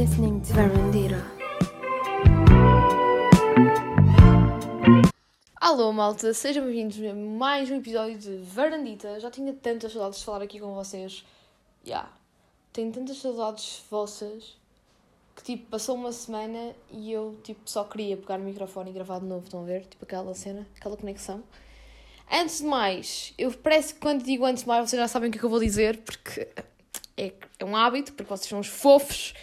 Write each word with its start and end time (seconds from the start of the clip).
listening 0.00 0.40
to 0.40 0.54
Verandira. 0.54 1.22
Alô 5.60 5.92
malta, 5.92 6.32
sejam 6.32 6.64
bem-vindos 6.64 6.96
a 7.04 7.12
mais 7.12 7.70
um 7.70 7.76
episódio 7.76 8.16
de 8.16 8.38
Varandita. 8.38 9.20
Já 9.20 9.30
tinha 9.30 9.52
tantas 9.52 9.92
saudades 9.92 10.20
de 10.20 10.24
falar 10.24 10.40
aqui 10.40 10.58
com 10.58 10.74
vocês. 10.74 11.22
Já. 11.84 11.90
Yeah. 11.90 12.12
Tenho 12.72 12.90
tantas 12.90 13.18
saudades 13.18 13.82
vossas 13.90 14.56
que 15.36 15.42
tipo, 15.42 15.66
passou 15.66 15.96
uma 15.96 16.12
semana 16.12 16.74
e 16.90 17.12
eu 17.12 17.38
tipo 17.44 17.60
só 17.66 17.84
queria 17.84 18.16
pegar 18.16 18.40
o 18.40 18.42
microfone 18.42 18.88
e 18.88 18.94
gravar 18.94 19.18
de 19.18 19.26
novo, 19.26 19.44
estão 19.44 19.60
a 19.60 19.66
ver? 19.66 19.84
Tipo 19.84 20.06
aquela 20.06 20.34
cena, 20.34 20.66
aquela 20.78 20.96
conexão. 20.96 21.44
Antes 22.32 22.60
de 22.60 22.64
mais, 22.64 23.34
eu 23.36 23.52
parece 23.52 23.92
que 23.92 24.00
quando 24.00 24.24
digo 24.24 24.46
antes 24.46 24.62
de 24.62 24.68
mais 24.68 24.88
vocês 24.88 24.98
já 24.98 25.08
sabem 25.08 25.28
o 25.28 25.30
que 25.32 25.36
é 25.36 25.40
que 25.40 25.44
eu 25.44 25.50
vou 25.50 25.60
dizer, 25.60 25.98
porque 25.98 26.48
é, 27.18 27.34
é 27.58 27.64
um 27.66 27.76
hábito, 27.76 28.14
porque 28.14 28.30
vocês 28.30 28.48
são 28.48 28.60
uns 28.60 28.66
fofos. 28.66 29.34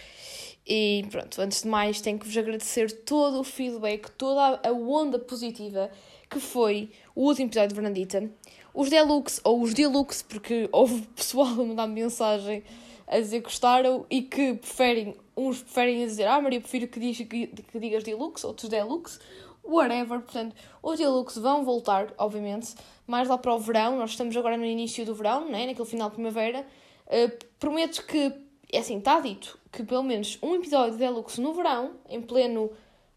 E 0.68 1.06
pronto, 1.10 1.40
antes 1.40 1.62
de 1.62 1.68
mais, 1.68 2.00
tenho 2.00 2.18
que 2.18 2.26
vos 2.26 2.36
agradecer 2.36 2.92
todo 2.92 3.40
o 3.40 3.44
feedback, 3.44 4.10
toda 4.10 4.60
a 4.62 4.72
onda 4.72 5.18
positiva 5.18 5.90
que 6.28 6.38
foi 6.38 6.90
o 7.14 7.22
último 7.24 7.48
episódio 7.48 7.70
de 7.70 7.74
Fernandita. 7.74 8.30
Os 8.74 8.90
Deluxe, 8.90 9.40
ou 9.44 9.62
os 9.62 9.72
Deluxe, 9.72 10.22
porque 10.22 10.68
houve 10.72 11.02
pessoal 11.16 11.46
a 11.46 11.64
mandar 11.64 11.86
mensagem 11.86 12.62
a 13.06 13.18
dizer 13.18 13.38
que 13.38 13.44
gostaram 13.44 14.04
e 14.10 14.20
que 14.20 14.54
preferem, 14.54 15.16
uns 15.34 15.62
preferem 15.62 16.04
dizer, 16.04 16.26
ah 16.26 16.38
Maria, 16.38 16.60
prefiro 16.60 16.86
que, 16.86 17.00
diz, 17.00 17.16
que, 17.16 17.46
que 17.46 17.78
digas 17.80 18.04
Deluxe, 18.04 18.46
outros 18.46 18.68
Deluxe, 18.68 19.18
whatever. 19.64 20.20
Portanto, 20.20 20.54
os 20.82 20.98
Deluxe 20.98 21.40
vão 21.40 21.64
voltar, 21.64 22.12
obviamente, 22.18 22.74
mais 23.06 23.26
lá 23.26 23.38
para 23.38 23.54
o 23.54 23.58
verão. 23.58 23.96
Nós 23.96 24.10
estamos 24.10 24.36
agora 24.36 24.58
no 24.58 24.66
início 24.66 25.06
do 25.06 25.14
verão, 25.14 25.48
né? 25.48 25.66
naquele 25.66 25.88
final 25.88 26.10
de 26.10 26.16
primavera. 26.16 26.66
Uh, 27.06 27.44
prometo 27.58 28.04
que, 28.04 28.30
é 28.70 28.78
assim, 28.78 28.98
está 28.98 29.20
dito 29.20 29.58
que 29.72 29.82
pelo 29.82 30.02
menos 30.02 30.38
um 30.42 30.54
episódio 30.54 30.92
de 30.92 30.98
Deluxe 30.98 31.40
no 31.40 31.52
verão, 31.54 31.92
em 32.08 32.20
pleno 32.20 32.70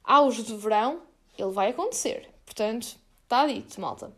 auge 0.03 0.44
do 0.44 0.58
verão, 0.58 1.02
ele 1.38 1.52
vai 1.52 1.70
acontecer. 1.70 2.30
Portanto, 2.45 2.98
está 3.23 3.48
dito, 3.48 3.80
malta. 3.80 4.12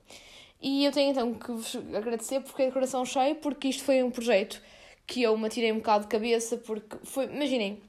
E 0.61 0.85
eu 0.85 0.91
tenho 0.91 1.11
então 1.11 1.33
que 1.33 1.51
vos 1.51 1.75
agradecer 1.93 2.39
porque 2.39 2.63
é 2.63 2.67
de 2.67 2.71
coração 2.71 3.05
cheio, 3.05 3.35
porque 3.35 3.67
isto 3.67 3.83
foi 3.83 4.01
um 4.01 4.09
projeto 4.09 4.61
que 5.05 5.21
eu 5.21 5.37
me 5.37 5.45
atirei 5.45 5.71
um 5.71 5.77
bocado 5.77 6.05
de 6.05 6.09
cabeça, 6.09 6.57
porque 6.57 6.97
foi, 7.03 7.25
imaginem, 7.25 7.81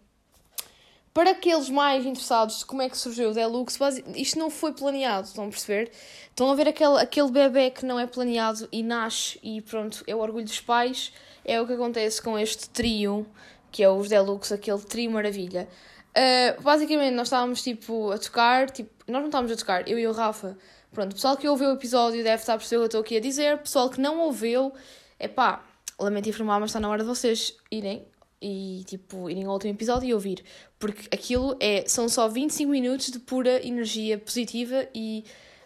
para 1.13 1.31
aqueles 1.31 1.71
mais 1.71 2.05
interessados 2.05 2.59
de 2.59 2.67
como 2.67 2.83
é 2.83 2.89
que 2.89 2.99
surgiu 2.99 3.31
o 3.31 3.33
Deluxe, 3.33 3.79
isto 4.17 4.37
não 4.37 4.51
foi 4.51 4.73
planeado, 4.73 5.29
estão 5.29 5.45
a 5.45 5.49
perceber? 5.49 5.93
Estão 6.29 6.51
a 6.51 6.55
ver 6.57 6.67
aquele, 6.67 6.99
aquele 6.99 7.31
bebê 7.31 7.71
que 7.71 7.87
não 7.87 8.01
é 8.01 8.07
planeado 8.09 8.69
e 8.73 8.83
nasce 8.83 9.39
e 9.41 9.61
pronto, 9.61 10.03
é 10.09 10.15
o 10.15 10.19
orgulho 10.19 10.45
dos 10.45 10.61
pais, 10.61 11.13
é 11.45 11.61
o 11.61 11.67
que 11.67 11.73
acontece 11.75 12.23
com 12.23 12.39
este 12.39 12.69
trio, 12.71 13.27
que 13.71 13.83
é 13.83 13.91
os 13.91 14.09
Deluxe, 14.09 14.55
aquele 14.55 14.81
trio 14.81 15.11
maravilha. 15.11 15.69
Uh, 16.11 16.63
basicamente, 16.63 17.15
nós 17.15 17.27
estávamos 17.27 17.63
tipo 17.63 18.13
a 18.13 18.19
tocar, 18.19 18.71
tipo, 18.71 18.91
nós 19.09 19.21
não 19.21 19.27
estávamos 19.27 19.53
a 19.53 19.57
tocar, 19.57 19.89
eu 19.89 19.99
e 19.99 20.07
o 20.07 20.13
Rafa. 20.13 20.57
Pronto, 20.93 21.11
o 21.11 21.15
pessoal 21.15 21.37
que 21.37 21.49
ouviu 21.49 21.71
o 21.71 21.73
episódio 21.73 22.23
deve 22.23 22.41
estar 22.41 22.55
a 22.55 22.57
perceber 22.57 22.77
o 22.77 22.81
que 22.81 22.85
eu 22.85 22.87
estou 22.87 23.01
aqui 23.01 23.17
a 23.17 23.21
dizer. 23.21 23.55
O 23.57 23.59
pessoal 23.59 23.91
que 23.91 24.01
não 24.01 24.21
ouviu, 24.21 24.73
é 25.19 25.27
pá, 25.27 25.65
lamento 25.99 26.29
informar, 26.29 26.61
mas 26.61 26.71
está 26.71 26.79
na 26.79 26.89
hora 26.89 27.03
de 27.03 27.09
vocês 27.09 27.57
irem 27.71 28.07
e 28.41 28.85
tipo 28.87 29.31
irem 29.31 29.45
ao 29.45 29.55
último 29.55 29.73
episódio 29.73 30.09
e 30.09 30.15
ouvir. 30.15 30.45
Porque 30.79 31.09
aquilo 31.13 31.57
é, 31.59 31.85
são 31.89 32.09
só 32.09 32.29
25 32.29 32.71
minutos 32.71 33.11
de 33.11 33.19
pura 33.19 33.67
energia 33.67 34.19
positiva 34.19 34.87
e 34.95 35.25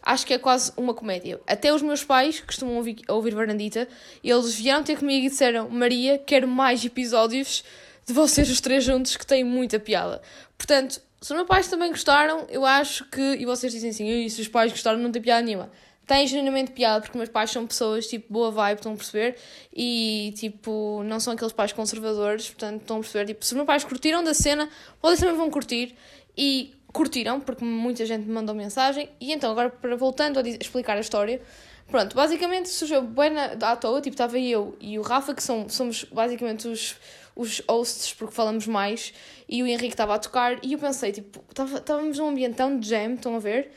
acho 0.09 0.27
que 0.27 0.33
é 0.33 0.39
quase 0.39 0.73
uma 0.75 0.95
comédia. 0.95 1.39
Até 1.47 1.73
os 1.73 1.83
meus 1.83 2.03
pais, 2.03 2.41
costumam 2.41 2.77
ouvir, 2.77 3.03
ouvir 3.09 3.35
Varandita, 3.35 3.87
eles 4.25 4.55
vieram 4.55 4.83
ter 4.83 4.99
comigo 4.99 5.27
e 5.27 5.29
disseram: 5.29 5.69
Maria, 5.69 6.19
quero 6.19 6.49
mais 6.49 6.83
episódios 6.83 7.63
de 8.07 8.15
vocês 8.15 8.51
os 8.51 8.61
três 8.61 8.83
juntos 8.83 9.17
que 9.17 9.27
têm 9.27 9.45
muita 9.45 9.79
piada. 9.79 10.23
Portanto, 10.57 11.01
se 11.21 11.33
os 11.33 11.37
meus 11.37 11.47
pais 11.47 11.69
também 11.69 11.91
gostaram, 11.91 12.47
eu 12.49 12.65
acho 12.65 13.05
que. 13.05 13.21
E 13.21 13.45
vocês 13.45 13.71
dizem 13.71 13.91
assim, 13.91 14.29
se 14.31 14.41
os 14.41 14.49
pais 14.49 14.73
gostaram, 14.73 14.99
não 14.99 15.13
tem 15.13 15.21
piada 15.21 15.43
nenhuma. 15.43 15.71
Tem 16.07 16.27
genuinamente 16.27 16.73
piada, 16.73 17.03
porque 17.03 17.19
meus 17.19 17.29
pais 17.29 17.51
são 17.51 17.67
pessoas 17.67 18.07
tipo 18.07 18.33
boa 18.33 18.51
vibe, 18.51 18.79
estão 18.79 18.95
a 18.95 18.97
perceber? 18.97 19.37
E 19.77 20.33
tipo, 20.39 21.03
não 21.05 21.21
são 21.21 21.35
aqueles 21.35 21.53
pais 21.53 21.71
conservadores, 21.71 22.49
portanto 22.49 22.81
estão 22.81 22.97
a 22.97 23.01
perceber? 23.01 23.27
Tipo, 23.27 23.45
se 23.45 23.53
os 23.53 23.57
meus 23.57 23.67
pais 23.67 23.85
curtiram 23.85 24.25
da 24.25 24.33
cena, 24.33 24.71
vocês 25.03 25.21
também 25.21 25.37
vão 25.37 25.51
curtir. 25.51 25.95
E 26.35 26.78
curtiram, 26.93 27.41
porque 27.41 27.65
muita 27.65 28.05
gente 28.07 28.27
me 28.27 28.33
mandou 28.33 28.55
mensagem. 28.55 29.09
E 29.21 29.33
então, 29.33 29.51
agora 29.51 29.73
voltando 29.97 30.39
a 30.39 30.43
explicar 30.43 30.97
a 30.97 31.01
história, 31.01 31.41
pronto, 31.87 32.15
basicamente 32.15 32.69
surgiu 32.69 33.03
bem 33.03 33.31
na, 33.31 33.53
à 33.61 33.77
toa, 33.77 34.01
tipo, 34.01 34.15
estava 34.15 34.39
eu 34.39 34.77
e 34.81 34.99
o 34.99 35.03
Rafa, 35.03 35.35
que 35.35 35.43
são, 35.43 35.69
somos 35.69 36.05
basicamente 36.05 36.69
os, 36.69 36.97
os 37.37 37.63
hosts, 37.69 38.13
porque 38.15 38.35
falamos 38.35 38.67
mais, 38.67 39.13
e 39.49 39.63
o 39.63 39.67
Henrique 39.67 39.95
estava 39.95 40.15
a 40.15 40.19
tocar, 40.19 40.59
e 40.63 40.73
eu 40.73 40.79
pensei, 40.79 41.13
tipo, 41.13 41.43
estávamos 41.49 42.19
num 42.19 42.29
ambiente 42.29 42.57
tão 42.57 42.79
de 42.79 42.89
jam, 42.89 43.15
estão 43.15 43.37
a 43.37 43.39
ver? 43.39 43.71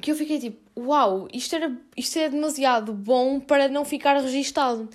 Que 0.00 0.10
eu 0.10 0.16
fiquei 0.16 0.38
tipo, 0.38 0.58
uau, 0.78 1.26
isto, 1.32 1.56
era, 1.56 1.74
isto 1.96 2.18
é 2.18 2.28
demasiado 2.28 2.92
bom 2.92 3.40
para 3.40 3.68
não 3.68 3.84
ficar 3.84 4.20
registado. 4.20 4.88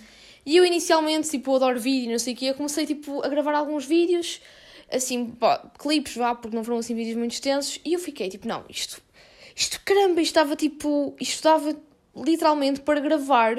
E 0.45 0.57
eu 0.57 0.65
inicialmente, 0.65 1.29
tipo, 1.29 1.55
adoro 1.55 1.79
vídeo, 1.79 2.11
não 2.11 2.19
sei 2.19 2.33
o 2.33 2.37
quê, 2.37 2.45
eu 2.45 2.55
comecei, 2.55 2.85
tipo, 2.85 3.23
a 3.23 3.27
gravar 3.27 3.53
alguns 3.53 3.85
vídeos, 3.85 4.41
assim, 4.91 5.27
pá, 5.27 5.71
clipes, 5.79 6.15
vá, 6.15 6.35
porque 6.35 6.55
não 6.55 6.63
foram, 6.63 6.79
assim, 6.79 6.95
vídeos 6.95 7.17
muito 7.17 7.33
extensos, 7.33 7.79
e 7.85 7.93
eu 7.93 7.99
fiquei, 7.99 8.29
tipo, 8.29 8.47
não, 8.47 8.63
isto, 8.69 9.01
isto, 9.55 9.79
caramba, 9.85 10.21
isto 10.21 10.31
estava, 10.31 10.55
tipo, 10.55 11.15
isto 11.19 11.35
estava 11.35 11.75
literalmente 12.15 12.81
para 12.81 12.99
gravar 12.99 13.55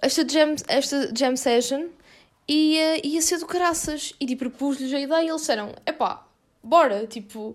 esta 0.00 0.26
jam, 0.28 0.54
esta 0.68 1.12
jam 1.14 1.36
session, 1.36 1.88
ia, 2.48 3.06
ia 3.06 3.20
ser 3.20 3.38
do 3.38 3.46
caraças. 3.46 4.14
E 4.20 4.26
tipo, 4.26 4.48
propus-lhes 4.48 4.92
a 4.92 5.00
ideia 5.00 5.24
e 5.24 5.28
eles 5.28 5.40
disseram: 5.42 5.74
epá, 5.86 6.26
bora, 6.62 7.06
tipo, 7.06 7.54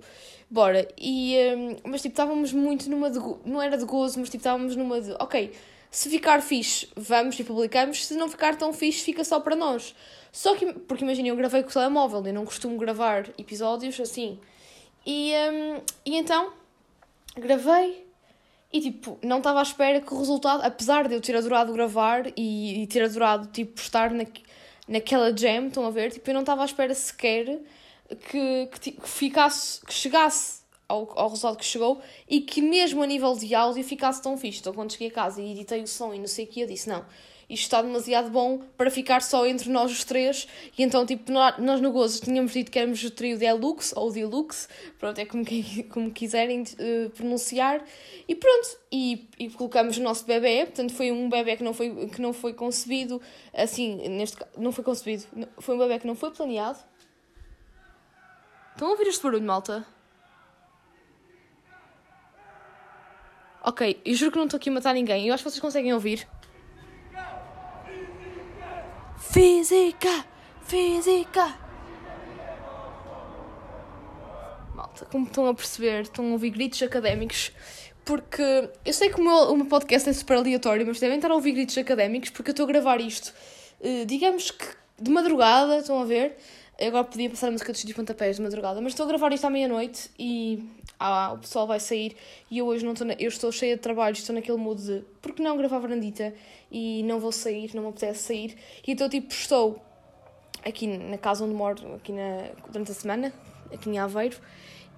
bora. 0.53 0.88
E, 0.97 1.36
um, 1.58 1.90
mas 1.90 2.02
tipo, 2.02 2.14
estávamos 2.14 2.53
muito 2.53 2.90
numa 2.90 3.09
de. 3.09 3.19
Não 3.46 3.62
era 3.62 3.78
de 3.78 3.86
gozo, 3.86 4.19
mas 4.19 4.30
tipo, 4.30 4.41
estávamos 4.41 4.75
numa 4.75 5.02
de. 5.02 5.12
Ok, 5.19 5.52
se 5.90 6.09
ficar 6.09 6.41
fixe, 6.41 6.88
vamos 6.96 7.40
e 7.40 7.44
publicamos. 7.44 8.06
Se 8.06 8.14
não 8.14 8.30
ficar 8.30 8.56
tão 8.56 8.72
fixe, 8.72 9.03
fica 9.03 9.24
só 9.24 9.40
para 9.40 9.56
nós. 9.56 9.96
Só 10.31 10.56
que, 10.56 10.74
porque 10.74 11.03
imagina, 11.03 11.28
eu 11.28 11.36
gravei 11.36 11.63
com 11.63 11.69
o 11.69 11.74
telemóvel, 11.74 12.25
eu 12.25 12.34
não 12.34 12.46
costumo 12.46 12.78
gravar 12.78 13.30
episódios 13.38 14.00
assim. 14.00 14.40
E, 15.06 15.34
um, 15.52 15.81
e 16.06 16.18
então, 16.18 16.53
gravei. 17.36 18.03
E 18.72 18.81
tipo, 18.81 19.19
não 19.24 19.38
estava 19.38 19.59
à 19.59 19.63
espera 19.63 20.02
que 20.02 20.13
o 20.13 20.18
resultado, 20.18 20.63
apesar 20.63 21.08
de 21.08 21.13
eu 21.13 21.22
ter 21.22 21.36
adorado 21.36 21.72
gravar 21.74 22.25
e, 22.36 22.84
e 22.84 22.88
ter 22.88 23.03
adorado 23.03 23.47
tipo, 23.47 23.80
estar 23.80 24.09
na, 24.12 24.25
naquela 24.88 25.36
jam, 25.36 25.68
estão 25.68 25.86
a 25.86 25.92
ver? 25.92 26.12
Tipo, 26.12 26.30
eu 26.31 26.34
não 26.34 26.42
estava 26.42 26.63
à 26.63 26.66
espera 26.66 26.96
sequer 26.96 27.59
que, 28.16 28.69
que, 28.79 28.91
que 28.91 29.09
ficasse, 29.09 29.85
que 29.85 29.94
chegasse 29.94 30.63
ao, 30.88 31.12
ao 31.18 31.29
resultado 31.29 31.57
que 31.57 31.66
chegou 31.66 32.01
e 32.29 32.41
que 32.41 32.62
mesmo 32.62 33.01
a 33.01 33.07
nível 33.07 33.35
de 33.35 33.53
áudio 33.56 33.84
ficasse 33.84 34.22
tão 34.22 34.38
fixe. 34.38 34.59
Então, 34.59 34.74
quando 34.74 34.91
cheguei 34.91 35.07
a 35.07 35.12
casa 35.12 35.41
e 35.41 35.51
editei 35.51 35.81
o 35.81 35.88
som 35.88 36.13
e 36.13 36.19
não 36.19 36.28
sei 36.28 36.46
o 36.46 36.47
que, 36.47 36.62
eu 36.62 36.68
disse: 36.68 36.88
não, 36.88 37.06
isto 37.50 37.63
está 37.63 37.81
demasiado 37.81 38.29
bom 38.29 38.62
para 38.78 38.90
ficar 38.90 39.22
só 39.22 39.46
entre 39.46 39.69
nós 39.69 39.91
os 39.91 40.03
três. 40.03 40.47
E 40.78 40.84
então, 40.84 41.06
tipo, 41.06 41.31
nós 41.31 41.81
no 41.81 41.91
Gozo 41.91 42.22
tínhamos 42.22 42.53
dito 42.53 42.72
que 42.72 42.79
éramos 42.79 43.03
o 43.03 43.12
trio 43.12 43.38
Deluxe 43.38 43.94
ou 43.96 44.12
Deluxe, 44.12 44.68
pronto, 44.97 45.19
é 45.19 45.25
como, 45.25 45.44
como 45.90 46.12
quiserem 46.12 46.62
uh, 46.62 47.09
pronunciar. 47.12 47.84
E 48.28 48.35
pronto, 48.35 48.78
e, 48.91 49.28
e, 49.38 49.50
colocamos 49.50 49.97
o 49.97 50.01
nosso 50.01 50.25
bebê, 50.25 50.66
portanto, 50.66 50.94
foi 50.94 51.12
um 51.12 51.30
bebê 51.30 51.57
que 51.57 51.63
não 51.63 51.74
foi, 51.74 52.07
que 52.07 52.22
não 52.22 52.34
foi 52.34 52.53
concebido, 52.53 53.22
assim, 53.53 54.07
neste 54.09 54.38
não 54.57 54.72
foi 54.72 54.84
concebido, 54.84 55.25
foi 55.59 55.75
um 55.75 55.80
bebê 55.80 56.00
que 56.00 56.07
não 56.07 56.16
foi 56.16 56.31
planeado. 56.31 56.80
Estão 58.74 58.88
a 58.88 58.92
ouvir 58.92 59.08
este 59.08 59.22
barulho, 59.22 59.44
malta? 59.44 59.86
Ok, 63.64 64.02
eu 64.04 64.16
juro 64.16 64.32
que 64.32 64.38
não 64.38 64.46
estou 64.46 64.58
aqui 64.58 64.70
a 64.70 64.74
matar 64.74 64.94
ninguém. 64.94 65.28
Eu 65.28 65.34
acho 65.34 65.44
que 65.44 65.50
vocês 65.50 65.62
conseguem 65.62 65.94
ouvir. 65.94 66.28
Física! 69.18 70.26
Física! 70.64 71.58
Malta, 74.74 75.06
como 75.06 75.28
estão 75.28 75.48
a 75.48 75.54
perceber, 75.54 76.02
estão 76.02 76.26
a 76.28 76.31
ouvir 76.31 76.50
gritos 76.50 76.81
académicos, 76.81 77.52
porque 78.04 78.69
eu 78.84 78.94
sei 78.94 79.10
que 79.10 79.22
o 79.22 79.24
meu, 79.24 79.54
o 79.54 79.58
meu 79.58 79.66
podcast 79.68 80.10
é 80.10 80.14
super 80.14 80.38
aleatório, 80.38 80.86
mas 80.86 81.00
devem 81.00 81.18
estar 81.18 81.31
a 81.31 81.36
ouvir 81.36 81.54
gritos 81.54 81.78
académicos 81.78 82.31
porque 82.31 82.50
eu 82.50 82.54
estou 82.54 82.66
a 82.66 82.68
gravar 82.68 83.00
isto, 83.00 83.34
uh, 83.81 84.06
digamos 84.06 84.52
que 84.52 84.66
de 85.00 85.12
madrugada, 85.12 85.78
estão 85.78 86.02
a 86.02 86.06
ver? 86.06 86.38
Eu 86.83 86.89
agora 86.89 87.06
podia 87.06 87.30
passar 87.30 87.47
a 87.47 87.51
música 87.51 87.71
dos 87.71 87.81
de 87.81 87.94
pontapés 87.94 88.35
de 88.35 88.41
madrugada, 88.41 88.81
mas 88.81 88.91
estou 88.91 89.06
a 89.06 89.07
gravar 89.07 89.31
isto 89.31 89.45
à 89.45 89.50
meia-noite 89.50 90.12
e 90.19 90.68
ah, 91.00 91.31
o 91.31 91.38
pessoal 91.38 91.65
vai 91.65 91.80
sair 91.80 92.13
e 92.51 92.57
eu 92.57 92.65
hoje 92.65 92.83
não 92.83 92.91
estou, 92.91 93.07
na, 93.07 93.13
eu 93.13 93.30
estou 93.30 93.53
cheia 93.53 93.77
de 93.77 93.81
trabalho, 93.81 94.12
estou 94.12 94.35
naquele 94.35 94.57
mood 94.57 94.81
de 94.81 95.01
porque 95.21 95.41
não 95.41 95.56
gravar 95.56 95.80
varandita 95.80 96.33
e 96.69 97.01
não 97.03 97.21
vou 97.21 97.31
sair, 97.31 97.74
não 97.74 97.83
me 97.83 97.88
apetece 97.88 98.24
sair. 98.24 98.57
E 98.85 98.91
então, 98.91 99.07
tipo, 99.07 99.31
estou 99.31 99.81
aqui 100.62 100.85
na 100.85 101.18
casa 101.18 101.45
onde 101.45 101.53
moro, 101.53 101.95
aqui 101.95 102.12
na, 102.12 102.50
durante 102.69 102.91
a 102.91 102.94
semana, 102.94 103.33
aqui 103.74 103.89
em 103.89 103.97
Aveiro, 103.97 104.35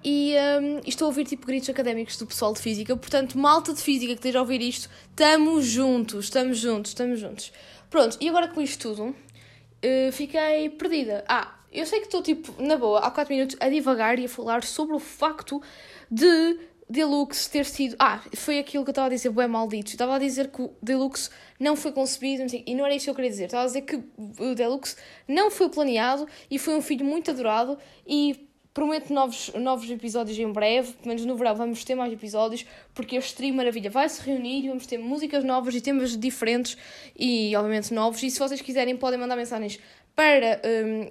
e, 0.02 0.34
um, 0.60 0.80
estou 0.84 1.06
a 1.06 1.08
ouvir 1.10 1.24
tipo 1.24 1.46
gritos 1.46 1.68
académicos 1.68 2.16
do 2.16 2.26
pessoal 2.26 2.52
de 2.52 2.60
física. 2.60 2.96
Portanto, 2.96 3.38
malta 3.38 3.72
de 3.72 3.80
física 3.80 4.12
que 4.12 4.18
esteja 4.18 4.40
a 4.40 4.42
ouvir 4.42 4.60
isto, 4.60 4.90
estamos 5.10 5.64
juntos, 5.64 6.24
estamos 6.24 6.58
juntos, 6.58 6.90
estamos 6.90 7.20
juntos. 7.20 7.52
Pronto, 7.88 8.18
e 8.20 8.28
agora 8.28 8.48
com 8.48 8.60
isto 8.60 8.88
tudo, 8.88 9.04
uh, 9.10 10.10
fiquei 10.10 10.68
perdida. 10.70 11.24
Ah, 11.28 11.55
eu 11.72 11.86
sei 11.86 12.00
que 12.00 12.06
estou, 12.06 12.22
tipo, 12.22 12.62
na 12.62 12.76
boa, 12.76 13.00
há 13.00 13.10
4 13.10 13.34
minutos 13.34 13.56
a 13.60 13.68
divagar 13.68 14.18
e 14.18 14.26
a 14.26 14.28
falar 14.28 14.62
sobre 14.64 14.94
o 14.94 14.98
facto 14.98 15.60
de 16.10 16.58
Deluxe 16.88 17.50
ter 17.50 17.64
sido. 17.64 17.96
Ah, 17.98 18.22
foi 18.34 18.58
aquilo 18.58 18.84
que 18.84 18.90
eu 18.90 18.92
estava 18.92 19.08
a 19.08 19.10
dizer, 19.10 19.30
bué 19.30 19.46
maldito. 19.46 19.90
Estava 19.90 20.14
a 20.14 20.18
dizer 20.18 20.48
que 20.50 20.62
o 20.62 20.72
Deluxe 20.80 21.30
não 21.58 21.74
foi 21.74 21.92
concebido, 21.92 22.44
e 22.64 22.74
não 22.74 22.86
era 22.86 22.94
isso 22.94 23.06
que 23.06 23.10
eu 23.10 23.14
queria 23.14 23.30
dizer. 23.30 23.46
Estava 23.46 23.64
a 23.64 23.66
dizer 23.66 23.82
que 23.82 23.96
o 23.96 24.54
Deluxe 24.54 24.96
não 25.26 25.50
foi 25.50 25.68
planeado 25.68 26.28
e 26.50 26.58
foi 26.58 26.74
um 26.76 26.82
filho 26.82 27.04
muito 27.04 27.30
adorado 27.30 27.76
e 28.06 28.48
prometo 28.72 29.10
novos, 29.10 29.50
novos 29.54 29.90
episódios 29.90 30.38
em 30.38 30.52
breve, 30.52 30.92
pelo 30.92 31.08
menos 31.08 31.24
no 31.24 31.34
verão 31.34 31.54
vamos 31.54 31.82
ter 31.82 31.94
mais 31.94 32.12
episódios, 32.12 32.66
porque 32.94 33.16
este 33.16 33.34
trio 33.34 33.54
maravilha 33.54 33.88
vai 33.88 34.06
se 34.06 34.20
reunir 34.20 34.66
e 34.66 34.68
vamos 34.68 34.86
ter 34.86 34.98
músicas 34.98 35.42
novas 35.42 35.74
e 35.74 35.80
temas 35.80 36.14
diferentes 36.14 36.76
e 37.18 37.56
obviamente 37.56 37.94
novos. 37.94 38.22
E 38.22 38.30
se 38.30 38.38
vocês 38.38 38.60
quiserem 38.60 38.94
podem 38.94 39.18
mandar 39.18 39.34
mensagens 39.34 39.80
para 40.16 40.62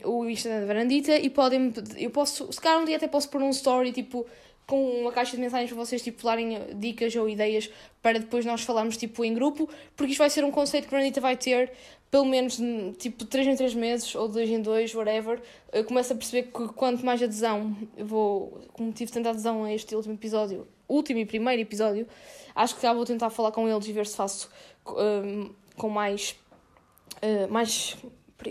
um, 0.03 0.09
o 0.09 0.29
Instagram 0.29 0.61
da 0.61 0.65
Varandita 0.65 1.15
e 1.15 1.29
podem, 1.29 1.71
eu 1.95 2.09
posso, 2.09 2.51
se 2.51 2.59
calhar 2.59 2.81
um 2.81 2.85
dia 2.85 2.97
até 2.97 3.07
posso 3.07 3.29
pôr 3.29 3.41
um 3.41 3.51
story 3.51 3.91
tipo 3.91 4.25
com 4.65 5.01
uma 5.01 5.11
caixa 5.11 5.35
de 5.35 5.43
mensagens 5.43 5.69
para 5.69 5.77
vocês 5.77 6.01
tipo 6.01 6.23
darem 6.23 6.59
dicas 6.79 7.15
ou 7.15 7.29
ideias 7.29 7.69
para 8.01 8.19
depois 8.19 8.43
nós 8.43 8.63
falarmos 8.63 8.97
tipo 8.97 9.23
em 9.23 9.31
grupo, 9.31 9.69
porque 9.95 10.13
isto 10.13 10.19
vai 10.19 10.29
ser 10.31 10.43
um 10.43 10.49
conceito 10.49 10.87
que 10.87 10.95
a 10.95 10.97
Anitta 10.97 11.21
vai 11.21 11.37
ter 11.37 11.71
pelo 12.09 12.25
menos 12.25 12.59
tipo 12.97 13.25
3 13.25 13.47
em 13.47 13.55
3 13.55 13.75
meses 13.75 14.15
ou 14.15 14.27
2 14.27 14.49
em 14.49 14.61
2, 14.61 14.95
whatever. 14.95 15.39
Eu 15.71 15.83
começo 15.83 16.13
a 16.13 16.15
perceber 16.15 16.43
que 16.43 16.67
quanto 16.69 17.05
mais 17.05 17.21
adesão 17.21 17.75
eu 17.95 18.05
vou, 18.07 18.61
como 18.73 18.91
tive 18.91 19.11
tanta 19.11 19.29
adesão 19.29 19.65
a 19.65 19.73
este 19.73 19.95
último 19.95 20.15
episódio, 20.15 20.67
último 20.87 21.19
e 21.19 21.25
primeiro 21.25 21.61
episódio, 21.61 22.07
acho 22.55 22.75
que 22.75 22.81
já 22.81 22.91
vou 22.91 23.05
tentar 23.05 23.29
falar 23.29 23.51
com 23.51 23.69
eles 23.69 23.87
e 23.87 23.91
ver 23.91 24.07
se 24.07 24.15
faço 24.15 24.49
um, 24.87 25.51
com 25.77 25.89
mais 25.89 26.35
uh, 27.21 27.51
mais 27.51 27.97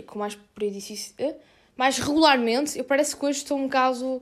com 0.03 0.19
mais 0.19 0.35
periodicidade, 0.53 1.31
uh, 1.31 1.35
mais 1.75 1.97
regularmente. 1.97 2.77
Eu 2.77 2.83
parece 2.83 3.15
que 3.15 3.25
hoje 3.25 3.39
estou 3.39 3.57
um 3.57 3.67
caso 3.67 4.21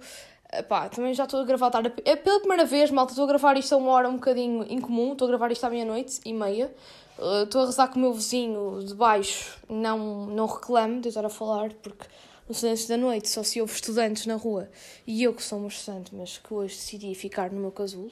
Epá, 0.55 0.87
também 0.87 1.13
já 1.13 1.23
estou 1.23 1.41
a 1.41 1.43
gravar 1.43 1.71
tarde. 1.71 1.91
É 2.05 2.15
pela 2.15 2.39
primeira 2.39 2.65
vez, 2.65 2.91
malta, 2.91 3.11
estou 3.11 3.25
a 3.25 3.27
gravar 3.27 3.57
isto 3.57 3.73
a 3.73 3.77
uma 3.77 3.91
hora 3.91 4.07
um 4.07 4.15
bocadinho 4.15 4.65
incomum. 4.69 5.13
Estou 5.13 5.25
a 5.25 5.29
gravar 5.29 5.51
isto 5.51 5.63
à 5.63 5.69
meia-noite 5.69 6.19
e 6.23 6.31
meia. 6.31 6.73
Uh, 7.17 7.43
estou 7.43 7.63
a 7.63 7.65
rezar 7.65 7.87
com 7.87 7.97
o 7.97 8.01
meu 8.01 8.13
vizinho 8.13 8.83
de 8.83 8.93
baixo 8.95 9.59
não, 9.69 10.25
não 10.27 10.45
reclame 10.47 10.99
de 10.99 11.09
estar 11.09 11.23
a 11.23 11.29
falar, 11.29 11.71
porque 11.81 12.05
no 12.47 12.55
silêncio 12.55 12.87
da 12.87 12.97
noite 12.97 13.29
só 13.29 13.43
se 13.43 13.61
ouve 13.61 13.73
estudantes 13.73 14.25
na 14.25 14.35
rua. 14.35 14.69
E 15.05 15.23
eu 15.23 15.33
que 15.33 15.41
sou 15.41 15.59
uma 15.59 15.67
estudante, 15.67 16.13
mas 16.13 16.37
que 16.37 16.53
hoje 16.53 16.75
decidi 16.75 17.13
ficar 17.15 17.51
no 17.51 17.59
meu 17.59 17.71
casulo. 17.71 18.11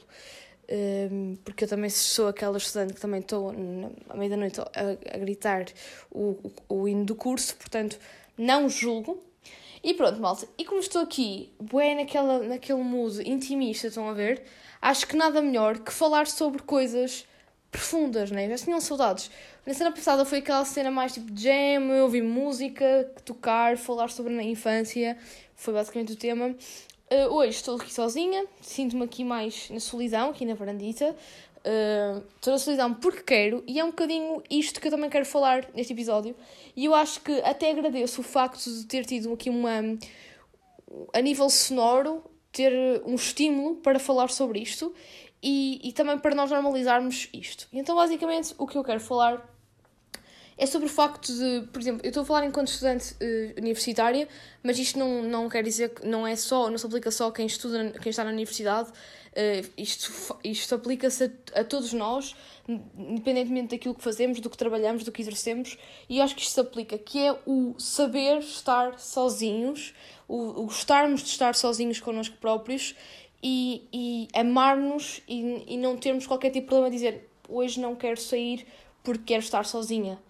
Porque 1.44 1.64
eu 1.64 1.68
também 1.68 1.90
sou 1.90 2.28
aquela 2.28 2.56
estudante 2.56 2.94
que 2.94 3.00
também 3.00 3.20
estou 3.20 3.52
à 4.08 4.16
meia 4.16 4.30
da 4.30 4.36
noite 4.36 4.60
a, 4.60 5.14
a 5.14 5.18
gritar 5.18 5.66
o, 6.10 6.36
o, 6.68 6.76
o 6.76 6.88
hino 6.88 7.04
do 7.04 7.14
curso, 7.14 7.56
portanto 7.56 7.98
não 8.38 8.68
julgo, 8.68 9.22
e 9.82 9.94
pronto, 9.94 10.20
malta. 10.20 10.46
E 10.56 10.64
como 10.64 10.80
estou 10.80 11.02
aqui, 11.02 11.52
bué 11.60 11.94
naquela, 11.94 12.38
naquele 12.40 12.82
mood 12.82 13.28
intimista, 13.28 13.88
estão 13.88 14.08
a 14.08 14.12
ver? 14.12 14.42
Acho 14.80 15.06
que 15.06 15.16
nada 15.16 15.42
melhor 15.42 15.78
que 15.78 15.92
falar 15.92 16.26
sobre 16.26 16.62
coisas 16.62 17.26
profundas, 17.70 18.30
né? 18.30 18.48
Já 18.48 18.64
tinham 18.64 18.80
saudades. 18.80 19.30
Na 19.66 19.74
cena 19.74 19.90
passada 19.90 20.24
foi 20.24 20.38
aquela 20.38 20.64
cena 20.64 20.90
mais 20.90 21.14
tipo 21.14 21.32
jam, 21.34 22.02
ouvir 22.02 22.22
música, 22.22 23.10
tocar, 23.24 23.76
falar 23.76 24.08
sobre 24.08 24.38
a 24.38 24.42
infância. 24.42 25.16
Foi 25.56 25.74
basicamente 25.74 26.12
o 26.12 26.16
tema. 26.16 26.54
Uh, 27.12 27.30
hoje 27.30 27.56
estou 27.56 27.76
aqui 27.76 27.92
sozinha, 27.92 28.46
sinto-me 28.62 29.04
aqui 29.04 29.22
mais 29.22 29.68
na 29.68 29.80
solidão, 29.80 30.30
aqui 30.30 30.46
na 30.46 30.54
varandita. 30.54 31.14
Uh, 31.58 32.24
estou 32.36 32.54
na 32.54 32.58
solidão 32.58 32.94
porque 32.94 33.22
quero, 33.22 33.62
e 33.66 33.78
é 33.78 33.84
um 33.84 33.88
bocadinho 33.88 34.42
isto 34.48 34.80
que 34.80 34.86
eu 34.86 34.90
também 34.90 35.10
quero 35.10 35.26
falar 35.26 35.68
neste 35.74 35.92
episódio. 35.92 36.34
E 36.74 36.86
eu 36.86 36.94
acho 36.94 37.20
que 37.20 37.32
até 37.42 37.70
agradeço 37.70 38.22
o 38.22 38.24
facto 38.24 38.64
de 38.64 38.86
ter 38.86 39.04
tido 39.04 39.30
aqui 39.30 39.50
uma. 39.50 39.72
a 41.12 41.20
nível 41.20 41.50
sonoro, 41.50 42.24
ter 42.50 43.02
um 43.04 43.14
estímulo 43.14 43.74
para 43.76 43.98
falar 43.98 44.30
sobre 44.30 44.60
isto 44.60 44.94
e, 45.42 45.86
e 45.86 45.92
também 45.92 46.18
para 46.18 46.34
nós 46.34 46.50
normalizarmos 46.50 47.28
isto. 47.30 47.68
Então, 47.74 47.94
basicamente, 47.94 48.54
o 48.56 48.66
que 48.66 48.78
eu 48.78 48.82
quero 48.82 49.00
falar 49.00 49.51
é 50.62 50.66
sobre 50.66 50.86
o 50.86 50.90
facto 50.90 51.32
de, 51.34 51.66
por 51.72 51.80
exemplo, 51.80 52.02
eu 52.04 52.10
estou 52.10 52.22
a 52.22 52.24
falar 52.24 52.46
enquanto 52.46 52.68
estudante 52.68 53.14
uh, 53.14 53.60
universitária, 53.60 54.28
mas 54.62 54.78
isto 54.78 54.96
não, 54.96 55.20
não 55.20 55.48
quer 55.48 55.64
dizer 55.64 55.88
que 55.90 56.06
não 56.06 56.24
é 56.24 56.36
só, 56.36 56.70
não 56.70 56.78
se 56.78 56.86
aplica 56.86 57.10
só 57.10 57.26
a 57.26 57.32
quem 57.32 57.46
estuda, 57.46 57.90
quem 58.00 58.10
está 58.10 58.22
na 58.22 58.30
universidade, 58.30 58.88
uh, 58.88 59.70
isto, 59.76 60.38
isto 60.44 60.72
aplica-se 60.72 61.24
a, 61.52 61.60
a, 61.60 61.64
todos 61.64 61.92
nós, 61.92 62.36
independentemente 62.68 63.74
daquilo 63.74 63.92
que 63.92 64.04
fazemos, 64.04 64.38
do 64.38 64.48
que 64.48 64.56
trabalhamos, 64.56 65.02
do 65.02 65.10
que 65.10 65.20
exercemos, 65.20 65.76
e 66.08 66.20
acho 66.20 66.36
que 66.36 66.42
isto 66.42 66.52
se 66.52 66.60
aplica, 66.60 66.96
que 66.96 67.18
é 67.18 67.36
o 67.44 67.74
saber 67.76 68.38
estar 68.38 69.00
sozinhos, 69.00 69.92
o, 70.28 70.62
o 70.62 70.66
gostarmos 70.66 71.22
de 71.22 71.30
estar 71.30 71.56
sozinhos 71.56 71.98
connosco 71.98 72.36
próprios 72.36 72.94
e, 73.42 73.88
e 73.92 74.28
amar-nos 74.32 75.22
e, 75.26 75.64
e 75.74 75.76
não 75.76 75.96
termos 75.96 76.24
qualquer 76.24 76.50
tipo 76.50 76.66
de 76.66 76.68
problema 76.68 76.86
a 76.86 76.90
dizer 76.90 77.28
hoje 77.48 77.80
não 77.80 77.96
quero 77.96 78.20
sair 78.20 78.64
porque 79.02 79.24
quero 79.24 79.42
estar 79.42 79.64
sozinha 79.64 80.20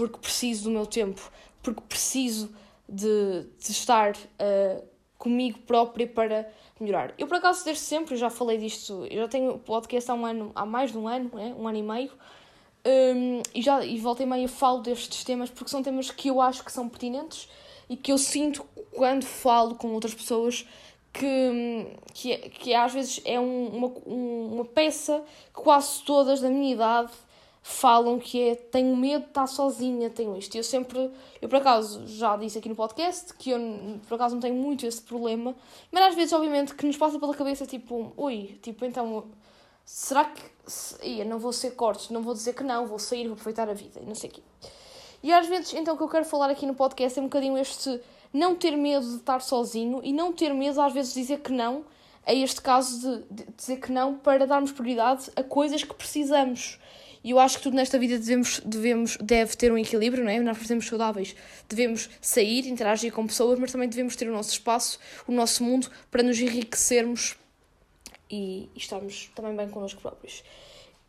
porque 0.00 0.18
preciso 0.18 0.64
do 0.64 0.70
meu 0.70 0.86
tempo, 0.86 1.30
porque 1.62 1.82
preciso 1.82 2.50
de, 2.88 3.46
de 3.58 3.70
estar 3.70 4.16
uh, 4.16 4.82
comigo 5.18 5.58
própria 5.66 6.06
para 6.06 6.50
melhorar. 6.80 7.12
Eu, 7.18 7.26
por 7.26 7.36
acaso, 7.36 7.62
desde 7.66 7.82
sempre, 7.82 8.16
já 8.16 8.30
falei 8.30 8.56
disto, 8.56 9.06
eu 9.10 9.18
já 9.18 9.28
tenho 9.28 9.58
podcast 9.58 10.10
há 10.10 10.14
um 10.14 10.24
ano, 10.24 10.52
há 10.54 10.64
mais 10.64 10.90
de 10.90 10.96
um 10.96 11.06
ano, 11.06 11.30
né? 11.34 11.54
um 11.54 11.68
ano 11.68 11.76
e 11.76 11.82
meio, 11.82 12.10
um, 12.86 13.42
e 13.54 13.60
já 13.60 13.84
e 13.84 13.98
voltei 13.98 14.24
meio 14.24 14.48
falo 14.48 14.80
destes 14.80 15.22
temas 15.22 15.50
porque 15.50 15.70
são 15.70 15.82
temas 15.82 16.10
que 16.10 16.28
eu 16.28 16.40
acho 16.40 16.64
que 16.64 16.72
são 16.72 16.88
pertinentes 16.88 17.46
e 17.86 17.94
que 17.94 18.10
eu 18.10 18.16
sinto 18.16 18.64
quando 18.92 19.22
falo 19.26 19.74
com 19.74 19.92
outras 19.92 20.14
pessoas 20.14 20.66
que, 21.12 21.88
que, 22.14 22.38
que 22.48 22.72
às 22.72 22.94
vezes 22.94 23.20
é 23.26 23.38
um, 23.38 23.66
uma, 23.66 23.88
uma 24.06 24.64
peça 24.64 25.22
que 25.54 25.60
quase 25.60 26.02
todas 26.04 26.40
da 26.40 26.48
minha 26.48 26.72
idade 26.72 27.12
falam 27.70 28.18
que 28.18 28.40
é 28.40 28.54
tenho 28.54 28.96
medo 28.96 29.22
de 29.22 29.28
estar 29.28 29.46
sozinha, 29.46 30.10
tenho 30.10 30.36
isto. 30.36 30.54
Eu 30.56 30.64
sempre, 30.64 31.10
eu 31.40 31.48
por 31.48 31.56
acaso 31.56 32.06
já 32.06 32.36
disse 32.36 32.58
aqui 32.58 32.68
no 32.68 32.74
podcast 32.74 33.32
que 33.34 33.50
eu 33.50 33.60
por 34.08 34.16
acaso 34.16 34.34
não 34.34 34.42
tenho 34.42 34.56
muito 34.56 34.84
esse 34.84 35.00
problema, 35.00 35.54
mas 35.90 36.04
às 36.04 36.14
vezes, 36.14 36.32
obviamente, 36.32 36.74
que 36.74 36.84
nos 36.84 36.96
passa 36.96 37.18
pela 37.18 37.34
cabeça 37.34 37.64
tipo, 37.66 38.12
ui, 38.16 38.58
tipo, 38.60 38.84
então 38.84 39.24
será 39.84 40.24
que. 40.24 40.42
Ia, 41.02 41.24
não 41.24 41.38
vou 41.38 41.52
ser 41.52 41.72
cortes, 41.72 42.10
não 42.10 42.22
vou 42.22 42.32
dizer 42.32 42.54
que 42.54 42.62
não, 42.62 42.86
vou 42.86 42.98
sair, 42.98 43.24
vou 43.24 43.32
aproveitar 43.32 43.68
a 43.68 43.72
vida 43.72 44.00
e 44.00 44.06
não 44.06 44.14
sei 44.14 44.30
o 44.30 44.32
quê. 44.32 44.42
E 45.22 45.32
às 45.32 45.46
vezes, 45.46 45.74
então, 45.74 45.94
o 45.94 45.96
que 45.96 46.02
eu 46.04 46.08
quero 46.08 46.24
falar 46.24 46.48
aqui 46.48 46.64
no 46.64 46.74
podcast 46.74 47.18
é 47.18 47.22
um 47.22 47.26
bocadinho 47.26 47.58
este 47.58 48.00
não 48.32 48.54
ter 48.54 48.76
medo 48.76 49.04
de 49.04 49.16
estar 49.16 49.40
sozinho 49.40 50.00
e 50.04 50.12
não 50.12 50.32
ter 50.32 50.54
medo, 50.54 50.80
às 50.80 50.92
vezes, 50.92 51.12
de 51.14 51.20
dizer 51.20 51.40
que 51.40 51.52
não 51.52 51.84
a 52.26 52.34
este 52.34 52.60
caso 52.60 53.24
de, 53.30 53.44
de 53.44 53.52
dizer 53.52 53.78
que 53.78 53.90
não 53.90 54.16
para 54.16 54.46
darmos 54.46 54.70
prioridade 54.70 55.30
a 55.34 55.42
coisas 55.42 55.82
que 55.82 55.94
precisamos 55.94 56.78
e 57.22 57.30
eu 57.30 57.38
acho 57.38 57.58
que 57.58 57.64
tudo 57.64 57.76
nesta 57.76 57.98
vida 57.98 58.18
devemos, 58.18 58.60
devemos, 58.64 59.18
deve 59.18 59.54
ter 59.56 59.70
um 59.70 59.76
equilíbrio, 59.76 60.24
não 60.24 60.30
é? 60.30 60.40
Nós, 60.40 60.56
por 60.56 60.66
sermos 60.66 60.86
saudáveis, 60.86 61.36
devemos 61.68 62.08
sair, 62.20 62.66
interagir 62.66 63.12
com 63.12 63.26
pessoas, 63.26 63.58
mas 63.58 63.70
também 63.72 63.88
devemos 63.88 64.16
ter 64.16 64.28
o 64.28 64.32
nosso 64.32 64.50
espaço, 64.52 64.98
o 65.26 65.32
nosso 65.32 65.62
mundo, 65.62 65.90
para 66.10 66.22
nos 66.22 66.40
enriquecermos 66.40 67.36
e, 68.30 68.70
estarmos 68.74 69.30
também 69.34 69.54
bem 69.54 69.68
connosco 69.68 70.00
próprios. 70.00 70.42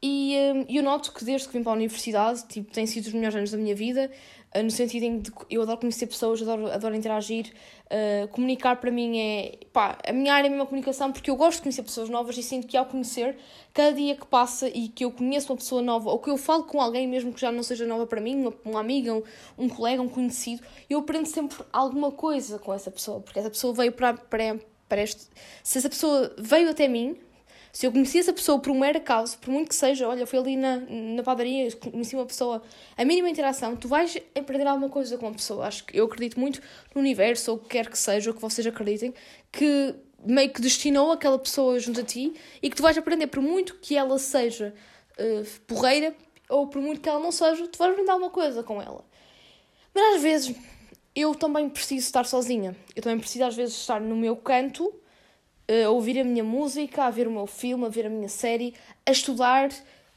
E 0.04 0.36
um, 0.54 0.66
eu 0.68 0.84
noto 0.84 1.14
que 1.14 1.24
desde 1.24 1.48
que 1.48 1.54
vim 1.54 1.64
para 1.64 1.72
a 1.74 1.76
universidade, 1.76 2.46
tipo, 2.48 2.72
tem 2.72 2.86
sido 2.86 3.06
os 3.06 3.14
melhores 3.14 3.36
anos 3.36 3.52
da 3.52 3.58
minha 3.58 3.76
vida, 3.76 4.12
no 4.56 4.70
sentido 4.70 5.04
em 5.04 5.22
que 5.22 5.32
eu 5.50 5.62
adoro 5.62 5.80
conhecer 5.80 6.08
pessoas, 6.08 6.42
adoro, 6.42 6.70
adoro 6.70 6.94
interagir, 6.94 7.54
uh, 7.86 8.28
comunicar 8.30 8.76
para 8.76 8.92
mim 8.92 9.18
é, 9.18 9.60
pá, 9.72 9.98
a 10.06 10.12
minha 10.12 10.34
área 10.34 10.48
é 10.48 10.50
a 10.50 10.52
mesma 10.52 10.66
comunicação, 10.66 11.12
porque 11.12 11.32
eu 11.32 11.38
gosto 11.38 11.58
de 11.58 11.64
conhecer 11.64 11.84
pessoas 11.84 12.10
novas 12.10 12.38
e 12.38 12.44
sinto 12.44 12.68
que 12.68 12.76
ao 12.76 12.86
conhecer, 12.86 13.38
cada 13.74 13.94
dia 13.94 14.14
que 14.14 14.26
passa 14.26 14.68
e 14.68 14.90
que 14.90 15.06
eu 15.06 15.12
conheço 15.12 15.54
uma 15.54 15.58
pessoa 15.58 15.82
nova, 15.82 16.10
ou 16.10 16.20
que 16.20 16.30
eu 16.30 16.36
falo 16.36 16.66
com 16.66 16.82
alguém 16.82 17.08
mesmo 17.08 17.32
que 17.32 17.40
já 17.40 17.52
não 17.52 17.64
seja 17.64 17.86
nova 17.86 18.06
para 18.06 18.20
mim, 18.20 18.42
uma, 18.42 18.54
uma 18.66 18.80
amiga, 18.82 19.14
um, 19.14 19.24
um 19.58 19.70
colega, 19.70 20.02
um 20.02 20.10
conhecido, 20.10 20.62
eu 20.90 21.00
aprendo 21.00 21.28
sempre 21.28 21.58
alguma 21.72 22.12
coisa 22.12 22.60
com 22.60 22.74
essa 22.74 22.92
pessoa, 22.92 23.22
porque 23.22 23.40
essa 23.40 23.50
pessoa 23.50 23.74
veio 23.74 23.94
para, 23.94 24.16
para, 24.16 24.60
para 24.90 25.02
este... 25.02 25.28
Se 25.64 25.78
essa 25.78 25.90
pessoa 25.90 26.36
veio 26.38 26.70
até 26.70 26.90
mim, 26.90 27.16
se 27.72 27.86
eu 27.86 27.92
conheci 27.92 28.20
essa 28.20 28.34
pessoa 28.34 28.60
por 28.60 28.72
um 28.72 28.80
mero 28.80 28.98
acaso, 28.98 29.38
por 29.38 29.50
muito 29.50 29.70
que 29.70 29.76
seja, 29.76 30.08
olha, 30.08 30.28
fui 30.28 30.38
ali 30.38 30.58
na, 30.58 30.78
na 30.78 31.24
padaria, 31.24 31.72
conheci 31.76 32.16
uma 32.16 32.26
pessoa, 32.26 32.62
a 32.98 33.06
mínima 33.06 33.30
interação, 33.30 33.76
tu 33.76 33.88
vais 33.88 34.18
aprender 34.36 34.68
alguma 34.68 34.90
coisa 34.90 35.18
com 35.18 35.28
uma 35.28 35.36
pessoa. 35.36 35.66
Acho 35.66 35.86
que 35.86 35.98
eu 35.98 36.06
acredito 36.06 36.40
muito 36.40 36.62
no 36.94 37.00
universo, 37.00 37.52
ou 37.52 37.58
o 37.58 37.60
que 37.60 37.70
quer 37.70 37.90
que 37.90 37.98
seja, 37.98 38.30
ou 38.30 38.36
que 38.36 38.42
vocês 38.42 38.68
acreditem, 38.68 39.14
que 39.52 39.96
meio 40.26 40.50
que 40.52 40.62
destinou 40.62 41.12
aquela 41.12 41.40
pessoa 41.40 41.80
junto 41.80 42.02
a 42.02 42.04
ti 42.04 42.34
e 42.62 42.70
que 42.70 42.76
tu 42.76 42.84
vais 42.84 42.98
aprender, 42.98 43.28
por 43.28 43.42
muito 43.42 43.76
que 43.76 43.96
ela 43.96 44.20
seja 44.20 44.74
uh, 45.18 45.62
porreira, 45.66 46.14
ou 46.50 46.68
por 46.68 46.82
muito 46.82 47.00
que 47.00 47.08
ela 47.08 47.20
não 47.20 47.32
seja, 47.32 47.68
tu 47.68 47.80
vais 47.80 47.92
aprender 47.92 48.12
alguma 48.12 48.30
coisa 48.30 48.62
com 48.62 48.82
ela. 48.82 49.06
Mas 49.94 50.16
às 50.16 50.22
vezes 50.22 50.56
eu 51.16 51.34
também 51.36 51.70
preciso 51.70 52.06
estar 52.06 52.26
sozinha. 52.26 52.76
Eu 52.96 53.02
também 53.02 53.20
preciso 53.20 53.46
às 53.46 53.56
vezes 53.56 53.76
estar 53.76 54.02
no 54.02 54.16
meu 54.16 54.36
canto 54.36 54.94
a 55.86 55.90
ouvir 55.90 56.20
a 56.20 56.24
minha 56.24 56.44
música, 56.44 57.06
a 57.06 57.10
ver 57.10 57.28
o 57.28 57.32
meu 57.32 57.48
filme, 57.48 57.86
a 57.86 57.90
ver 57.90 58.06
a 58.06 58.10
minha 58.10 58.28
série, 58.28 58.74
a 59.06 59.12
estudar, 59.12 59.70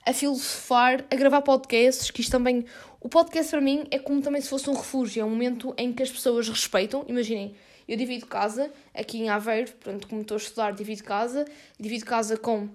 a 0.04 0.12
filosofar, 0.12 1.04
a 1.11 1.16
gravar 1.16 1.42
podcasts, 1.42 2.11
que 2.11 2.20
isto 2.20 2.32
também. 2.32 2.64
O 3.00 3.08
podcast 3.08 3.50
para 3.50 3.61
mim 3.61 3.84
é 3.90 3.99
como 3.99 4.20
também 4.20 4.40
se 4.40 4.49
fosse 4.49 4.68
um 4.68 4.75
refúgio, 4.75 5.23
é 5.23 5.25
um 5.25 5.30
momento 5.30 5.75
em 5.76 5.92
que 5.92 6.02
as 6.02 6.11
pessoas 6.11 6.49
respeitam. 6.49 7.04
Imaginem, 7.06 7.54
eu 7.87 7.96
divido 7.96 8.26
casa 8.26 8.70
aqui 8.94 9.18
em 9.18 9.28
Aveiro, 9.28 9.70
pronto, 9.73 10.08
como 10.08 10.23
estou 10.23 10.37
a 10.37 10.38
estudar, 10.38 10.73
divido 10.73 11.04
casa, 11.04 11.44
divido 11.78 12.04
casa 12.04 12.37
com 12.37 12.68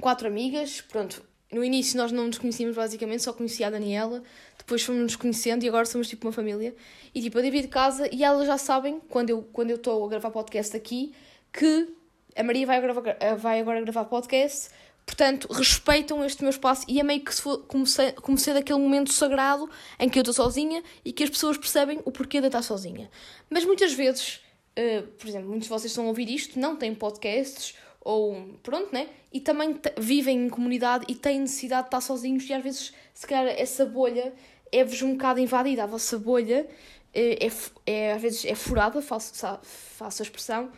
quatro 0.00 0.28
amigas, 0.28 0.80
pronto. 0.82 1.22
No 1.50 1.64
início 1.64 1.96
nós 1.96 2.12
não 2.12 2.26
nos 2.26 2.38
conhecíamos 2.38 2.76
basicamente, 2.76 3.22
só 3.22 3.32
conhecia 3.32 3.68
a 3.68 3.70
Daniela, 3.70 4.22
depois 4.58 4.82
fomos 4.82 5.02
nos 5.02 5.16
conhecendo 5.16 5.64
e 5.64 5.68
agora 5.68 5.86
somos 5.86 6.08
tipo 6.08 6.26
uma 6.26 6.32
família. 6.32 6.74
E 7.14 7.22
tipo, 7.22 7.38
eu 7.38 7.42
divido 7.42 7.68
casa 7.68 8.08
e 8.12 8.24
elas 8.24 8.46
já 8.46 8.58
sabem, 8.58 9.00
quando 9.08 9.30
eu 9.30 9.42
quando 9.52 9.70
eu 9.70 9.76
estou 9.76 10.04
a 10.04 10.08
gravar 10.08 10.30
podcast 10.30 10.76
aqui, 10.76 11.14
que 11.52 11.88
a 12.36 12.42
Maria 12.42 12.66
vai, 12.66 12.80
gravar, 12.80 13.16
vai 13.38 13.60
agora 13.60 13.80
gravar 13.80 14.04
podcast, 14.04 14.68
portanto, 15.06 15.52
respeitam 15.52 16.24
este 16.24 16.42
meu 16.42 16.50
espaço 16.50 16.84
e 16.88 16.98
é 16.98 17.02
meio 17.02 17.24
que 17.24 17.32
como, 17.68 17.86
se, 17.86 18.12
como 18.12 18.36
sendo 18.38 18.58
aquele 18.58 18.78
momento 18.78 19.12
sagrado 19.12 19.68
em 19.98 20.08
que 20.08 20.18
eu 20.18 20.22
estou 20.22 20.34
sozinha 20.34 20.82
e 21.04 21.12
que 21.12 21.24
as 21.24 21.30
pessoas 21.30 21.56
percebem 21.56 22.00
o 22.04 22.10
porquê 22.10 22.40
de 22.40 22.46
estar 22.46 22.62
sozinha. 22.62 23.10
Mas 23.48 23.64
muitas 23.64 23.92
vezes, 23.92 24.40
uh, 24.78 25.06
por 25.18 25.28
exemplo, 25.28 25.48
muitos 25.48 25.66
de 25.66 25.70
vocês 25.70 25.90
estão 25.92 26.04
a 26.04 26.08
ouvir 26.08 26.28
isto, 26.28 26.58
não 26.58 26.76
têm 26.76 26.94
podcasts 26.94 27.74
ou 28.00 28.58
pronto, 28.62 28.92
né? 28.92 29.08
E 29.32 29.40
também 29.40 29.80
vivem 29.96 30.44
em 30.46 30.48
comunidade 30.48 31.06
e 31.08 31.14
têm 31.14 31.40
necessidade 31.40 31.84
de 31.84 31.88
estar 31.88 32.00
sozinhos 32.00 32.48
e 32.48 32.52
às 32.52 32.62
vezes, 32.62 32.92
se 33.14 33.26
calhar, 33.26 33.54
essa 33.56 33.86
bolha 33.86 34.32
é-vos 34.70 35.00
um 35.02 35.12
bocado 35.12 35.40
invadida. 35.40 35.84
A 35.84 35.86
vossa 35.86 36.18
bolha 36.18 36.68
é, 37.14 37.46
é, 37.46 37.50
é 37.86 38.12
às 38.12 38.20
vezes 38.20 38.44
é 38.44 38.54
furada, 38.54 39.00
faço, 39.00 39.32
faço 39.62 40.22
a 40.22 40.24
expressão, 40.24 40.70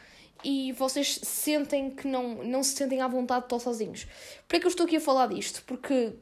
e 0.49 0.71
vocês 0.71 1.19
sentem 1.25 1.91
que 1.91 2.07
não, 2.07 2.45
não 2.45 2.63
se 2.63 2.77
sentem 2.77 3.01
à 3.01 3.09
vontade 3.09 3.41
de 3.41 3.47
estar 3.47 3.59
sozinhos. 3.59 4.07
Por 4.47 4.61
que 4.61 4.65
eu 4.65 4.69
estou 4.69 4.87
aqui 4.87 4.95
a 4.95 5.01
falar 5.01 5.27
disto? 5.27 5.65
Porque, 5.67 6.13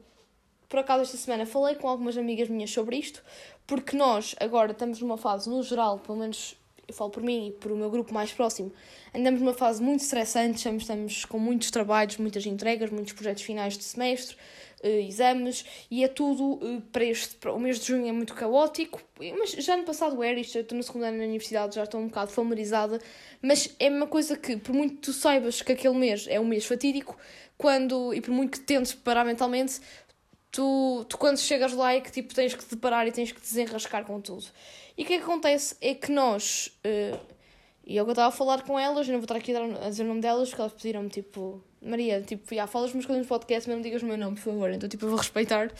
por 0.67 0.79
acaso, 0.79 1.03
esta 1.03 1.15
semana 1.15 1.45
falei 1.45 1.75
com 1.75 1.87
algumas 1.87 2.17
amigas 2.17 2.49
minhas 2.49 2.71
sobre 2.71 2.97
isto, 2.97 3.23
porque 3.67 3.95
nós 3.95 4.35
agora 4.39 4.71
estamos 4.71 4.99
numa 4.99 5.15
fase, 5.15 5.47
no 5.47 5.61
geral, 5.61 5.99
pelo 5.99 6.17
menos 6.17 6.57
eu 6.87 6.93
falo 6.93 7.09
por 7.09 7.23
mim 7.23 7.47
e 7.47 7.51
por 7.51 7.71
o 7.71 7.75
meu 7.75 7.89
grupo 7.89 8.13
mais 8.13 8.31
próximo, 8.31 8.71
andamos 9.13 9.41
numa 9.41 9.53
fase 9.53 9.81
muito 9.81 10.01
estressante, 10.01 10.67
estamos, 10.77 11.25
com 11.25 11.39
muitos 11.39 11.71
trabalhos, 11.71 12.17
muitas 12.17 12.45
entregas, 12.45 12.89
muitos 12.89 13.13
projetos 13.13 13.43
finais 13.43 13.77
de 13.77 13.83
semestre, 13.83 14.35
uh, 14.83 14.87
exames, 14.87 15.65
e 15.89 16.03
é 16.03 16.07
tudo 16.07 16.53
uh, 16.53 16.81
para 16.91 17.03
este. 17.03 17.35
Para, 17.35 17.53
o 17.53 17.59
mês 17.59 17.79
de 17.79 17.87
junho 17.87 18.07
é 18.07 18.11
muito 18.11 18.33
caótico, 18.33 19.01
mas 19.37 19.51
já 19.51 19.75
no 19.75 19.83
passado 19.83 20.21
era, 20.21 20.39
isto, 20.39 20.57
eu 20.57 20.61
estou 20.61 20.77
no 20.77 20.83
segundo 20.83 21.03
ano 21.03 21.17
na 21.17 21.23
universidade, 21.23 21.75
já 21.75 21.83
estou 21.83 21.99
um 21.99 22.07
bocado 22.07 22.31
familiarizada, 22.31 22.99
mas 23.41 23.75
é 23.79 23.89
uma 23.89 24.07
coisa 24.07 24.37
que, 24.37 24.57
por 24.57 24.73
muito 24.73 24.95
que 24.95 25.01
tu 25.01 25.13
saibas 25.13 25.61
que 25.61 25.71
aquele 25.71 25.95
mês 25.95 26.27
é 26.27 26.39
um 26.39 26.45
mês 26.45 26.65
fatídico, 26.65 27.17
quando, 27.57 28.13
e 28.13 28.21
por 28.21 28.31
muito 28.31 28.59
que 28.59 28.65
tentes 28.65 28.93
preparar 28.93 29.25
mentalmente, 29.25 29.79
tu, 30.51 31.05
tu 31.09 31.17
quando 31.17 31.37
chegas 31.37 31.73
lá 31.73 31.93
é 31.93 31.99
que 31.99 32.11
tipo, 32.11 32.33
tens 32.33 32.55
que 32.55 32.65
te 32.65 32.75
parar 32.77 33.05
e 33.07 33.11
tens 33.11 33.31
que 33.31 33.41
desenrascar 33.41 34.05
com 34.05 34.21
tudo. 34.21 34.45
E 34.97 35.03
o 35.03 35.05
que, 35.05 35.13
é 35.13 35.17
que 35.17 35.23
acontece 35.23 35.75
é 35.81 35.93
que 35.93 36.11
nós, 36.11 36.67
uh, 36.85 37.19
e 37.85 37.97
eu 37.97 38.07
estava 38.07 38.29
a 38.29 38.31
falar 38.31 38.63
com 38.63 38.79
elas, 38.79 39.07
eu 39.07 39.13
não 39.13 39.19
vou 39.19 39.25
estar 39.25 39.35
aqui 39.35 39.55
a, 39.55 39.89
dizer 39.89 40.03
o 40.03 40.07
nome 40.07 40.21
delas, 40.21 40.49
porque 40.49 40.61
elas 40.61 40.73
pediram-me 40.73 41.09
tipo, 41.09 41.61
Maria, 41.81 42.21
tipo, 42.21 42.55
já 42.55 42.65
falas 42.65 42.93
umas 42.93 43.05
coisas 43.05 43.23
no 43.23 43.29
podcast, 43.29 43.69
mas 43.69 43.77
não 43.77 43.83
digas 43.83 44.01
o 44.01 44.05
meu 44.05 44.17
nome, 44.17 44.35
por 44.35 44.43
favor, 44.43 44.71
então 44.71 44.87
tipo, 44.87 45.05
eu 45.05 45.09
vou 45.09 45.17
respeitar. 45.17 45.71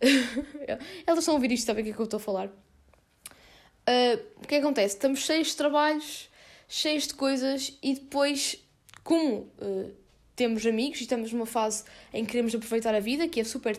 elas 1.06 1.18
estão 1.18 1.34
a 1.34 1.36
ouvir 1.36 1.52
isto, 1.52 1.66
sabem 1.66 1.82
o 1.82 1.84
que 1.84 1.90
é 1.90 1.94
que 1.94 2.00
eu 2.00 2.04
estou 2.04 2.18
a 2.18 2.20
falar. 2.20 2.46
Uh, 2.46 4.16
o 4.36 4.46
que, 4.46 4.54
é 4.54 4.58
que 4.58 4.64
acontece? 4.64 4.94
Estamos 4.94 5.20
cheios 5.20 5.48
de 5.48 5.56
trabalhos, 5.56 6.28
cheios 6.68 7.08
de 7.08 7.14
coisas, 7.14 7.76
e 7.82 7.94
depois, 7.94 8.64
como 9.02 9.50
uh, 9.60 9.92
temos 10.36 10.64
amigos 10.64 11.00
e 11.00 11.02
estamos 11.02 11.32
numa 11.32 11.46
fase 11.46 11.84
em 12.14 12.24
que 12.24 12.30
queremos 12.30 12.54
aproveitar 12.54 12.94
a 12.94 13.00
vida, 13.00 13.28
que 13.28 13.40
é 13.40 13.44
super 13.44 13.78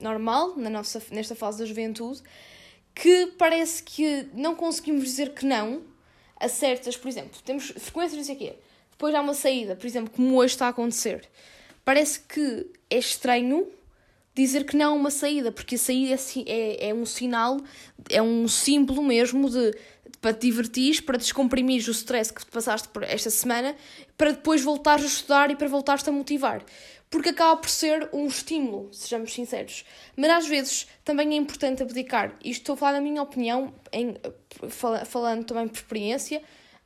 normal 0.00 0.56
na 0.56 0.68
nossa, 0.68 1.02
nesta 1.10 1.34
fase 1.34 1.58
da 1.58 1.64
juventude, 1.64 2.22
que 2.96 3.26
parece 3.36 3.82
que 3.82 4.26
não 4.32 4.54
conseguimos 4.54 5.04
dizer 5.04 5.34
que 5.34 5.44
não 5.44 5.82
a 6.40 6.48
certas, 6.48 6.96
por 6.96 7.08
exemplo, 7.08 7.38
temos 7.44 7.66
frequências, 7.76 8.16
não 8.16 8.24
sei 8.24 8.34
o 8.34 8.38
quê, 8.38 8.54
depois 8.90 9.14
há 9.14 9.20
uma 9.20 9.34
saída, 9.34 9.76
por 9.76 9.86
exemplo, 9.86 10.10
como 10.16 10.34
hoje 10.36 10.54
está 10.54 10.66
a 10.66 10.70
acontecer. 10.70 11.28
Parece 11.84 12.20
que 12.20 12.66
é 12.88 12.96
estranho 12.96 13.68
dizer 14.34 14.64
que 14.64 14.76
não 14.76 14.94
a 14.94 14.96
uma 14.96 15.10
saída, 15.10 15.52
porque 15.52 15.74
a 15.74 15.78
saída 15.78 16.14
é, 16.14 16.86
é, 16.86 16.88
é 16.88 16.94
um 16.94 17.04
sinal, 17.04 17.60
é 18.08 18.22
um 18.22 18.48
símbolo 18.48 19.02
mesmo 19.02 19.50
de 19.50 19.76
para 20.18 20.32
te 20.32 20.46
divertir, 20.46 21.02
para 21.02 21.18
descomprimir 21.18 21.86
o 21.86 21.90
stress 21.90 22.32
que 22.32 22.44
passaste 22.46 22.88
por 22.88 23.02
esta 23.02 23.28
semana, 23.28 23.76
para 24.16 24.30
depois 24.30 24.62
voltares 24.62 25.04
a 25.04 25.08
estudar 25.08 25.50
e 25.50 25.56
para 25.56 25.68
voltares-te 25.68 26.08
a 26.08 26.12
motivar 26.12 26.64
porque 27.16 27.30
acaba 27.30 27.56
por 27.56 27.70
ser 27.70 28.10
um 28.12 28.26
estímulo, 28.26 28.92
sejamos 28.92 29.32
sinceros. 29.32 29.86
Mas 30.14 30.30
às 30.30 30.46
vezes 30.46 30.86
também 31.02 31.32
é 31.32 31.36
importante 31.36 31.82
abdicar. 31.82 32.36
Isto 32.44 32.60
estou 32.60 32.74
a 32.74 32.76
falar 32.76 32.92
da 32.92 33.00
minha 33.00 33.22
opinião, 33.22 33.72
em, 33.90 34.16
falando 34.68 35.44
também 35.46 35.66
por 35.66 35.76
experiência, 35.76 36.42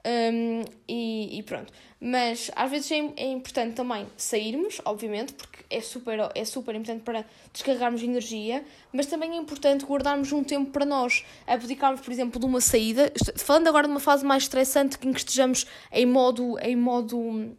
um, 0.06 0.62
e, 0.88 1.36
e, 1.36 1.42
pronto. 1.42 1.72
Mas 2.00 2.48
às 2.54 2.70
vezes 2.70 2.92
é, 2.92 2.98
é, 3.16 3.32
importante 3.32 3.74
também 3.74 4.06
sairmos, 4.16 4.80
obviamente, 4.84 5.34
porque 5.34 5.64
é 5.68 5.80
super, 5.80 6.30
é 6.32 6.44
super 6.44 6.76
importante 6.76 7.02
para 7.02 7.24
descarregarmos 7.52 8.00
energia, 8.00 8.64
mas 8.92 9.06
também 9.06 9.32
é 9.32 9.36
importante 9.36 9.84
guardarmos 9.84 10.30
um 10.30 10.44
tempo 10.44 10.70
para 10.70 10.86
nós, 10.86 11.24
abdicarmos, 11.44 12.00
por 12.02 12.12
exemplo, 12.12 12.38
de 12.38 12.46
uma 12.46 12.60
saída. 12.60 13.12
Falando 13.34 13.66
agora 13.66 13.88
de 13.88 13.92
uma 13.92 14.00
fase 14.00 14.24
mais 14.24 14.44
estressante 14.44 14.96
em 15.02 15.12
que 15.12 15.18
estejamos 15.18 15.66
em 15.90 16.06
modo. 16.06 16.56
Em 16.60 16.76
modo 16.76 17.56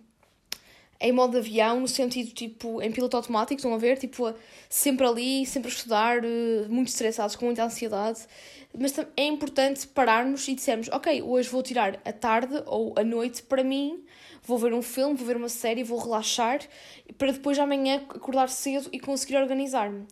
em 1.01 1.11
modo 1.11 1.37
avião, 1.37 1.79
no 1.79 1.87
sentido 1.87 2.31
tipo 2.31 2.79
em 2.81 2.91
piloto 2.91 3.17
automático, 3.17 3.57
estão 3.57 3.73
a 3.73 3.77
ver? 3.77 3.97
Tipo, 3.97 4.33
sempre 4.69 5.05
ali, 5.05 5.45
sempre 5.47 5.69
a 5.69 5.73
estudar, 5.73 6.23
eh, 6.23 6.67
muito 6.69 6.89
estressados, 6.89 7.35
com 7.35 7.45
muita 7.45 7.65
ansiedade. 7.65 8.19
Mas 8.77 8.97
é 9.17 9.25
importante 9.25 9.87
pararmos 9.87 10.47
e 10.47 10.53
dissermos: 10.53 10.89
Ok, 10.89 11.21
hoje 11.23 11.49
vou 11.49 11.63
tirar 11.63 11.99
a 12.05 12.13
tarde 12.13 12.61
ou 12.67 12.93
a 12.95 13.03
noite 13.03 13.41
para 13.41 13.63
mim, 13.63 14.03
vou 14.43 14.59
ver 14.59 14.73
um 14.73 14.81
filme, 14.81 15.15
vou 15.15 15.25
ver 15.25 15.37
uma 15.37 15.49
série, 15.49 15.83
vou 15.83 15.97
relaxar, 15.97 16.59
para 17.17 17.31
depois 17.31 17.57
amanhã 17.57 18.03
acordar 18.07 18.47
cedo 18.49 18.87
e 18.91 18.99
conseguir 18.99 19.37
organizar-me. 19.37 20.05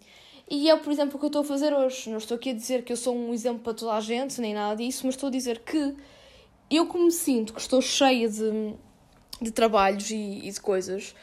E 0.50 0.72
é, 0.72 0.76
por 0.76 0.92
exemplo, 0.92 1.18
o 1.18 1.20
que 1.20 1.26
eu 1.26 1.28
estou 1.28 1.44
a 1.44 1.46
fazer 1.46 1.72
hoje. 1.72 2.10
Não 2.10 2.18
estou 2.18 2.36
aqui 2.36 2.50
a 2.50 2.54
dizer 2.54 2.84
que 2.84 2.92
eu 2.92 2.98
sou 2.98 3.16
um 3.16 3.32
exemplo 3.32 3.60
para 3.60 3.76
toda 3.76 3.94
a 3.94 4.02
gente, 4.02 4.42
nem 4.42 4.56
nada 4.56 4.76
disso, 4.76 5.06
mas 5.06 5.14
estou 5.14 5.28
a 5.28 5.32
dizer 5.32 5.60
que 5.60 5.96
eu, 6.72 6.88
como 6.88 7.12
sinto 7.12 7.54
que 7.54 7.62
estou 7.62 7.82
cheia 7.82 8.28
de 8.28 8.74
de 9.42 9.52
trabalhos 9.52 10.10
e, 10.10 10.48
e, 10.48 10.52
de 10.52 10.60
coisas 10.62 11.16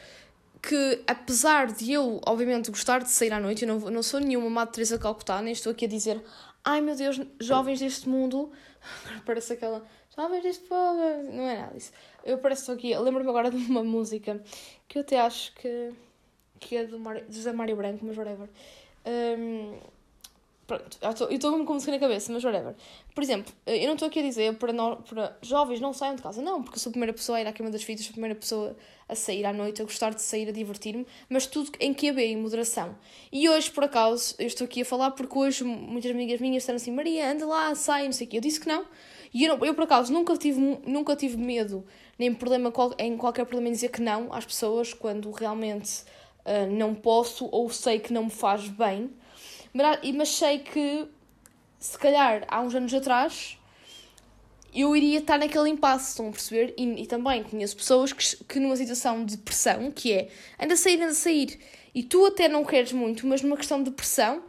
que, 0.61 1.03
apesar 1.07 1.67
de 1.67 1.91
eu, 1.93 2.19
obviamente, 2.25 2.71
gostar 2.71 3.03
de 3.03 3.11
sair 3.11 3.31
à 3.31 3.39
noite, 3.39 3.63
eu 3.63 3.67
não, 3.67 3.91
não 3.91 4.03
sou 4.03 4.19
nenhuma 4.19 4.49
Madre 4.49 4.73
Teresa 4.73 4.97
Calcutá, 4.97 5.41
nem 5.41 5.53
estou 5.53 5.71
aqui 5.71 5.85
a 5.85 5.87
dizer 5.87 6.21
ai 6.67 6.81
meu 6.81 6.95
Deus, 6.95 7.21
jovens 7.39 7.79
deste 7.79 8.09
mundo, 8.09 8.51
parece 9.25 9.53
aquela 9.53 9.85
jovens 10.15 10.43
deste 10.43 10.65
povo, 10.65 10.99
não 11.31 11.47
é 11.47 11.61
nada 11.61 11.73
disso. 11.73 11.93
Eu 12.25 12.39
parece 12.39 12.61
estou 12.61 12.75
aqui, 12.75 12.97
lembro-me 12.97 13.29
agora 13.29 13.49
de 13.49 13.55
uma 13.55 13.83
música 13.83 14.43
que 14.85 14.97
eu 14.97 15.01
até 15.01 15.19
acho 15.19 15.53
que, 15.55 15.93
que 16.59 16.75
é 16.75 16.85
do 16.85 16.99
Mário, 16.99 17.23
José 17.29 17.53
Mário 17.53 17.75
Branco, 17.77 18.05
mas 18.05 18.17
whatever. 18.17 18.49
Um, 19.05 19.79
Pronto, 20.67 20.97
eu 21.01 21.35
estou 21.35 21.65
com 21.65 21.73
música 21.73 21.93
na 21.93 21.97
cabeça, 21.97 22.29
mas 22.31 22.43
whatever. 22.43 22.75
Por 23.15 23.23
exemplo, 23.23 23.53
eu 23.65 23.87
não 23.87 23.93
estou 23.93 24.09
aqui 24.09 24.19
a 24.19 24.21
dizer 24.21 24.53
para, 24.57 24.73
nós, 24.73 24.99
para 25.07 25.37
jovens 25.41 25.79
não 25.79 25.93
saiam 25.93 26.13
de 26.13 26.21
casa, 26.21 26.41
não, 26.41 26.61
porque 26.61 26.75
eu 26.75 26.81
sou 26.81 26.89
a 26.89 26.91
primeira 26.91 27.13
pessoa 27.13 27.37
a 27.37 27.41
ir 27.41 27.47
à 27.47 27.53
queima 27.53 27.71
das 27.71 27.83
fitas, 27.83 28.03
sou 28.03 28.11
a 28.11 28.13
primeira 28.13 28.35
pessoa 28.35 28.75
a 29.07 29.15
sair 29.15 29.45
à 29.45 29.53
noite, 29.53 29.81
a 29.81 29.85
gostar 29.85 30.13
de 30.13 30.21
sair, 30.21 30.49
a 30.49 30.51
divertir-me, 30.51 31.07
mas 31.29 31.47
tudo 31.47 31.71
em 31.79 31.93
QB, 31.93 32.21
em 32.21 32.35
moderação. 32.35 32.97
E 33.31 33.47
hoje, 33.47 33.71
por 33.71 33.85
acaso, 33.85 34.35
eu 34.37 34.45
estou 34.45 34.65
aqui 34.65 34.81
a 34.81 34.85
falar 34.85 35.11
porque 35.11 35.37
hoje 35.37 35.63
muitas 35.63 36.11
amigas 36.11 36.41
minhas 36.41 36.63
disseram 36.63 36.75
assim: 36.75 36.91
Maria, 36.91 37.31
anda 37.31 37.45
lá, 37.45 37.73
sai, 37.73 38.03
não 38.03 38.11
sei 38.11 38.27
o 38.27 38.29
quê. 38.29 38.37
Eu 38.37 38.41
disse 38.41 38.59
que 38.59 38.67
não. 38.67 38.85
E 39.33 39.45
eu, 39.45 39.57
eu, 39.63 39.73
por 39.73 39.85
acaso, 39.85 40.11
nunca 40.11 40.35
tive, 40.35 40.59
nunca 40.85 41.15
tive 41.15 41.37
medo, 41.37 41.85
nem 42.19 42.33
problema 42.33 42.73
em 42.97 43.15
qualquer 43.15 43.45
problema 43.45 43.69
em 43.69 43.71
dizer 43.71 43.89
que 43.89 44.01
não 44.01 44.33
às 44.33 44.45
pessoas 44.45 44.93
quando 44.93 45.31
realmente 45.31 46.01
uh, 46.45 46.69
não 46.69 46.93
posso 46.93 47.47
ou 47.53 47.69
sei 47.69 47.99
que 47.99 48.11
não 48.11 48.25
me 48.25 48.31
faz 48.31 48.67
bem. 48.67 49.09
Mas 49.73 50.29
sei 50.29 50.59
que, 50.59 51.07
se 51.79 51.97
calhar, 51.97 52.45
há 52.47 52.61
uns 52.61 52.73
anos 52.75 52.93
atrás, 52.93 53.57
eu 54.73 54.95
iria 54.95 55.19
estar 55.19 55.37
naquele 55.37 55.69
impasse, 55.69 56.09
estão 56.09 56.27
a 56.29 56.31
perceber? 56.31 56.73
E, 56.77 57.03
e, 57.03 57.07
também 57.07 57.43
conheço 57.43 57.75
pessoas 57.75 58.13
que, 58.13 58.43
que 58.43 58.59
numa 58.59 58.75
situação 58.75 59.25
de 59.25 59.37
pressão, 59.37 59.91
que 59.91 60.13
é 60.13 60.29
anda 60.61 60.73
a 60.73 60.77
sair, 60.77 61.01
anda 61.01 61.11
a 61.11 61.15
sair, 61.15 61.59
e 61.93 62.03
tu 62.03 62.25
até 62.25 62.47
não 62.47 62.63
queres 62.63 62.91
muito, 62.91 63.25
mas 63.25 63.41
numa 63.41 63.57
questão 63.57 63.81
de 63.81 63.89
pressão, 63.91 64.43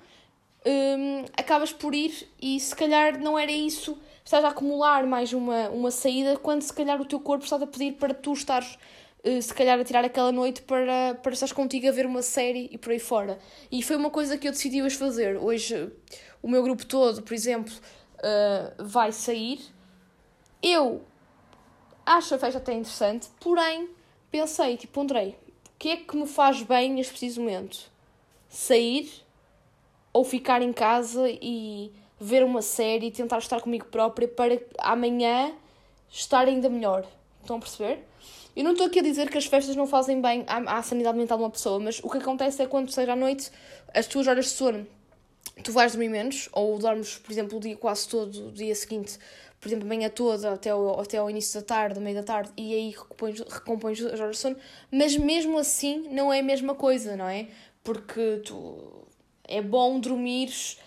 hum, 0.67 1.25
acabas 1.37 1.73
por 1.73 1.95
ir 1.95 2.29
e 2.41 2.61
se 2.61 2.75
calhar 2.77 3.19
não 3.19 3.39
era 3.39 3.51
isso, 3.51 3.97
estás 4.25 4.45
a 4.45 4.49
acumular 4.49 5.07
mais 5.07 5.33
uma, 5.33 5.71
uma 5.71 5.91
saída, 5.91 6.37
quando 6.37 6.63
se 6.63 6.73
calhar 6.73 7.01
o 7.01 7.07
teu 7.07 7.21
corpo 7.21 7.45
está 7.45 7.57
a 7.57 7.67
pedir 7.67 7.93
para 7.95 8.13
tu 8.13 8.33
estares 8.35 8.79
se 9.41 9.53
calhar 9.55 9.79
a 9.79 9.85
tirar 9.85 10.05
aquela 10.05 10.33
noite 10.33 10.63
para, 10.63 11.15
para 11.23 11.33
estar 11.33 11.53
contigo 11.53 11.89
a 11.89 11.91
ver 11.93 12.07
uma 12.07 12.23
série 12.23 12.69
e 12.73 12.79
por 12.79 12.93
aí 12.93 12.99
fora. 12.99 13.39
E 13.71 13.83
foi 13.83 13.97
uma 13.97 14.11
coisa 14.11 14.39
que 14.39 14.49
eu 14.49 14.53
decidi 14.53 14.83
hoje 14.83 14.97
fazer. 14.97 15.37
Hoje 15.37 15.91
o 16.43 16.49
meu 16.49 16.63
grupo 16.63 16.87
todo, 16.87 17.23
por 17.23 17.35
exemplo, 17.35 17.73
uh, 18.19 18.85
vai 18.85 19.13
sair. 19.13 19.61
Eu 20.63 21.03
acho 22.07 22.35
a 22.35 22.39
festa 22.39 22.59
até 22.59 22.73
interessante, 22.73 23.29
porém 23.41 23.91
pensei, 24.31 24.77
tipo, 24.77 25.01
Andrei, 25.01 25.37
o 25.67 25.79
que 25.79 25.91
é 25.91 25.97
que 25.97 26.17
me 26.17 26.27
faz 26.27 26.63
bem 26.63 26.93
neste 26.93 27.13
preciso 27.13 27.41
momento? 27.41 27.91
sair 28.49 29.11
ou 30.13 30.25
ficar 30.25 30.63
em 30.63 30.73
casa 30.73 31.29
e 31.29 31.93
ver 32.19 32.43
uma 32.43 32.63
série 32.63 33.07
e 33.07 33.11
tentar 33.11 33.39
estar 33.39 33.61
comigo 33.61 33.87
própria 33.87 34.27
para 34.27 34.61
amanhã 34.79 35.53
estar 36.11 36.47
ainda 36.49 36.69
melhor. 36.69 37.07
Estão 37.41 37.57
a 37.57 37.61
perceber? 37.61 38.08
Eu 38.59 38.65
não 38.65 38.73
estou 38.73 38.89
aqui 38.89 38.99
a 38.99 39.03
dizer 39.03 39.31
que 39.31 39.39
as 39.39 39.47
festas 39.47 39.77
não 39.77 39.87
fazem 39.87 40.21
bem 40.21 40.45
à, 40.49 40.79
à 40.79 40.83
sanidade 40.83 41.17
mental 41.17 41.39
de 41.39 41.45
uma 41.45 41.51
pessoa, 41.51 41.79
mas 41.79 42.01
o 42.03 42.11
que 42.11 42.19
acontece 42.19 42.61
é 42.61 42.67
quando 42.67 42.91
seja 42.91 43.13
à 43.13 43.15
noite, 43.15 43.53
as 43.95 44.09
tuas 44.09 44.27
horas 44.27 44.47
de 44.47 44.51
sono, 44.51 44.85
tu 45.63 45.71
vais 45.71 45.93
dormir 45.93 46.09
menos, 46.09 46.49
ou 46.51 46.77
dormes, 46.77 47.19
por 47.19 47.31
exemplo, 47.31 47.57
o 47.57 47.61
dia 47.61 47.77
quase 47.77 48.09
todo, 48.09 48.49
o 48.49 48.51
dia 48.51 48.75
seguinte, 48.75 49.17
por 49.61 49.69
exemplo, 49.69 49.85
a 49.85 49.89
manhã 49.89 50.11
toda 50.11 50.55
até 50.55 50.71
ao, 50.71 51.01
até 51.01 51.19
início 51.31 51.61
da 51.61 51.65
tarde, 51.65 52.01
meio 52.01 52.17
da 52.17 52.25
tarde, 52.25 52.51
e 52.57 52.75
aí 52.75 52.91
recompões, 52.91 53.39
recompões 53.39 54.03
as 54.03 54.19
horas 54.19 54.35
de 54.35 54.43
sono, 54.43 54.57
mas 54.91 55.17
mesmo 55.17 55.57
assim 55.57 56.09
não 56.11 56.33
é 56.33 56.41
a 56.41 56.43
mesma 56.43 56.75
coisa, 56.75 57.15
não 57.15 57.29
é? 57.29 57.47
Porque 57.85 58.43
tu, 58.45 59.07
é 59.45 59.63
bom 59.63 60.01
dormires 60.01 60.81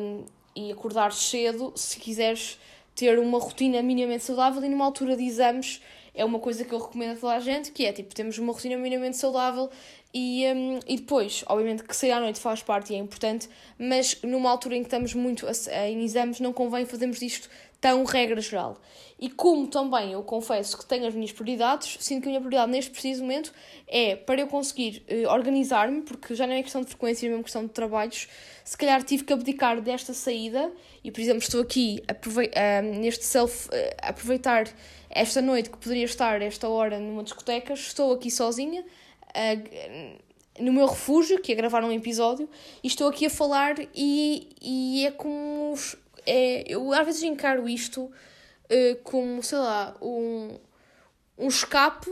hum, 0.00 0.24
e 0.56 0.72
acordares 0.72 1.14
cedo 1.14 1.72
se 1.76 2.00
quiseres 2.00 2.58
ter 2.96 3.20
uma 3.20 3.38
rotina 3.38 3.80
minimamente 3.82 4.24
saudável 4.24 4.64
e 4.64 4.68
numa 4.68 4.84
altura 4.84 5.16
de 5.16 5.22
exames 5.22 5.80
é 6.18 6.24
uma 6.24 6.40
coisa 6.40 6.64
que 6.64 6.72
eu 6.74 6.78
recomendo 6.80 7.12
a 7.12 7.16
toda 7.16 7.34
a 7.34 7.40
gente, 7.40 7.70
que 7.70 7.86
é 7.86 7.92
tipo, 7.92 8.12
temos 8.12 8.36
uma 8.38 8.52
rotina 8.52 8.76
minimamente 8.76 9.16
saudável 9.16 9.70
e, 10.12 10.46
um, 10.46 10.80
e 10.86 10.96
depois, 10.96 11.44
obviamente 11.46 11.82
que 11.82 11.94
sair 11.94 12.12
à 12.12 12.20
noite 12.20 12.40
faz 12.40 12.62
parte 12.62 12.92
e 12.92 12.96
é 12.96 12.98
importante, 12.98 13.48
mas 13.78 14.20
numa 14.22 14.50
altura 14.50 14.76
em 14.76 14.80
que 14.80 14.86
estamos 14.86 15.12
muito 15.14 15.46
em 15.86 16.02
exames 16.02 16.40
não 16.40 16.52
convém 16.52 16.86
fazermos 16.86 17.18
disto 17.18 17.48
tão 17.80 18.04
regra 18.04 18.40
geral. 18.40 18.80
E 19.20 19.28
como 19.28 19.66
também 19.66 20.12
eu 20.12 20.22
confesso 20.22 20.78
que 20.78 20.86
tenho 20.86 21.06
as 21.06 21.14
minhas 21.14 21.32
prioridades, 21.32 21.96
sinto 22.00 22.22
que 22.22 22.28
a 22.28 22.30
minha 22.30 22.40
prioridade 22.40 22.70
neste 22.70 22.90
preciso 22.90 23.22
momento 23.22 23.52
é 23.86 24.14
para 24.16 24.40
eu 24.40 24.46
conseguir 24.46 25.04
uh, 25.10 25.28
organizar-me, 25.32 26.02
porque 26.02 26.34
já 26.34 26.46
não 26.46 26.54
é 26.54 26.62
questão 26.62 26.82
de 26.82 26.88
frequência, 26.88 27.26
é 27.26 27.30
mesmo 27.30 27.42
questão 27.42 27.64
de 27.64 27.70
trabalhos. 27.72 28.28
Se 28.64 28.76
calhar 28.76 29.02
tive 29.02 29.24
que 29.24 29.32
abdicar 29.32 29.80
desta 29.80 30.14
saída 30.14 30.72
e, 31.02 31.10
por 31.10 31.20
exemplo, 31.20 31.42
estou 31.42 31.60
aqui 31.60 32.02
uh, 32.08 32.98
neste 33.00 33.24
self, 33.24 33.68
uh, 33.68 33.70
aproveitar 34.02 34.68
esta 35.10 35.42
noite 35.42 35.70
que 35.70 35.78
poderia 35.78 36.04
estar 36.04 36.40
esta 36.42 36.68
hora 36.68 36.98
numa 36.98 37.22
discoteca, 37.22 37.72
estou 37.72 38.12
aqui 38.12 38.30
sozinha. 38.30 38.84
No 40.60 40.72
meu 40.72 40.86
refúgio, 40.86 41.40
que 41.40 41.52
é 41.52 41.54
gravar 41.54 41.84
um 41.84 41.92
episódio, 41.92 42.48
e 42.82 42.86
estou 42.86 43.08
aqui 43.08 43.26
a 43.26 43.30
falar 43.30 43.76
e, 43.94 44.48
e 44.60 45.06
é 45.06 45.10
como 45.10 45.74
é, 46.26 46.64
eu 46.66 46.92
às 46.92 47.06
vezes 47.06 47.22
encaro 47.22 47.68
isto 47.68 48.02
uh, 48.02 48.96
como, 49.02 49.42
sei 49.42 49.58
lá, 49.58 49.96
um, 50.02 50.58
um 51.38 51.48
escape 51.48 52.10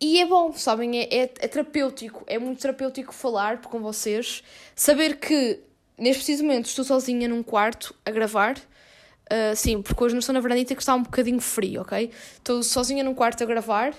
e 0.00 0.20
é 0.20 0.26
bom, 0.26 0.52
sabem? 0.52 0.98
É, 0.98 1.02
é, 1.04 1.22
é, 1.22 1.26
terapêutico, 1.28 2.24
é 2.26 2.38
muito 2.38 2.60
terapêutico 2.60 3.12
falar 3.12 3.60
com 3.62 3.80
vocês, 3.80 4.42
saber 4.74 5.18
que 5.18 5.60
neste 5.96 6.24
preciso 6.24 6.42
momento 6.42 6.66
estou 6.66 6.84
sozinha 6.84 7.28
num 7.28 7.42
quarto 7.42 7.94
a 8.04 8.10
gravar. 8.10 8.58
Uh, 9.30 9.54
sim, 9.54 9.80
porque 9.80 10.02
hoje 10.02 10.14
não 10.14 10.18
estou 10.18 10.32
na 10.32 10.40
varandita 10.40 10.74
que 10.74 10.82
está 10.82 10.94
um 10.94 11.04
bocadinho 11.04 11.40
frio, 11.40 11.82
ok? 11.82 12.10
Estou 12.34 12.62
sozinha 12.62 13.04
num 13.04 13.14
quarto 13.14 13.44
a 13.44 13.46
gravar. 13.46 13.94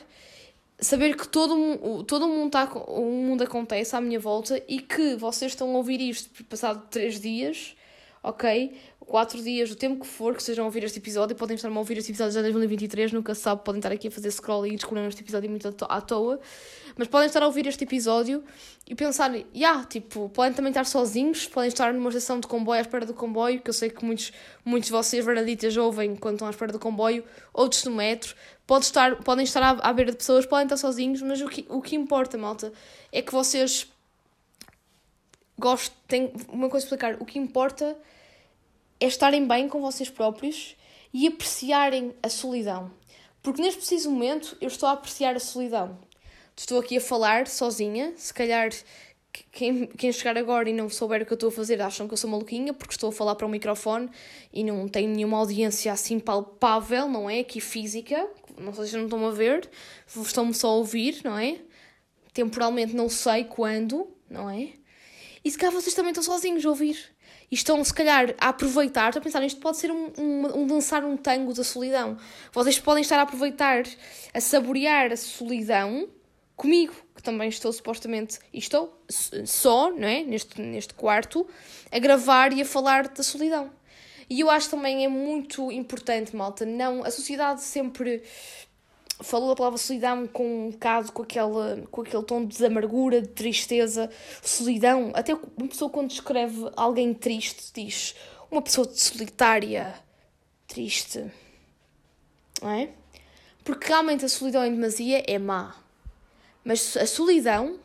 Saber 0.83 1.15
que 1.15 1.25
todo, 1.27 2.03
todo 2.03 2.27
mundo 2.27 2.51
tá, 2.51 2.65
o 2.87 3.05
mundo 3.05 3.41
acontece 3.41 3.95
à 3.95 4.01
minha 4.01 4.19
volta 4.19 4.61
e 4.67 4.81
que 4.81 5.15
vocês 5.15 5.53
estão 5.53 5.73
a 5.73 5.77
ouvir 5.77 6.01
isto 6.01 6.43
passado 6.43 6.85
três 6.89 7.21
dias, 7.21 7.73
ok? 8.21 8.75
quatro 9.05 9.41
dias, 9.41 9.71
o 9.71 9.75
tempo 9.75 10.01
que 10.01 10.07
for 10.07 10.33
que 10.33 10.41
estejam 10.41 10.63
a 10.63 10.67
ouvir 10.67 10.83
este 10.83 10.99
episódio, 10.99 11.35
podem 11.35 11.55
estar 11.55 11.69
a 11.69 11.77
ouvir 11.77 11.97
este 11.97 12.11
episódio 12.11 12.33
já 12.33 12.39
em 12.39 12.43
2023, 12.43 13.11
nunca 13.11 13.35
se 13.35 13.41
sabe, 13.41 13.63
podem 13.63 13.79
estar 13.79 13.91
aqui 13.91 14.07
a 14.07 14.11
fazer 14.11 14.31
scroll 14.31 14.65
e 14.65 14.75
descobrir 14.75 15.05
este 15.07 15.21
episódio 15.21 15.49
muito 15.49 15.67
à 15.67 16.01
toa, 16.01 16.39
mas 16.97 17.07
podem 17.07 17.27
estar 17.27 17.43
a 17.43 17.45
ouvir 17.45 17.67
este 17.67 17.83
episódio 17.83 18.43
e 18.87 18.95
pensar, 18.95 19.31
já, 19.31 19.43
yeah, 19.55 19.85
tipo, 19.85 20.29
podem 20.29 20.53
também 20.53 20.69
estar 20.69 20.85
sozinhos, 20.85 21.47
podem 21.47 21.67
estar 21.67 21.93
numa 21.93 22.09
estação 22.09 22.39
de 22.39 22.47
comboio 22.47 22.79
à 22.79 22.81
espera 22.81 23.05
do 23.05 23.13
comboio, 23.13 23.61
que 23.61 23.69
eu 23.69 23.73
sei 23.73 23.89
que 23.89 24.03
muitos, 24.03 24.31
muitos 24.63 24.87
de 24.87 24.93
vocês 24.93 25.23
verdaditas 25.23 25.75
ouvem 25.77 26.15
quando 26.15 26.35
estão 26.35 26.47
à 26.47 26.51
espera 26.51 26.71
do 26.71 26.79
comboio, 26.79 27.23
outros 27.53 27.83
no 27.83 27.91
metro, 27.91 28.35
pode 28.65 28.85
estar, 28.85 29.15
podem 29.17 29.43
estar 29.43 29.61
à, 29.61 29.89
à 29.89 29.93
beira 29.93 30.11
de 30.11 30.17
pessoas, 30.17 30.45
podem 30.45 30.65
estar 30.65 30.77
sozinhos, 30.77 31.21
mas 31.21 31.41
o 31.41 31.47
que, 31.47 31.65
o 31.69 31.81
que 31.81 31.95
importa, 31.95 32.37
malta, 32.37 32.71
é 33.11 33.21
que 33.21 33.31
vocês 33.31 33.87
gostem, 35.57 36.33
uma 36.49 36.69
coisa 36.69 36.85
a 36.85 36.87
explicar, 36.87 37.17
o 37.19 37.25
que 37.25 37.39
importa 37.39 37.97
é 38.99 39.05
estarem 39.05 39.47
bem 39.47 39.67
com 39.67 39.81
vocês 39.81 40.09
próprios 40.09 40.75
e 41.13 41.27
apreciarem 41.27 42.13
a 42.23 42.29
solidão. 42.29 42.91
Porque 43.41 43.61
neste 43.61 43.79
preciso 43.79 44.09
momento 44.09 44.57
eu 44.61 44.67
estou 44.67 44.87
a 44.87 44.93
apreciar 44.93 45.35
a 45.35 45.39
solidão. 45.39 45.97
Estou 46.55 46.79
aqui 46.79 46.97
a 46.97 47.01
falar 47.01 47.47
sozinha, 47.47 48.13
se 48.15 48.33
calhar 48.33 48.69
quem, 49.51 49.87
quem 49.87 50.11
chegar 50.11 50.37
agora 50.37 50.69
e 50.69 50.73
não 50.73 50.89
souber 50.89 51.21
o 51.21 51.25
que 51.25 51.33
eu 51.33 51.35
estou 51.35 51.49
a 51.49 51.51
fazer 51.51 51.81
acham 51.81 52.07
que 52.07 52.13
eu 52.13 52.17
sou 52.17 52.29
maluquinha 52.29 52.73
porque 52.73 52.93
estou 52.93 53.09
a 53.09 53.11
falar 53.11 53.35
para 53.35 53.45
o 53.45 53.49
um 53.49 53.51
microfone 53.51 54.09
e 54.53 54.63
não 54.63 54.87
tenho 54.87 55.09
nenhuma 55.09 55.37
audiência 55.37 55.91
assim 55.91 56.19
palpável, 56.19 57.07
não 57.07 57.29
é? 57.29 57.39
Aqui 57.39 57.59
física, 57.59 58.27
não 58.57 58.73
sei 58.73 58.87
se 58.87 58.97
não 58.97 59.05
estão 59.05 59.25
a 59.25 59.31
ver, 59.31 59.69
estão-me 60.07 60.53
só 60.53 60.69
a 60.69 60.75
ouvir, 60.75 61.21
não 61.23 61.37
é? 61.37 61.59
Temporalmente 62.33 62.95
não 62.95 63.09
sei 63.09 63.43
quando, 63.43 64.07
não 64.29 64.49
é? 64.49 64.69
E 65.43 65.51
se 65.51 65.57
calhar 65.57 65.73
vocês 65.73 65.93
também 65.93 66.11
estão 66.11 66.23
sozinhos 66.23 66.65
a 66.65 66.69
ouvir 66.69 67.13
e 67.51 67.55
estão, 67.55 67.83
se 67.83 67.93
calhar, 67.93 68.33
a 68.39 68.49
aproveitar, 68.49 69.09
estou 69.09 69.19
a 69.19 69.23
pensar, 69.23 69.43
isto 69.43 69.59
pode 69.59 69.77
ser 69.77 69.91
um, 69.91 70.11
um, 70.17 70.61
um, 70.61 70.67
dançar 70.67 71.03
um 71.05 71.15
tango 71.15 71.53
da 71.53 71.63
solidão. 71.63 72.17
Vocês 72.51 72.79
podem 72.79 73.01
estar 73.01 73.19
a 73.19 73.23
aproveitar, 73.23 73.83
a 74.33 74.41
saborear 74.41 75.11
a 75.11 75.17
solidão 75.17 76.09
comigo, 76.55 76.95
que 77.15 77.21
também 77.21 77.49
estou 77.49 77.71
supostamente, 77.71 78.39
e 78.51 78.57
estou 78.57 79.03
só, 79.45 79.91
não 79.91 80.07
é? 80.07 80.23
Neste, 80.23 80.59
neste 80.61 80.93
quarto, 80.93 81.47
a 81.91 81.99
gravar 81.99 82.53
e 82.53 82.61
a 82.61 82.65
falar 82.65 83.07
da 83.07 83.21
solidão. 83.21 83.69
E 84.33 84.39
eu 84.39 84.49
acho 84.49 84.67
também 84.67 85.05
é 85.05 85.07
muito 85.07 85.71
importante, 85.71 86.35
malta, 86.35 86.65
não, 86.65 87.03
a 87.03 87.11
sociedade 87.11 87.61
sempre 87.61 88.23
falou 89.21 89.51
a 89.51 89.55
palavra 89.55 89.77
solidão 89.77 90.25
com 90.25 90.69
um 90.69 90.71
bocado 90.71 91.11
com, 91.11 91.21
aquela, 91.21 91.77
com 91.91 92.01
aquele 92.01 92.23
tom 92.23 92.43
de 92.43 92.65
amargura, 92.65 93.21
de 93.21 93.27
tristeza, 93.27 94.09
solidão. 94.41 95.11
Até 95.13 95.35
uma 95.35 95.67
pessoa 95.67 95.87
quando 95.87 96.09
descreve 96.09 96.67
alguém 96.75 97.13
triste 97.13 97.71
diz 97.75 98.15
uma 98.49 98.59
pessoa 98.59 98.89
solitária, 98.91 99.93
triste. 100.67 101.31
Não 102.59 102.71
é? 102.71 102.89
Porque 103.63 103.87
realmente 103.87 104.25
a 104.25 104.29
solidão 104.29 104.65
em 104.65 104.71
demasia 104.73 105.23
é 105.27 105.37
má. 105.37 105.75
Mas 106.65 106.97
a 106.97 107.05
solidão 107.05 107.77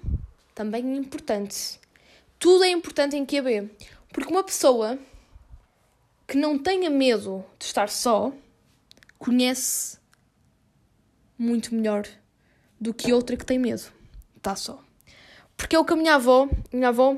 também 0.54 0.94
é 0.94 0.96
importante. 0.96 1.78
Tudo 2.38 2.64
é 2.64 2.70
importante 2.70 3.16
em 3.16 3.26
QB. 3.26 3.68
Porque 4.14 4.32
uma 4.32 4.42
pessoa 4.42 4.98
que 6.28 6.36
não 6.36 6.58
tenha 6.58 6.90
medo 6.90 7.42
de 7.58 7.64
estar 7.64 7.88
só 7.88 8.30
conhece 9.18 9.98
muito 11.38 11.74
melhor 11.74 12.06
do 12.78 12.92
que 12.92 13.14
outra 13.14 13.34
que 13.34 13.46
tem 13.46 13.58
medo. 13.58 13.90
Tá 14.42 14.54
só. 14.54 14.84
Porque 15.56 15.74
é 15.74 15.78
o 15.78 15.84
que 15.84 15.94
a 15.94 15.96
minha 15.96 16.16
avó, 16.16 16.46
minha 16.70 16.88
avó, 16.88 17.16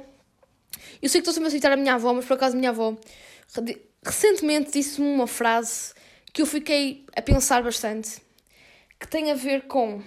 eu 1.03 1.09
sei 1.09 1.21
que 1.21 1.29
estou 1.29 1.35
sempre 1.35 1.49
a 1.49 1.51
citar 1.51 1.73
a 1.73 1.77
minha 1.77 1.95
avó, 1.95 2.15
mas 2.15 2.25
por 2.25 2.35
acaso 2.35 2.55
a 2.55 2.59
minha 2.59 2.71
avó 2.71 2.97
recentemente 4.03 4.71
disse-me 4.73 5.09
uma 5.09 5.27
frase 5.27 5.93
que 6.33 6.41
eu 6.41 6.47
fiquei 6.47 7.05
a 7.15 7.21
pensar 7.21 7.65
bastante, 7.65 8.23
que 8.99 9.09
tem 9.09 9.33
a 9.33 9.35
ver 9.35 9.67
com 9.67 10.01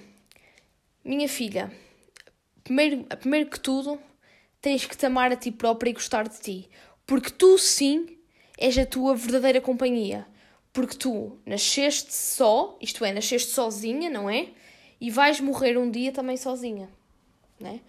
minha 1.03 1.27
filha, 1.27 1.69
primeiro, 2.63 3.03
primeiro 3.19 3.49
que 3.49 3.59
tudo, 3.59 3.99
tens 4.61 4.85
que 4.85 4.95
te 4.95 5.05
amar 5.05 5.31
a 5.33 5.35
ti 5.35 5.51
própria 5.51 5.89
e 5.89 5.93
gostar 5.93 6.27
de 6.27 6.39
ti. 6.39 6.69
Porque 7.05 7.29
tu 7.29 7.57
sim 7.57 8.22
és 8.57 8.77
a 8.77 8.85
tua 8.85 9.15
verdadeira 9.15 9.61
companhia. 9.61 10.25
Porque 10.71 10.95
tu 10.95 11.37
nasceste 11.45 12.13
só, 12.13 12.77
isto 12.81 13.05
é, 13.05 13.13
nasceste 13.13 13.51
sozinha, 13.51 14.09
não 14.09 14.29
é? 14.29 14.47
E 14.99 15.11
vais 15.11 15.39
morrer 15.39 15.77
um 15.77 15.89
dia 15.89 16.11
também 16.11 16.37
sozinha, 16.37 16.89
né? 17.59 17.79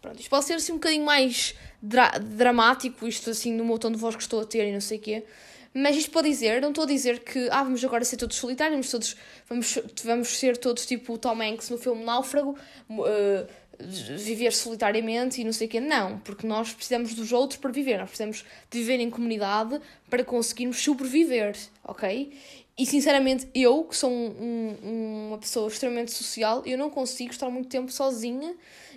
Pronto, 0.00 0.20
isto 0.20 0.28
pode 0.28 0.44
ser 0.44 0.54
assim 0.54 0.72
um 0.72 0.76
bocadinho 0.76 1.04
mais 1.04 1.54
dra 1.80 2.10
dramático, 2.18 3.06
isto 3.06 3.30
assim 3.30 3.54
no 3.54 3.64
meu 3.64 3.78
tom 3.78 3.90
de 3.90 3.96
voz 3.96 4.14
que 4.16 4.22
estou 4.22 4.40
a 4.40 4.44
ter 4.44 4.68
e 4.68 4.72
não 4.72 4.80
sei 4.80 4.98
o 4.98 5.00
quê. 5.00 5.24
Mas 5.72 5.96
isto 5.96 6.10
para 6.10 6.22
dizer, 6.22 6.60
não 6.60 6.68
estou 6.68 6.84
a 6.84 6.86
dizer 6.86 7.20
que 7.20 7.48
ah, 7.50 7.62
vamos 7.62 7.84
agora 7.84 8.04
ser 8.04 8.16
todos 8.16 8.36
solitários, 8.36 8.74
vamos, 8.74 8.90
todos, 8.90 9.16
vamos, 9.48 9.78
vamos 10.04 10.38
ser 10.38 10.56
todos 10.56 10.86
tipo 10.86 11.14
o 11.14 11.18
Tom 11.18 11.40
Hanks 11.42 11.68
no 11.68 11.78
filme 11.78 12.04
Náufrago, 12.04 12.56
uh, 12.90 13.46
viver 13.78 14.52
solitariamente 14.52 15.40
e 15.40 15.44
não 15.44 15.52
sei 15.52 15.66
o 15.66 15.70
quê. 15.70 15.80
Não, 15.80 16.18
porque 16.20 16.46
nós 16.46 16.72
precisamos 16.72 17.14
dos 17.14 17.32
outros 17.32 17.58
para 17.58 17.70
viver, 17.70 17.98
nós 17.98 18.08
precisamos 18.08 18.44
de 18.70 18.78
viver 18.78 19.00
em 19.00 19.10
comunidade 19.10 19.80
para 20.08 20.24
conseguirmos 20.24 20.82
sobreviver, 20.82 21.56
ok? 21.82 22.32
E 22.76 22.84
sinceramente, 22.84 23.46
eu, 23.54 23.84
que 23.84 23.96
sou 23.96 24.10
um, 24.10 24.76
um, 24.82 25.28
uma 25.28 25.38
pessoa 25.38 25.68
extremamente 25.68 26.10
social, 26.10 26.62
eu 26.66 26.76
não 26.76 26.90
consigo 26.90 27.30
estar 27.30 27.48
muito 27.48 27.68
tempo 27.68 27.92
sozinha, 27.92 28.54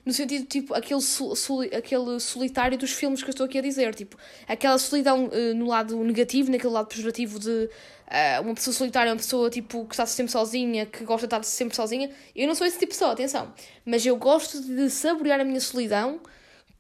no 0.08 0.14
sentido, 0.14 0.46
tipo, 0.46 0.74
aquele, 0.74 1.02
soli, 1.02 1.70
aquele 1.76 2.18
solitário 2.22 2.78
dos 2.78 2.94
filmes 2.94 3.22
que 3.22 3.30
eu 3.30 3.32
estou 3.32 3.46
aqui 3.46 3.58
a 3.58 3.62
dizer, 3.62 3.94
tipo, 3.94 4.16
aquela 4.48 4.78
solidão 4.78 5.26
uh, 5.26 5.54
no 5.54 5.68
lado 5.68 6.02
negativo, 6.02 6.50
naquele 6.50 6.72
lado 6.72 6.88
pejorativo 6.88 7.38
de 7.38 7.50
uh, 7.50 8.42
uma 8.42 8.56
pessoa 8.56 8.74
solitária, 8.74 9.12
uma 9.12 9.18
pessoa, 9.18 9.50
tipo, 9.50 9.84
que 9.84 9.94
está 9.94 10.06
sempre 10.06 10.32
sozinha, 10.32 10.86
que 10.86 11.04
gosta 11.04 11.28
de 11.28 11.36
estar 11.36 11.44
sempre 11.44 11.76
sozinha. 11.76 12.10
Eu 12.34 12.48
não 12.48 12.56
sou 12.56 12.66
esse 12.66 12.80
tipo 12.80 12.94
de 12.94 12.98
pessoa, 12.98 13.12
atenção, 13.12 13.54
mas 13.86 14.06
eu 14.06 14.16
gosto 14.16 14.62
de 14.62 14.90
saborear 14.90 15.42
a 15.42 15.44
minha 15.44 15.60
solidão 15.60 16.22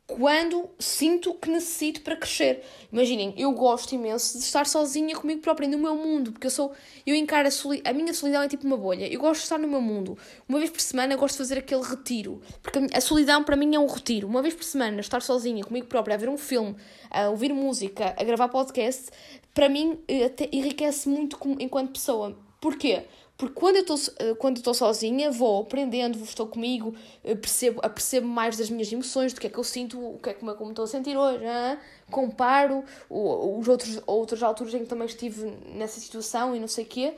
quando 0.07 0.69
sinto 0.79 1.33
que 1.33 1.49
necessito 1.49 2.01
para 2.01 2.15
crescer. 2.15 2.63
Imaginem, 2.91 3.33
eu 3.37 3.51
gosto 3.51 3.93
imenso 3.93 4.37
de 4.37 4.43
estar 4.45 4.65
sozinha 4.65 5.13
comigo 5.13 5.41
própria, 5.41 5.67
no 5.67 5.77
meu 5.77 5.95
mundo, 5.95 6.31
porque 6.31 6.47
eu 6.47 6.51
sou. 6.51 6.71
Eu 7.05 7.13
encaro 7.13 7.49
a, 7.49 7.51
soli, 7.51 7.81
a 7.85 7.91
minha 7.91 8.13
solidão 8.13 8.41
é 8.41 8.47
tipo 8.47 8.65
uma 8.65 8.77
bolha. 8.77 9.05
Eu 9.05 9.19
gosto 9.19 9.41
de 9.41 9.43
estar 9.43 9.59
no 9.59 9.67
meu 9.67 9.81
mundo. 9.81 10.17
Uma 10.47 10.59
vez 10.59 10.71
por 10.71 10.79
semana 10.79 11.17
gosto 11.17 11.33
de 11.33 11.39
fazer 11.39 11.57
aquele 11.57 11.83
retiro. 11.83 12.41
Porque 12.63 12.79
a 12.93 13.01
solidão 13.01 13.43
para 13.43 13.57
mim 13.57 13.75
é 13.75 13.79
um 13.79 13.85
retiro. 13.85 14.27
Uma 14.27 14.41
vez 14.41 14.53
por 14.53 14.63
semana, 14.63 15.01
estar 15.01 15.21
sozinha 15.21 15.63
comigo 15.63 15.87
própria, 15.87 16.15
a 16.15 16.17
ver 16.17 16.29
um 16.29 16.37
filme, 16.37 16.77
a 17.11 17.29
ouvir 17.29 17.53
música, 17.53 18.15
a 18.17 18.23
gravar 18.23 18.47
podcast, 18.47 19.11
para 19.53 19.67
mim 19.67 19.99
eh, 20.07 20.31
enriquece 20.53 21.09
muito 21.09 21.37
enquanto 21.59 21.91
pessoa. 21.91 22.37
Porquê? 22.61 23.03
Porque 23.37 23.53
quando 23.53 23.75
eu 23.75 23.81
estou, 23.81 24.71
eh, 24.71 24.73
sozinha, 24.73 25.29
vou 25.31 25.61
aprendendo, 25.61 26.17
estou 26.23 26.47
comigo, 26.47 26.95
eh, 27.23 27.35
percebo, 27.35 27.79
apercebo 27.83 28.27
mais 28.27 28.57
das 28.57 28.67
minhas 28.67 28.91
emoções, 28.91 29.31
do 29.31 29.39
que 29.39 29.45
é 29.45 29.49
que 29.49 29.59
eu 29.59 29.63
sinto, 29.63 29.99
o 29.99 30.17
que 30.17 30.31
é 30.31 30.33
como, 30.33 30.55
como 30.55 30.71
estou 30.71 30.85
a 30.85 30.87
sentir 30.87 31.15
hoje, 31.15 31.43
hein? 31.45 31.77
comparo 32.09 32.83
os 33.07 33.67
outros, 33.67 34.01
outras 34.07 34.41
alturas 34.41 34.73
em 34.73 34.79
que 34.79 34.85
também 34.85 35.05
estive 35.05 35.53
nessa 35.75 35.99
situação 35.99 36.55
e 36.55 36.59
não 36.59 36.67
sei 36.67 36.83
o 36.83 36.87
quê, 36.87 37.13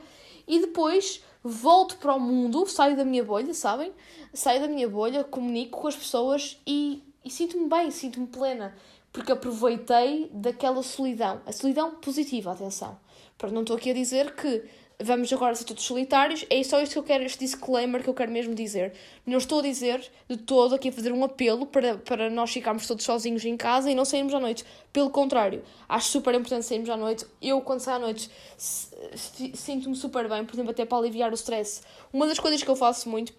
e 0.46 0.60
depois 0.60 1.24
volto 1.42 1.96
para 1.96 2.14
o 2.14 2.20
mundo, 2.20 2.66
saio 2.66 2.94
da 2.94 3.04
minha 3.04 3.24
bolha, 3.24 3.54
sabem? 3.54 3.90
Saio 4.34 4.60
da 4.60 4.68
minha 4.68 4.88
bolha, 4.88 5.24
comunico 5.24 5.80
com 5.80 5.88
as 5.88 5.96
pessoas 5.96 6.60
e, 6.66 7.02
e 7.24 7.30
sinto-me 7.30 7.66
bem, 7.66 7.90
sinto-me 7.90 8.26
plena, 8.26 8.76
porque 9.10 9.32
aproveitei 9.32 10.30
daquela 10.34 10.82
solidão. 10.82 11.40
A 11.46 11.52
solidão 11.52 11.92
positiva, 11.92 12.52
atenção. 12.52 12.98
Para 13.38 13.50
não 13.50 13.62
estou 13.62 13.76
aqui 13.76 13.90
a 13.90 13.94
dizer 13.94 14.34
que 14.34 14.64
vamos 15.02 15.32
agora 15.32 15.54
ser 15.54 15.64
todos 15.64 15.82
solitários. 15.84 16.44
É 16.50 16.62
só 16.62 16.80
isto 16.80 16.92
que 16.92 16.98
eu 16.98 17.02
quero, 17.02 17.24
este 17.24 17.38
disclaimer 17.38 18.02
que 18.02 18.08
eu 18.08 18.14
quero 18.14 18.30
mesmo 18.30 18.54
dizer. 18.54 18.92
Não 19.26 19.38
estou 19.38 19.60
a 19.60 19.62
dizer 19.62 20.10
de 20.28 20.36
todo 20.36 20.74
aqui 20.74 20.88
a 20.88 20.92
fazer 20.92 21.12
um 21.12 21.24
apelo 21.24 21.66
para, 21.66 21.96
para 21.98 22.30
nós 22.30 22.50
ficarmos 22.50 22.86
todos 22.86 23.04
sozinhos 23.04 23.44
em 23.44 23.56
casa 23.56 23.90
e 23.90 23.94
não 23.94 24.04
sairmos 24.04 24.34
à 24.34 24.40
noite. 24.40 24.64
Pelo 24.92 25.10
contrário, 25.10 25.62
acho 25.88 26.08
super 26.08 26.34
importante 26.34 26.66
sairmos 26.66 26.90
à 26.90 26.96
noite. 26.96 27.26
Eu, 27.40 27.60
quando 27.60 27.80
saio 27.80 27.96
à 27.96 28.00
noite, 28.00 28.30
sinto-me 28.56 29.96
super 29.96 30.28
bem, 30.28 30.44
por 30.44 30.54
exemplo, 30.54 30.70
até 30.70 30.84
para 30.84 30.98
aliviar 30.98 31.30
o 31.30 31.34
stress. 31.34 31.82
Uma 32.12 32.26
das 32.26 32.38
coisas 32.38 32.62
que 32.62 32.68
eu 32.68 32.76
faço 32.76 33.08
muito 33.08 33.32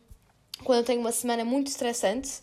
quando 0.64 0.80
eu 0.80 0.86
tenho 0.86 1.02
uma 1.02 1.12
semana 1.12 1.44
muito 1.44 1.68
estressante 1.68 2.40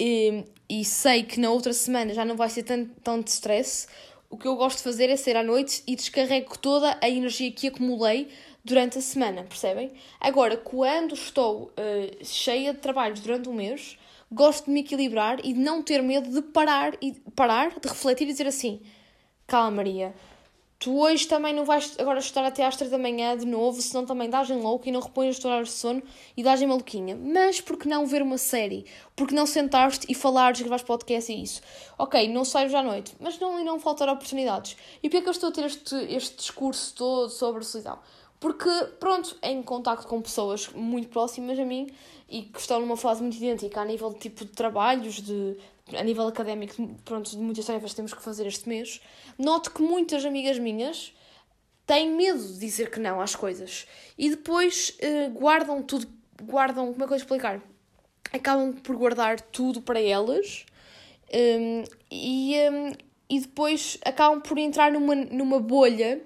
e, 0.00 0.44
e 0.68 0.84
sei 0.84 1.22
que 1.22 1.38
na 1.38 1.50
outra 1.50 1.72
semana 1.72 2.14
já 2.14 2.24
não 2.24 2.36
vai 2.36 2.48
ser 2.48 2.62
tanto, 2.62 2.90
tanto 3.02 3.28
stress 3.28 3.86
o 4.32 4.38
que 4.38 4.48
eu 4.48 4.56
gosto 4.56 4.78
de 4.78 4.84
fazer 4.84 5.10
é 5.10 5.16
sair 5.16 5.36
à 5.36 5.42
noite 5.42 5.82
e 5.86 5.94
descarrego 5.94 6.58
toda 6.58 6.98
a 7.02 7.08
energia 7.08 7.52
que 7.52 7.68
acumulei 7.68 8.30
durante 8.64 8.96
a 8.96 9.00
semana, 9.02 9.42
percebem? 9.42 9.92
Agora, 10.18 10.56
quando 10.56 11.14
estou 11.14 11.64
uh, 11.64 12.24
cheia 12.24 12.72
de 12.72 12.80
trabalhos 12.80 13.20
durante 13.20 13.50
um 13.50 13.52
mês, 13.52 13.98
gosto 14.32 14.64
de 14.64 14.70
me 14.70 14.80
equilibrar 14.80 15.38
e 15.44 15.52
de 15.52 15.60
não 15.60 15.82
ter 15.82 16.02
medo 16.02 16.30
de 16.30 16.40
parar 16.40 16.96
e 17.02 17.12
parar, 17.36 17.78
de 17.78 17.86
refletir 17.86 18.26
e 18.26 18.32
dizer 18.32 18.46
assim: 18.46 18.80
calma, 19.46 19.76
Maria, 19.76 20.14
Tu 20.82 20.98
hoje 20.98 21.28
também 21.28 21.54
não 21.54 21.64
vais 21.64 21.94
agora 21.96 22.18
estudar 22.18 22.44
até 22.44 22.66
às 22.66 22.74
3 22.74 22.90
da 22.90 22.98
manhã 22.98 23.36
de 23.36 23.46
novo, 23.46 23.80
senão 23.80 24.04
também 24.04 24.28
dás 24.28 24.50
em 24.50 24.60
louco 24.60 24.88
e 24.88 24.90
não 24.90 24.98
repões 24.98 25.38
os 25.38 25.44
horários 25.44 25.68
de 25.68 25.74
sono 25.76 26.02
e 26.36 26.42
dás 26.42 26.60
em 26.60 26.66
maluquinha. 26.66 27.16
Mas 27.16 27.60
por 27.60 27.78
que 27.78 27.86
não 27.86 28.04
ver 28.04 28.20
uma 28.20 28.36
série? 28.36 28.84
Por 29.14 29.28
que 29.28 29.32
não 29.32 29.46
sentar-te 29.46 30.10
e 30.10 30.12
falares, 30.12 30.60
gravares 30.60 30.84
podcast 30.84 31.30
e 31.30 31.40
isso? 31.40 31.62
Ok, 31.96 32.26
não 32.32 32.44
saio 32.44 32.76
à 32.76 32.82
noite, 32.82 33.14
mas 33.20 33.38
não 33.38 33.60
irão 33.60 33.78
faltar 33.78 34.08
oportunidades. 34.08 34.76
E 35.00 35.08
porquê 35.08 35.18
é 35.18 35.20
que 35.20 35.28
eu 35.28 35.30
estou 35.30 35.50
a 35.50 35.52
ter 35.52 35.66
este, 35.66 35.94
este 36.12 36.38
discurso 36.38 36.92
todo 36.96 37.30
sobre 37.30 37.60
a 37.60 37.64
solidão? 37.64 38.00
Porque, 38.40 38.68
pronto, 38.98 39.36
em 39.40 39.62
contacto 39.62 40.08
com 40.08 40.20
pessoas 40.20 40.68
muito 40.70 41.06
próximas 41.10 41.56
a 41.60 41.64
mim 41.64 41.86
e 42.28 42.42
que 42.42 42.58
estão 42.58 42.80
numa 42.80 42.96
fase 42.96 43.22
muito 43.22 43.36
idêntica 43.36 43.80
a 43.80 43.84
nível 43.84 44.10
de 44.12 44.18
tipo 44.18 44.44
de 44.44 44.50
trabalhos, 44.50 45.22
de, 45.22 45.56
a 45.94 46.02
nível 46.02 46.26
académico, 46.26 46.74
pronto, 47.04 47.30
de 47.30 47.38
muitas 47.38 47.64
tarefas 47.64 47.94
temos 47.94 48.14
que 48.14 48.22
fazer 48.22 48.46
este 48.46 48.68
mês, 48.68 49.00
noto 49.38 49.70
que 49.70 49.82
muitas 49.82 50.24
amigas 50.24 50.58
minhas 50.58 51.12
têm 51.86 52.10
medo 52.10 52.40
de 52.40 52.58
dizer 52.58 52.90
que 52.90 53.00
não 53.00 53.20
às 53.20 53.34
coisas. 53.34 53.86
E 54.16 54.30
depois 54.30 54.96
uh, 55.02 55.30
guardam 55.30 55.82
tudo, 55.82 56.08
guardam, 56.42 56.92
como 56.92 57.04
é 57.04 57.06
que 57.06 57.12
eu 57.12 57.16
explicar? 57.16 57.60
Acabam 58.32 58.72
por 58.72 58.96
guardar 58.96 59.40
tudo 59.40 59.82
para 59.82 60.00
elas 60.00 60.64
um, 61.32 61.84
e, 62.10 62.54
um, 62.70 62.92
e 63.28 63.40
depois 63.40 63.98
acabam 64.04 64.40
por 64.40 64.56
entrar 64.58 64.92
numa, 64.92 65.14
numa 65.14 65.60
bolha. 65.60 66.22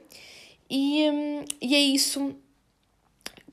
E, 0.69 1.09
um, 1.11 1.45
e 1.61 1.75
é 1.75 1.81
isso 1.81 2.35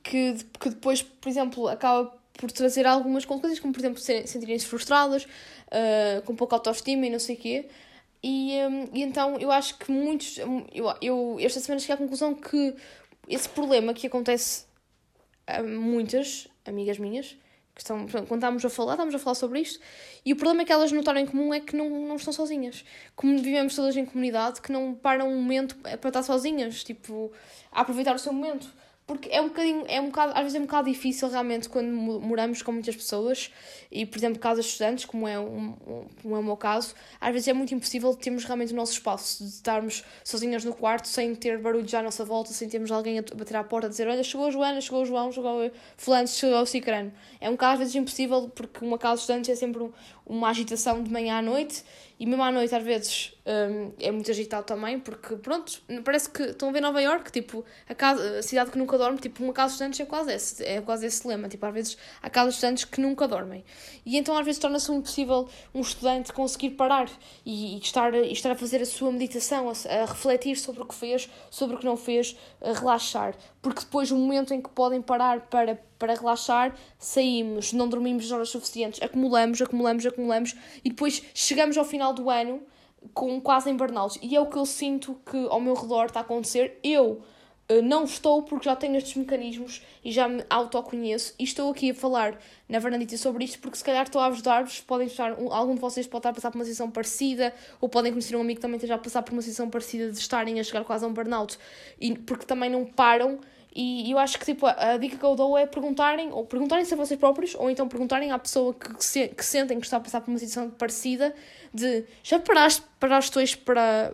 que, 0.02 0.36
que 0.60 0.70
depois, 0.70 1.02
por 1.02 1.28
exemplo, 1.28 1.68
acaba 1.68 2.16
por 2.38 2.50
trazer 2.50 2.86
algumas 2.86 3.24
consequências, 3.24 3.60
como 3.60 3.72
por 3.72 3.80
exemplo 3.80 4.00
sentirem-se 4.00 4.66
frustradas, 4.66 5.24
uh, 5.24 6.22
com 6.24 6.34
pouca 6.34 6.56
autoestima 6.56 7.06
e 7.06 7.10
não 7.10 7.18
sei 7.18 7.36
o 7.36 7.38
quê. 7.38 7.68
E, 8.22 8.52
um, 8.68 8.88
e 8.94 9.02
então 9.02 9.38
eu 9.38 9.50
acho 9.50 9.78
que 9.78 9.90
muitos. 9.90 10.38
Eu, 10.38 10.94
eu 11.02 11.36
esta 11.40 11.60
semana 11.60 11.80
cheguei 11.80 11.94
à 11.94 11.98
conclusão 11.98 12.34
que 12.34 12.74
esse 13.28 13.48
problema 13.48 13.92
que 13.92 14.06
acontece 14.06 14.64
a 15.46 15.62
muitas 15.62 16.48
amigas 16.64 16.98
minhas, 16.98 17.36
que 17.74 17.80
estão, 17.82 18.06
quando 18.06 18.34
estávamos 18.34 18.64
a 18.64 18.70
falar, 18.70 18.92
estávamos 18.92 19.14
a 19.14 19.18
falar 19.18 19.34
sobre 19.34 19.60
isto, 19.60 19.78
e 20.24 20.32
o 20.32 20.36
problema 20.36 20.64
que 20.64 20.72
elas 20.72 20.90
notaram 20.92 21.20
em 21.20 21.26
comum 21.26 21.52
é 21.52 21.60
que 21.60 21.76
não, 21.76 21.88
não 22.06 22.16
estão 22.16 22.32
sozinhas. 22.32 22.84
Como 23.14 23.36
vivemos 23.38 23.74
todas 23.74 23.96
em 23.96 24.06
comunidade, 24.06 24.60
que 24.60 24.72
não 24.72 24.94
param 24.94 25.28
um 25.28 25.36
momento 25.36 25.76
para 25.76 26.08
estar 26.08 26.22
sozinhas, 26.22 26.82
tipo, 26.82 27.32
a 27.70 27.82
aproveitar 27.82 28.14
o 28.14 28.18
seu 28.18 28.32
momento. 28.32 28.72
Porque 29.06 29.28
é 29.30 29.38
um 29.38 29.48
bocadinho, 29.48 29.84
é 29.86 30.00
um 30.00 30.06
bocado, 30.06 30.32
às 30.32 30.40
vezes 30.40 30.54
é 30.54 30.58
um 30.58 30.62
bocado 30.62 30.88
difícil 30.88 31.28
realmente 31.28 31.68
quando 31.68 31.88
moramos 31.92 32.62
com 32.62 32.72
muitas 32.72 32.96
pessoas 32.96 33.52
e, 33.90 34.06
por 34.06 34.16
exemplo, 34.16 34.38
casas 34.38 34.64
estudantes, 34.64 35.04
como 35.04 35.28
é, 35.28 35.38
um, 35.38 35.74
como 36.22 36.36
é 36.36 36.38
o 36.38 36.42
meu 36.42 36.56
caso, 36.56 36.94
às 37.20 37.30
vezes 37.30 37.48
é 37.48 37.52
muito 37.52 37.74
impossível 37.74 38.14
termos 38.16 38.44
realmente 38.44 38.72
o 38.72 38.76
nosso 38.76 38.92
espaço, 38.92 39.44
de 39.44 39.50
estarmos 39.50 40.04
sozinhas 40.24 40.64
no 40.64 40.72
quarto, 40.72 41.06
sem 41.06 41.34
ter 41.34 41.58
barulho 41.58 41.86
já 41.86 41.98
à 41.98 42.02
nossa 42.02 42.24
volta, 42.24 42.52
sem 42.54 42.66
termos 42.66 42.90
alguém 42.90 43.18
a 43.18 43.22
bater 43.36 43.56
à 43.56 43.62
porta 43.62 43.88
a 43.88 43.90
dizer: 43.90 44.08
Olha, 44.08 44.22
chegou 44.22 44.46
a 44.46 44.50
Joana, 44.50 44.80
chegou 44.80 45.02
o 45.02 45.04
João, 45.04 45.30
chegou 45.30 45.66
o 45.66 45.70
Fulano, 45.98 46.26
chegou 46.26 46.62
o 46.62 46.66
Cicrano. 46.66 47.12
É 47.42 47.48
um 47.50 47.52
bocado 47.52 47.74
às 47.74 47.78
vezes 47.80 47.94
impossível 47.94 48.50
porque 48.54 48.82
uma 48.82 48.96
casa 48.96 49.20
estudante 49.20 49.50
é 49.50 49.54
sempre 49.54 49.86
uma 50.26 50.48
agitação 50.48 51.02
de 51.02 51.10
manhã 51.10 51.38
à 51.38 51.42
noite 51.42 51.84
e 52.18 52.26
mesmo 52.26 52.42
à 52.42 52.52
noite 52.52 52.74
às 52.74 52.82
vezes 52.82 53.32
um, 53.44 53.92
é 54.00 54.10
muito 54.10 54.30
agitado 54.30 54.64
também, 54.64 54.98
porque 54.98 55.36
pronto, 55.36 55.82
parece 56.04 56.30
que 56.30 56.42
estão 56.42 56.68
a 56.68 56.72
ver 56.72 56.80
Nova 56.80 57.02
York, 57.02 57.30
tipo, 57.32 57.64
a, 57.88 57.94
casa, 57.94 58.38
a 58.38 58.42
cidade 58.42 58.70
que 58.70 58.78
nunca 58.78 58.96
dorme, 58.96 59.18
tipo, 59.18 59.42
uma 59.42 59.52
casa 59.52 59.68
de 59.68 59.74
estudantes 59.74 60.00
é 60.00 60.06
quase 60.06 60.32
esse, 60.32 60.64
é 60.64 60.80
quase 60.80 61.06
esse 61.06 61.26
lema, 61.26 61.48
tipo, 61.48 61.66
às 61.66 61.74
vezes 61.74 61.98
há 62.22 62.30
casas 62.30 62.54
estudantes 62.54 62.84
que 62.84 63.00
nunca 63.00 63.26
dormem. 63.26 63.64
E 64.06 64.16
então 64.16 64.36
às 64.38 64.44
vezes 64.44 64.60
torna-se 64.60 64.90
impossível 64.92 65.48
um 65.74 65.80
estudante 65.80 66.32
conseguir 66.32 66.70
parar 66.70 67.10
e, 67.44 67.76
e, 67.76 67.78
estar, 67.78 68.14
e 68.14 68.32
estar 68.32 68.52
a 68.52 68.56
fazer 68.56 68.80
a 68.80 68.86
sua 68.86 69.10
meditação, 69.10 69.68
a, 69.68 69.72
a 69.72 70.06
refletir 70.06 70.56
sobre 70.56 70.82
o 70.82 70.86
que 70.86 70.94
fez, 70.94 71.28
sobre 71.50 71.76
o 71.76 71.78
que 71.78 71.84
não 71.84 71.96
fez, 71.96 72.36
a 72.62 72.72
relaxar. 72.72 73.34
Porque 73.64 73.80
depois 73.80 74.10
o 74.10 74.16
momento 74.16 74.52
em 74.52 74.60
que 74.60 74.68
podem 74.68 75.00
parar 75.00 75.40
para 75.46 75.80
para 75.98 76.12
relaxar, 76.12 76.76
saímos, 76.98 77.72
não 77.72 77.88
dormimos 77.88 78.26
as 78.26 78.30
horas 78.30 78.50
suficientes, 78.50 79.02
acumulamos, 79.02 79.62
acumulamos, 79.62 80.04
acumulamos 80.04 80.54
e 80.84 80.90
depois 80.90 81.22
chegamos 81.32 81.78
ao 81.78 81.84
final 81.84 82.12
do 82.12 82.28
ano 82.28 82.60
com 83.14 83.40
quase 83.40 83.70
em 83.70 83.76
burnout. 83.76 84.18
E 84.22 84.36
é 84.36 84.40
o 84.40 84.44
que 84.44 84.58
eu 84.58 84.66
sinto 84.66 85.18
que 85.24 85.46
ao 85.48 85.60
meu 85.60 85.72
redor 85.72 86.04
está 86.04 86.20
a 86.20 86.22
acontecer. 86.22 86.78
Eu 86.84 87.22
uh, 87.70 87.82
não 87.82 88.04
estou 88.04 88.42
porque 88.42 88.66
já 88.66 88.76
tenho 88.76 88.96
estes 88.96 89.14
mecanismos 89.16 89.82
e 90.04 90.12
já 90.12 90.28
me 90.28 90.44
autoconheço 90.50 91.34
e 91.38 91.44
estou 91.44 91.70
aqui 91.70 91.90
a 91.90 91.94
falar 91.94 92.38
na 92.68 92.78
Vernadita 92.78 93.16
sobre 93.16 93.44
isto 93.44 93.58
porque 93.60 93.78
se 93.78 93.84
calhar 93.84 94.02
estou 94.02 94.20
a 94.20 94.26
ajudar-vos, 94.26 94.80
podem 94.82 95.06
estar, 95.06 95.40
um, 95.40 95.50
algum 95.50 95.74
de 95.74 95.80
vocês 95.80 96.06
pode 96.06 96.20
estar 96.20 96.30
a 96.30 96.34
passar 96.34 96.50
por 96.50 96.58
uma 96.58 96.64
situação 96.64 96.90
parecida 96.90 97.54
ou 97.80 97.88
podem 97.88 98.12
conhecer 98.12 98.36
um 98.36 98.42
amigo 98.42 98.56
que 98.56 98.62
também 98.62 98.76
esteja 98.76 98.96
a 98.96 98.98
passar 98.98 99.22
por 99.22 99.32
uma 99.32 99.40
situação 99.40 99.70
parecida 99.70 100.12
de 100.12 100.18
estarem 100.18 100.60
a 100.60 100.64
chegar 100.64 100.84
quase 100.84 101.04
a 101.04 101.08
um 101.08 101.14
burnout 101.14 101.58
e 101.98 102.14
porque 102.14 102.44
também 102.44 102.68
não 102.68 102.84
param 102.84 103.40
e 103.74 104.12
eu 104.12 104.18
acho 104.18 104.38
que 104.38 104.44
tipo, 104.44 104.66
a 104.66 104.96
dica 104.96 105.16
que 105.16 105.24
eu 105.24 105.34
dou 105.34 105.58
é 105.58 105.66
perguntarem, 105.66 106.32
ou 106.32 106.46
perguntarem-se 106.46 106.94
a 106.94 106.96
vocês 106.96 107.18
próprios, 107.18 107.56
ou 107.56 107.68
então 107.68 107.88
perguntarem 107.88 108.30
à 108.30 108.38
pessoa 108.38 108.72
que, 108.72 109.04
se, 109.04 109.26
que 109.28 109.44
sentem 109.44 109.80
que 109.80 109.86
está 109.86 109.96
a 109.96 110.00
passar 110.00 110.20
por 110.20 110.30
uma 110.30 110.38
situação 110.38 110.70
parecida, 110.70 111.34
de 111.72 112.04
já 112.22 112.38
paraste, 112.38 112.84
paraste 113.00 113.36
hoje 113.36 113.56
para, 113.56 114.12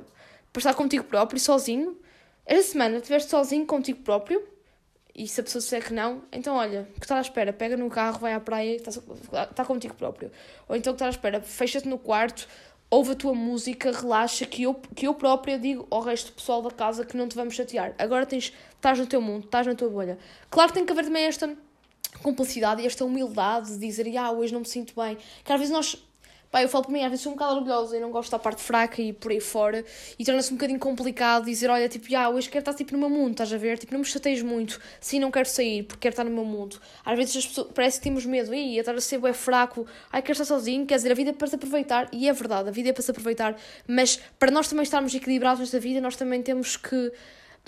para 0.51 0.61
estar 0.61 0.73
contigo 0.73 1.05
próprio, 1.05 1.39
sozinho? 1.39 1.99
Esta 2.47 2.73
semana 2.73 2.97
estiveste 2.97 3.31
sozinho 3.31 3.67
contigo 3.67 4.01
próprio? 4.01 4.43
E 5.15 5.29
se 5.29 5.41
a 5.41 5.45
pessoa 5.45 5.61
disser 5.61 5.85
que 5.85 5.93
não, 5.93 6.23
então 6.33 6.57
olha, 6.57 6.89
que 6.99 7.05
está 7.05 7.19
à 7.19 7.21
espera, 7.21 7.53
pega 7.53 7.77
no 7.77 7.91
carro, 7.91 8.19
vai 8.19 8.33
à 8.33 8.41
praia, 8.41 8.77
está, 8.77 8.91
está 9.45 9.65
contigo 9.65 9.95
próprio. 9.95 10.31
Ou 10.67 10.75
então 10.75 10.95
que 10.95 10.97
está 10.97 11.07
à 11.07 11.11
espera, 11.11 11.43
fecha-te 11.43 11.87
no 11.87 11.99
quarto, 11.99 12.49
ouve 12.91 13.13
a 13.13 13.15
tua 13.15 13.35
música, 13.35 13.93
relaxa, 13.93 14.45
que 14.45 14.65
eu, 14.65 14.75
que 14.75 15.07
eu 15.07 15.15
própria 15.15 15.59
digo 15.59 15.87
ao 15.91 16.01
resto 16.01 16.33
do 16.33 16.35
pessoal 16.35 16.61
da 16.61 16.71
casa 16.71 17.05
que 17.05 17.17
não 17.17 17.29
te 17.29 17.37
vamos 17.37 17.55
chatear. 17.55 17.95
Agora 17.99 18.27
tens, 18.27 18.53
estás 18.81 18.99
no 18.99 19.07
teu 19.07 19.21
mundo, 19.21 19.45
estás 19.45 19.67
na 19.67 19.75
tua 19.75 19.89
bolha. 19.89 20.19
Claro 20.51 20.71
que 20.71 20.79
tem 20.79 20.87
que 20.87 20.93
haver 20.93 21.05
também 21.05 21.25
esta 21.25 21.55
complicidade 22.23 22.83
e 22.83 22.87
esta 22.87 23.05
humildade 23.05 23.73
de 23.73 23.79
dizer, 23.79 24.17
ah, 24.17 24.33
hoje 24.33 24.53
não 24.53 24.61
me 24.61 24.67
sinto 24.67 24.95
bem. 24.97 25.17
Que 25.45 25.53
às 25.53 25.59
vezes 25.59 25.73
nós 25.73 26.03
Pá, 26.51 26.61
eu 26.65 26.69
falo 26.69 26.83
para 26.83 26.93
mim, 26.93 27.05
às 27.05 27.11
vezes 27.11 27.23
sou 27.23 27.31
um 27.31 27.37
bocado 27.37 27.55
orgulhosa 27.55 27.97
e 27.97 28.01
não 28.01 28.11
gosto 28.11 28.33
da 28.33 28.39
parte 28.39 28.61
fraca 28.61 29.01
e 29.01 29.13
por 29.13 29.31
aí 29.31 29.39
fora. 29.39 29.85
E 30.19 30.25
torna-se 30.25 30.53
um 30.53 30.57
bocadinho 30.57 30.81
complicado 30.81 31.45
dizer, 31.45 31.71
olha, 31.71 31.89
tipo, 31.89 32.07
ah, 32.17 32.29
hoje 32.29 32.49
quero 32.49 32.63
estar 32.63 32.75
tipo 32.75 32.93
no 32.93 32.99
meu 32.99 33.09
mundo, 33.09 33.31
estás 33.31 33.53
a 33.53 33.57
ver? 33.57 33.79
Tipo, 33.79 33.93
não 33.93 34.01
me 34.01 34.05
chateias 34.05 34.43
muito. 34.43 34.81
Sim, 35.01 35.21
não 35.21 35.31
quero 35.31 35.49
sair 35.49 35.85
porque 35.85 36.01
quero 36.01 36.15
estar 36.15 36.25
no 36.25 36.31
meu 36.33 36.45
mundo. 36.45 36.81
Às 37.05 37.17
vezes 37.17 37.37
as 37.37 37.47
pessoas, 37.47 37.69
parece 37.73 37.99
que 37.99 38.03
temos 38.03 38.27
medo, 38.27 38.53
e 38.53 38.79
estar 38.79 38.93
a 38.93 39.01
ser 39.01 39.25
é 39.25 39.33
fraco, 39.33 39.87
ai, 40.13 40.23
quero 40.23 40.33
estar 40.33 40.45
sozinho. 40.45 40.85
Quer 40.87 40.97
dizer, 40.97 41.13
a 41.13 41.15
vida 41.15 41.31
é 41.31 41.33
para 41.33 41.47
se 41.47 41.55
aproveitar. 41.55 42.09
E 42.13 42.29
é 42.29 42.33
verdade, 42.33 42.69
a 42.69 42.73
vida 42.73 42.89
é 42.89 42.93
para 42.93 43.03
se 43.03 43.13
aproveitar. 43.13 43.57
Mas 43.87 44.21
para 44.37 44.51
nós 44.51 44.67
também 44.67 44.83
estarmos 44.83 45.15
equilibrados 45.15 45.61
nesta 45.61 45.79
vida, 45.79 46.01
nós 46.01 46.17
também 46.17 46.43
temos 46.43 46.77
que 46.77 47.13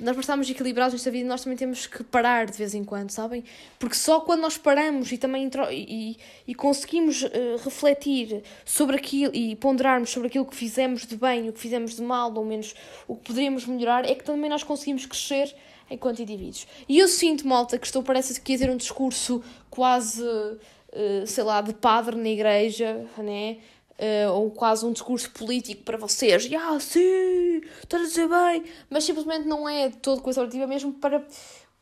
nós 0.00 0.14
para 0.14 0.20
equilibrados 0.48 0.94
nesta 0.94 1.10
vida, 1.10 1.28
nós 1.28 1.42
também 1.42 1.56
temos 1.56 1.86
que 1.86 2.02
parar 2.02 2.46
de 2.46 2.56
vez 2.56 2.74
em 2.74 2.82
quando, 2.82 3.10
sabem? 3.10 3.44
Porque 3.78 3.94
só 3.94 4.20
quando 4.20 4.40
nós 4.40 4.56
paramos 4.56 5.12
e 5.12 5.18
também 5.18 5.50
e, 5.70 6.16
e 6.46 6.54
conseguimos 6.54 7.22
uh, 7.22 7.28
refletir 7.62 8.42
sobre 8.64 8.96
aquilo 8.96 9.34
e 9.34 9.54
ponderarmos 9.56 10.10
sobre 10.10 10.28
aquilo 10.28 10.46
que 10.46 10.56
fizemos 10.56 11.06
de 11.06 11.16
bem, 11.16 11.48
o 11.48 11.52
que 11.52 11.60
fizemos 11.60 11.94
de 11.94 12.02
mal, 12.02 12.32
ou 12.34 12.44
menos 12.44 12.74
o 13.06 13.16
que 13.16 13.26
poderíamos 13.26 13.66
melhorar, 13.66 14.08
é 14.08 14.14
que 14.14 14.24
também 14.24 14.48
nós 14.48 14.62
conseguimos 14.62 15.04
crescer 15.04 15.54
enquanto 15.90 16.22
indivíduos. 16.22 16.66
E 16.88 16.98
eu 16.98 17.06
sinto, 17.06 17.46
malta, 17.46 17.78
que 17.78 17.86
estou, 17.86 18.02
parece 18.02 18.40
que 18.40 18.52
ia 18.52 18.58
ter 18.58 18.70
um 18.70 18.76
discurso 18.76 19.44
quase, 19.68 20.22
uh, 20.22 21.26
sei 21.26 21.44
lá, 21.44 21.60
de 21.60 21.74
padre 21.74 22.16
na 22.16 22.28
igreja, 22.28 23.06
né? 23.18 23.58
Uh, 23.98 24.32
ou 24.32 24.50
quase 24.50 24.84
um 24.84 24.92
discurso 24.92 25.30
político 25.30 25.82
para 25.82 25.96
vocês, 25.96 26.46
e 26.46 26.56
ah, 26.56 26.78
sim, 26.80 27.60
estás 27.82 28.02
a 28.02 28.06
dizer 28.06 28.28
bem, 28.28 28.64
mas 28.90 29.04
simplesmente 29.04 29.46
não 29.46 29.68
é 29.68 29.90
todo 29.90 30.22
coisa 30.22 30.42
objetiva 30.42 30.66
mesmo 30.66 30.92
para. 30.92 31.26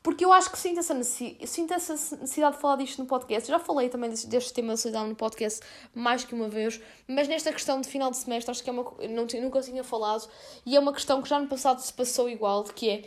Porque 0.02 0.24
eu 0.24 0.32
acho 0.32 0.50
que 0.50 0.58
sinto 0.58 0.80
essa, 0.80 0.94
necessidade, 0.94 1.46
sinto 1.46 1.74
essa 1.74 1.92
necessidade 1.92 2.56
de 2.56 2.62
falar 2.62 2.76
disto 2.76 3.00
no 3.00 3.06
podcast. 3.06 3.50
Eu 3.50 3.58
já 3.58 3.62
falei 3.62 3.90
também 3.90 4.08
deste, 4.08 4.26
deste 4.28 4.50
tema 4.54 4.68
da 4.68 4.78
solidão 4.78 5.06
no 5.06 5.14
podcast 5.14 5.60
mais 5.94 6.24
que 6.24 6.34
uma 6.34 6.48
vez, 6.48 6.80
mas 7.06 7.28
nesta 7.28 7.52
questão 7.52 7.82
de 7.82 7.86
final 7.86 8.10
de 8.10 8.16
semestre 8.16 8.50
acho 8.50 8.64
que 8.64 8.70
é 8.70 8.72
uma. 8.72 8.82
Não, 9.10 9.26
nunca 9.42 9.60
tinha 9.60 9.84
falado 9.84 10.26
e 10.64 10.74
é 10.74 10.80
uma 10.80 10.94
questão 10.94 11.20
que 11.20 11.28
já 11.28 11.38
no 11.38 11.48
passado 11.48 11.80
se 11.80 11.92
passou 11.92 12.30
igual, 12.30 12.64
que 12.64 12.88
é. 12.88 13.04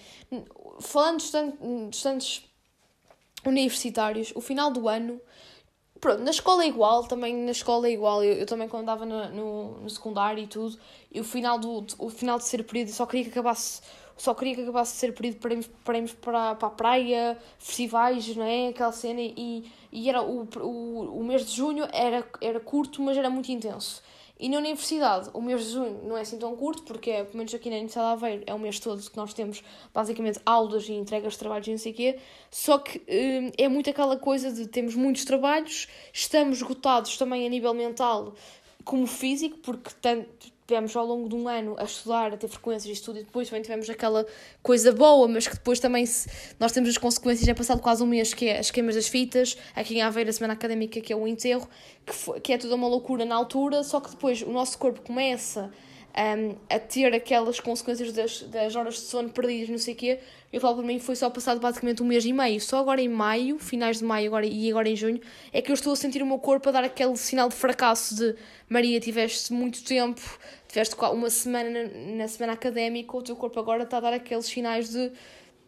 Falando 0.81 1.17
de 1.17 1.23
estudantes 1.89 2.43
universitários, 3.43 4.31
o 4.35 4.41
final 4.41 4.69
do 4.69 4.87
ano 4.87 5.19
pronto, 6.03 6.21
na 6.21 6.31
escola 6.31 6.65
é 6.65 6.67
igual, 6.67 7.05
também 7.05 7.33
na 7.33 7.51
escola 7.51 7.87
é 7.87 7.91
igual. 7.91 8.21
Eu, 8.21 8.33
eu 8.33 8.45
também 8.45 8.67
quando 8.67 8.81
andava 8.83 9.05
no, 9.05 9.29
no, 9.29 9.77
no, 9.79 9.89
secundário 9.89 10.43
e 10.43 10.47
tudo, 10.47 10.77
e 11.09 11.21
o 11.21 11.23
final, 11.23 11.57
do, 11.57 11.85
o 11.97 12.09
final 12.09 12.37
de 12.37 12.43
ser 12.43 12.61
período 12.65 12.91
só 12.91 13.05
queria 13.05 13.23
que 13.23 13.31
acabasse. 13.31 13.81
Só 14.15 14.33
queria 14.35 14.53
que 14.53 14.61
acabasse 14.61 14.93
de 14.93 14.99
ser 14.99 15.13
período 15.13 15.37
para 15.37 15.51
irmos, 15.51 15.67
para, 15.83 15.97
irmos 15.97 16.13
para, 16.13 16.55
para 16.55 16.67
a 16.67 16.71
praia, 16.71 17.37
festivais, 17.57 18.35
não 18.35 18.43
é? 18.43 18.67
Aquela 18.67 18.91
cena. 18.91 19.21
E, 19.21 19.71
e 19.91 20.09
era 20.09 20.21
o, 20.21 20.47
o, 20.57 21.19
o 21.19 21.23
mês 21.23 21.45
de 21.45 21.55
junho 21.55 21.87
era, 21.91 22.27
era 22.41 22.59
curto, 22.59 23.01
mas 23.01 23.17
era 23.17 23.29
muito 23.29 23.49
intenso. 23.51 24.03
E 24.43 24.49
na 24.49 24.57
universidade, 24.57 25.29
o 25.33 25.41
mês 25.41 25.63
de 25.63 25.71
junho 25.71 26.01
não 26.03 26.17
é 26.17 26.21
assim 26.21 26.37
tão 26.37 26.53
curto, 26.53 26.83
porque 26.83 27.09
é, 27.09 27.23
pelo 27.23 27.37
menos 27.37 27.53
aqui 27.53 27.69
na 27.69 27.77
Universidade 27.77 28.07
de 28.07 28.13
Aveiro, 28.25 28.43
é 28.45 28.53
o 28.53 28.59
mês 28.59 28.77
todo 28.77 29.01
que 29.01 29.15
nós 29.15 29.33
temos 29.33 29.63
basicamente 29.93 30.37
aulas 30.45 30.89
e 30.89 30.91
entregas 30.91 31.31
de 31.31 31.39
trabalhos 31.39 31.65
e 31.65 31.71
não 31.71 31.77
sei 31.77 31.93
o 31.93 31.95
quê. 31.95 32.19
Só 32.51 32.77
que 32.77 32.99
hum, 33.07 33.51
é 33.57 33.69
muito 33.69 33.89
aquela 33.89 34.17
coisa 34.17 34.51
de 34.51 34.67
temos 34.67 34.95
muitos 34.95 35.23
trabalhos, 35.23 35.87
estamos 36.11 36.57
esgotados 36.57 37.15
também 37.15 37.47
a 37.47 37.49
nível 37.49 37.73
mental 37.73 38.35
como 38.83 39.07
físico, 39.07 39.59
porque 39.59 39.91
tanto, 40.01 40.51
tivemos 40.67 40.95
ao 40.95 41.05
longo 41.05 41.27
de 41.27 41.35
um 41.35 41.47
ano 41.47 41.75
a 41.77 41.83
estudar, 41.83 42.33
a 42.33 42.37
ter 42.37 42.47
frequências 42.47 42.85
de 42.85 42.93
estudo 42.93 43.19
e 43.19 43.23
depois 43.23 43.49
também 43.49 43.61
tivemos 43.61 43.89
aquela 43.89 44.25
coisa 44.61 44.91
boa, 44.91 45.27
mas 45.27 45.47
que 45.47 45.55
depois 45.55 45.79
também 45.79 46.05
se, 46.05 46.29
nós 46.59 46.71
temos 46.71 46.89
as 46.89 46.97
consequências, 46.97 47.47
é 47.47 47.53
passado 47.53 47.81
quase 47.81 48.03
um 48.03 48.07
mês, 48.07 48.33
que 48.33 48.47
é 48.47 48.59
as 48.59 48.71
queimas 48.71 48.95
das 48.95 49.07
fitas, 49.07 49.57
aqui 49.75 49.95
em 49.95 50.01
Aveiro 50.01 50.29
a 50.29 50.33
semana 50.33 50.53
académica 50.53 51.01
que 51.01 51.11
é 51.11 51.15
o 51.15 51.27
enterro, 51.27 51.67
que, 52.05 52.13
foi, 52.13 52.39
que 52.39 52.53
é 52.53 52.57
tudo 52.57 52.75
uma 52.75 52.87
loucura 52.87 53.25
na 53.25 53.35
altura, 53.35 53.83
só 53.83 53.99
que 53.99 54.11
depois 54.11 54.41
o 54.41 54.51
nosso 54.51 54.77
corpo 54.77 55.01
começa 55.01 55.71
um, 56.15 56.55
a 56.69 56.79
ter 56.79 57.13
aquelas 57.13 57.59
consequências 57.59 58.13
das, 58.13 58.41
das 58.43 58.75
horas 58.75 58.95
de 58.95 59.01
sono 59.01 59.29
perdidas, 59.29 59.69
não 59.69 59.77
sei 59.77 59.93
o 59.93 59.97
quê, 59.97 60.19
eu 60.53 60.61
falo 60.61 60.77
para 60.77 60.85
mim, 60.85 60.99
foi 60.99 61.15
só 61.15 61.31
passado 61.31 61.59
basicamente 61.59 62.03
um 62.03 62.05
mês 62.05 62.23
e 62.23 62.31
meio. 62.31 62.61
Só 62.61 62.77
agora 62.77 63.01
em 63.01 63.09
maio, 63.09 63.57
finais 63.57 63.97
de 63.97 64.05
maio 64.05 64.27
agora, 64.27 64.45
e 64.45 64.69
agora 64.69 64.87
em 64.87 64.95
junho, 64.95 65.19
é 65.51 65.63
que 65.63 65.71
eu 65.71 65.73
estou 65.73 65.93
a 65.93 65.95
sentir 65.95 66.21
o 66.21 66.27
meu 66.27 66.37
corpo 66.37 66.69
a 66.69 66.71
dar 66.71 66.83
aquele 66.83 67.17
sinal 67.17 67.49
de 67.49 67.55
fracasso 67.55 68.15
de 68.15 68.35
Maria, 68.69 68.99
tiveste 68.99 69.51
muito 69.51 69.83
tempo, 69.83 70.21
tiveste 70.67 70.95
uma 70.95 71.31
semana 71.31 71.69
na, 71.71 72.17
na 72.17 72.27
semana 72.27 72.53
académica, 72.53 73.17
o 73.17 73.23
teu 73.23 73.35
corpo 73.35 73.59
agora 73.59 73.81
está 73.81 73.97
a 73.97 74.01
dar 74.01 74.13
aqueles 74.13 74.45
sinais 74.45 74.91
de 74.91 75.11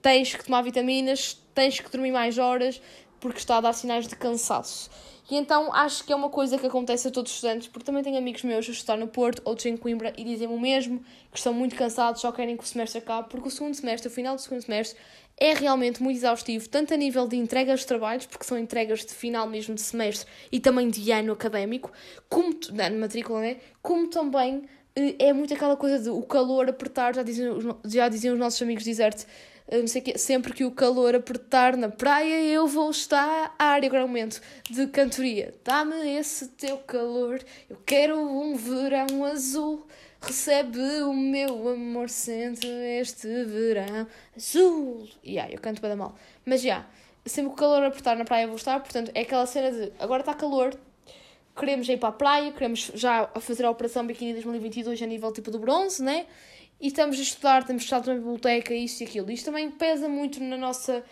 tens 0.03 0.35
que 0.35 0.45
tomar 0.45 0.61
vitaminas, 0.61 1.35
tens 1.55 1.79
que 1.79 1.89
dormir 1.89 2.11
mais 2.11 2.37
horas, 2.37 2.79
porque 3.25 3.39
está 3.39 3.57
a 3.57 3.61
dar 3.61 3.73
sinais 3.73 4.07
de 4.07 4.15
cansaço. 4.15 4.87
E 5.31 5.35
então 5.35 5.73
acho 5.73 6.03
que 6.03 6.13
é 6.13 6.15
uma 6.15 6.29
coisa 6.29 6.59
que 6.59 6.67
acontece 6.67 7.07
a 7.07 7.11
todos 7.11 7.31
os 7.31 7.37
estudantes, 7.37 7.67
porque 7.67 7.83
também 7.83 8.03
tenho 8.03 8.19
amigos 8.19 8.43
meus 8.43 8.69
a 8.69 8.71
estudar 8.71 8.97
no 8.97 9.07
Porto, 9.07 9.41
outros 9.43 9.65
em 9.65 9.75
Coimbra, 9.75 10.13
e 10.15 10.23
dizem 10.23 10.47
o 10.47 10.59
mesmo, 10.59 10.99
que 11.31 11.37
estão 11.39 11.51
muito 11.51 11.75
cansados, 11.75 12.21
só 12.21 12.31
querem 12.31 12.55
que 12.55 12.63
o 12.63 12.67
semestre 12.67 12.99
acabe, 12.99 13.29
porque 13.29 13.47
o 13.47 13.51
segundo 13.51 13.73
semestre, 13.73 14.09
o 14.09 14.11
final 14.11 14.35
do 14.35 14.41
segundo 14.41 14.61
semestre, 14.61 14.99
é 15.39 15.55
realmente 15.55 16.03
muito 16.03 16.17
exaustivo, 16.17 16.69
tanto 16.69 16.93
a 16.93 16.97
nível 16.97 17.27
de 17.27 17.35
entregas 17.35 17.79
de 17.79 17.87
trabalhos, 17.87 18.27
porque 18.27 18.45
são 18.45 18.59
entregas 18.59 19.03
de 19.03 19.11
final 19.11 19.49
mesmo 19.49 19.73
de 19.73 19.81
semestre 19.81 20.29
e 20.51 20.59
também 20.59 20.87
de 20.87 21.11
ano 21.11 21.33
académico, 21.33 21.91
como 22.29 22.55
na 22.73 22.91
matrícula, 22.91 23.41
né? 23.41 23.57
como 23.81 24.07
também 24.07 24.65
eh, 24.95 25.15
é 25.17 25.33
muito 25.33 25.51
aquela 25.51 25.75
coisa 25.75 25.97
de 25.97 26.11
o 26.11 26.21
calor 26.21 26.69
apertar, 26.69 27.15
já 27.15 27.23
diziam, 27.23 27.79
já 27.83 28.07
diziam 28.07 28.35
os 28.35 28.39
nossos 28.39 28.61
amigos 28.61 28.83
dizer-te 28.83 29.25
não 29.71 29.87
sei 29.87 30.01
quê, 30.01 30.17
sempre 30.17 30.53
que 30.53 30.63
o 30.63 30.71
calor 30.71 31.15
apertar 31.15 31.75
na 31.75 31.89
praia, 31.89 32.43
eu 32.43 32.67
vou 32.67 32.91
estar 32.91 33.55
a 33.57 33.65
área. 33.65 33.87
Agora 33.87 34.05
é 34.19 34.27
de 34.69 34.87
cantoria. 34.87 35.53
Dá-me 35.63 35.95
esse 36.17 36.49
teu 36.49 36.77
calor, 36.77 37.41
eu 37.69 37.77
quero 37.85 38.17
um 38.17 38.55
verão 38.55 39.25
azul. 39.25 39.87
Recebe 40.21 40.79
o 41.03 41.13
meu 41.13 41.69
amor, 41.69 42.09
sente 42.09 42.67
este 42.67 43.27
verão 43.45 44.07
azul. 44.35 45.07
E 45.23 45.33
yeah, 45.33 45.51
eu 45.51 45.59
canto 45.59 45.81
bem 45.81 45.95
mal. 45.95 46.15
Mas 46.45 46.61
já, 46.61 46.67
yeah, 46.67 46.89
sempre 47.25 47.49
que 47.49 47.55
o 47.55 47.57
calor 47.57 47.83
apertar 47.83 48.15
na 48.15 48.25
praia, 48.25 48.43
eu 48.43 48.49
vou 48.49 48.57
estar. 48.57 48.79
Portanto, 48.79 49.11
é 49.15 49.21
aquela 49.21 49.45
cena 49.45 49.71
de 49.71 49.91
agora 49.99 50.21
está 50.21 50.33
calor, 50.33 50.77
queremos 51.55 51.87
ir 51.89 51.97
para 51.97 52.09
a 52.09 52.11
praia, 52.11 52.51
queremos 52.51 52.91
já 52.93 53.27
fazer 53.39 53.65
a 53.65 53.71
operação 53.71 54.05
Biquíni 54.05 54.33
2022 54.33 55.01
a 55.01 55.05
nível 55.05 55.31
tipo 55.31 55.49
do 55.49 55.57
bronze, 55.57 56.03
né? 56.03 56.27
E 56.85 56.89
estamos 56.89 57.17
a 57.17 57.21
estudar, 57.23 57.63
temos 57.63 57.81
que 57.81 57.91
estar 57.91 58.05
na 58.05 58.13
biblioteca, 58.13 58.71
isto 58.71 59.01
e 59.01 59.05
aquilo. 59.05 59.31
Isto 59.31 59.45
também 59.45 59.71
pesa 59.71 60.07
muito 60.07 60.39
na 60.43 60.55
nossa. 60.55 61.03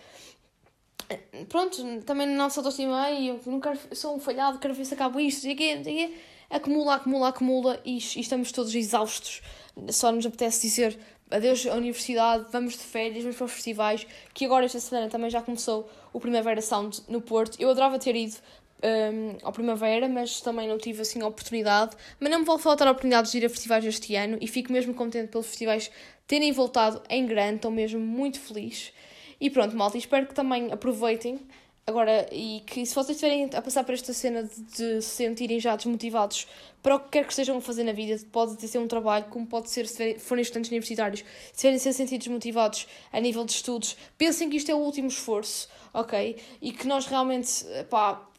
Pronto, 1.50 2.02
também 2.02 2.28
na 2.28 2.36
nossa 2.36 2.60
autoestima. 2.60 2.96
Ai, 3.02 3.32
eu 3.32 3.42
não 3.48 3.60
quero, 3.60 3.80
sou 3.92 4.16
um 4.16 4.20
falhado, 4.20 4.60
quero 4.60 4.76
ver 4.76 4.86
se 4.86 4.94
acabo 4.94 5.20
isto, 5.20 5.48
e 5.48 5.52
aqui, 5.52 5.90
e 5.90 6.16
Acumula, 6.48 6.94
acumula, 6.94 7.30
acumula 7.30 7.82
e, 7.84 7.96
e 7.96 8.20
estamos 8.20 8.52
todos 8.52 8.76
exaustos. 8.76 9.42
Só 9.90 10.12
nos 10.12 10.24
apetece 10.28 10.62
dizer 10.62 11.00
adeus 11.32 11.66
à 11.66 11.74
universidade, 11.74 12.46
vamos 12.52 12.74
de 12.74 12.84
férias, 12.84 13.24
vamos 13.24 13.38
para 13.38 13.46
os 13.46 13.52
festivais, 13.54 14.06
que 14.32 14.46
agora 14.46 14.66
esta 14.66 14.80
semana 14.80 15.10
também 15.10 15.32
já 15.32 15.42
começou 15.42 15.90
o 16.14 16.20
Primavera 16.20 16.62
Sound 16.62 17.02
no 17.08 17.20
Porto. 17.20 17.60
Eu 17.60 17.72
adorava 17.72 17.98
ter 17.98 18.16
ido, 18.16 18.36
um, 18.84 19.38
ao 19.41 19.52
Primavera, 19.52 20.08
mas 20.08 20.41
também 20.41 20.67
não 20.67 20.78
tive 20.78 21.02
assim 21.02 21.22
a 21.22 21.28
oportunidade. 21.28 21.96
Mas 22.19 22.30
não 22.30 22.39
me 22.39 22.46
vou 22.46 22.58
faltar 22.58 22.88
a 22.88 22.91
oportunidade 22.91 23.32
de 23.32 23.38
ir 23.38 23.46
a 23.46 23.50
festivais 23.50 23.86
este 23.86 24.15
ano 24.15 24.38
e 24.41 24.48
fico 24.48 24.72
mesmo 24.72 24.93
contente 24.93 25.30
pelos 25.30 25.48
festivais 25.48 25.89
terem 26.28 26.52
voltado 26.52 27.02
em 27.10 27.26
grande, 27.26 27.56
estou 27.56 27.72
mesmo 27.72 28.00
muito 28.00 28.39
feliz. 28.39 28.93
E 29.39 29.50
pronto, 29.50 29.76
malta, 29.76 29.98
espero 29.98 30.26
que 30.26 30.34
também 30.34 30.72
aproveitem 30.72 31.39
agora 31.86 32.28
e 32.32 32.62
que 32.65 32.86
se 32.86 32.96
vocês 32.96 33.17
estiverem 33.17 33.50
a 33.54 33.62
passar 33.62 33.84
por 33.84 33.93
esta 33.93 34.13
cena 34.13 34.43
de, 34.43 34.62
de 34.62 35.02
se 35.02 35.10
sentirem 35.10 35.60
já 35.60 35.76
desmotivados 35.76 36.48
para 36.82 36.96
o 36.96 37.00
que 37.00 37.10
quer 37.10 37.26
que 37.26 37.32
estejam 37.32 37.58
a 37.58 37.62
fazer 37.62 37.84
na 37.84 37.91
vida, 37.91 38.17
pode 38.32 38.65
ser 38.67 38.78
um 38.78 38.88
trabalho, 38.88 39.26
como 39.26 39.46
pode 39.46 39.69
ser 39.69 39.88
se 39.88 40.17
forem 40.19 40.41
estudantes 40.41 40.72
universitários, 40.72 41.26
se 41.52 41.58
tiverem 41.58 41.76
a 41.76 41.80
ser 41.80 41.93
sentidos 41.93 42.28
desmotivados 42.28 42.88
a 43.12 43.19
nível 43.19 43.43
de 43.46 43.52
estudos, 43.52 43.98
pensem 44.17 44.50
que 44.50 44.58
isto 44.58 44.72
é 44.72 44.76
o 44.76 44.78
último 44.78 45.10
esforço, 45.10 45.67
ok? 45.93 46.38
E 46.62 46.72
que 46.72 46.88
nós 46.88 47.06
realmente, 47.06 47.65
pá, 47.89 48.30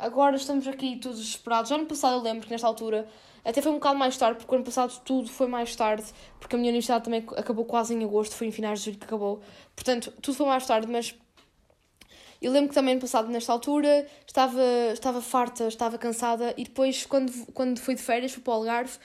agora 0.00 0.36
estamos 0.36 0.66
aqui 0.66 0.96
todos 0.96 1.18
desesperados. 1.18 1.68
Já 1.68 1.78
no 1.78 1.86
passado 1.86 2.16
eu 2.16 2.22
lembro 2.22 2.46
que 2.46 2.50
nesta 2.50 2.66
altura 2.66 3.06
até 3.44 3.62
foi 3.62 3.70
um 3.70 3.76
bocado 3.76 3.98
mais 3.98 4.16
tarde, 4.16 4.38
porque 4.38 4.54
ano 4.54 4.64
passado 4.64 5.00
tudo 5.04 5.28
foi 5.28 5.46
mais 5.46 5.74
tarde, 5.74 6.04
porque 6.38 6.56
a 6.56 6.58
minha 6.58 6.70
universidade 6.70 7.04
também 7.04 7.24
acabou 7.36 7.64
quase 7.64 7.94
em 7.94 8.04
agosto, 8.04 8.34
foi 8.34 8.48
em 8.48 8.52
finais 8.52 8.80
de 8.80 8.86
julho 8.86 8.98
que 8.98 9.06
acabou. 9.06 9.40
Portanto, 9.74 10.12
tudo 10.20 10.36
foi 10.36 10.46
mais 10.46 10.66
tarde, 10.66 10.86
mas 10.86 11.14
eu 12.40 12.52
lembro 12.52 12.68
que 12.70 12.74
também 12.74 12.94
no 12.94 13.00
passado, 13.00 13.28
nesta 13.28 13.52
altura, 13.52 14.06
estava, 14.26 14.62
estava 14.92 15.20
farta, 15.20 15.68
estava 15.68 15.98
cansada, 15.98 16.54
e 16.56 16.64
depois, 16.64 17.06
quando, 17.06 17.32
quando 17.52 17.78
fui 17.78 17.94
de 17.94 18.02
férias, 18.02 18.32
fui 18.32 18.42
para 18.42 18.52
o 18.52 18.56
Algarve, 18.56 18.98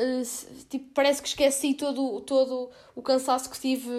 Uh, 0.00 0.22
tipo, 0.70 0.86
parece 0.94 1.20
que 1.20 1.28
esqueci 1.28 1.74
todo, 1.74 2.22
todo 2.22 2.70
o 2.94 3.02
cansaço 3.02 3.50
que 3.50 3.60
tive 3.60 3.90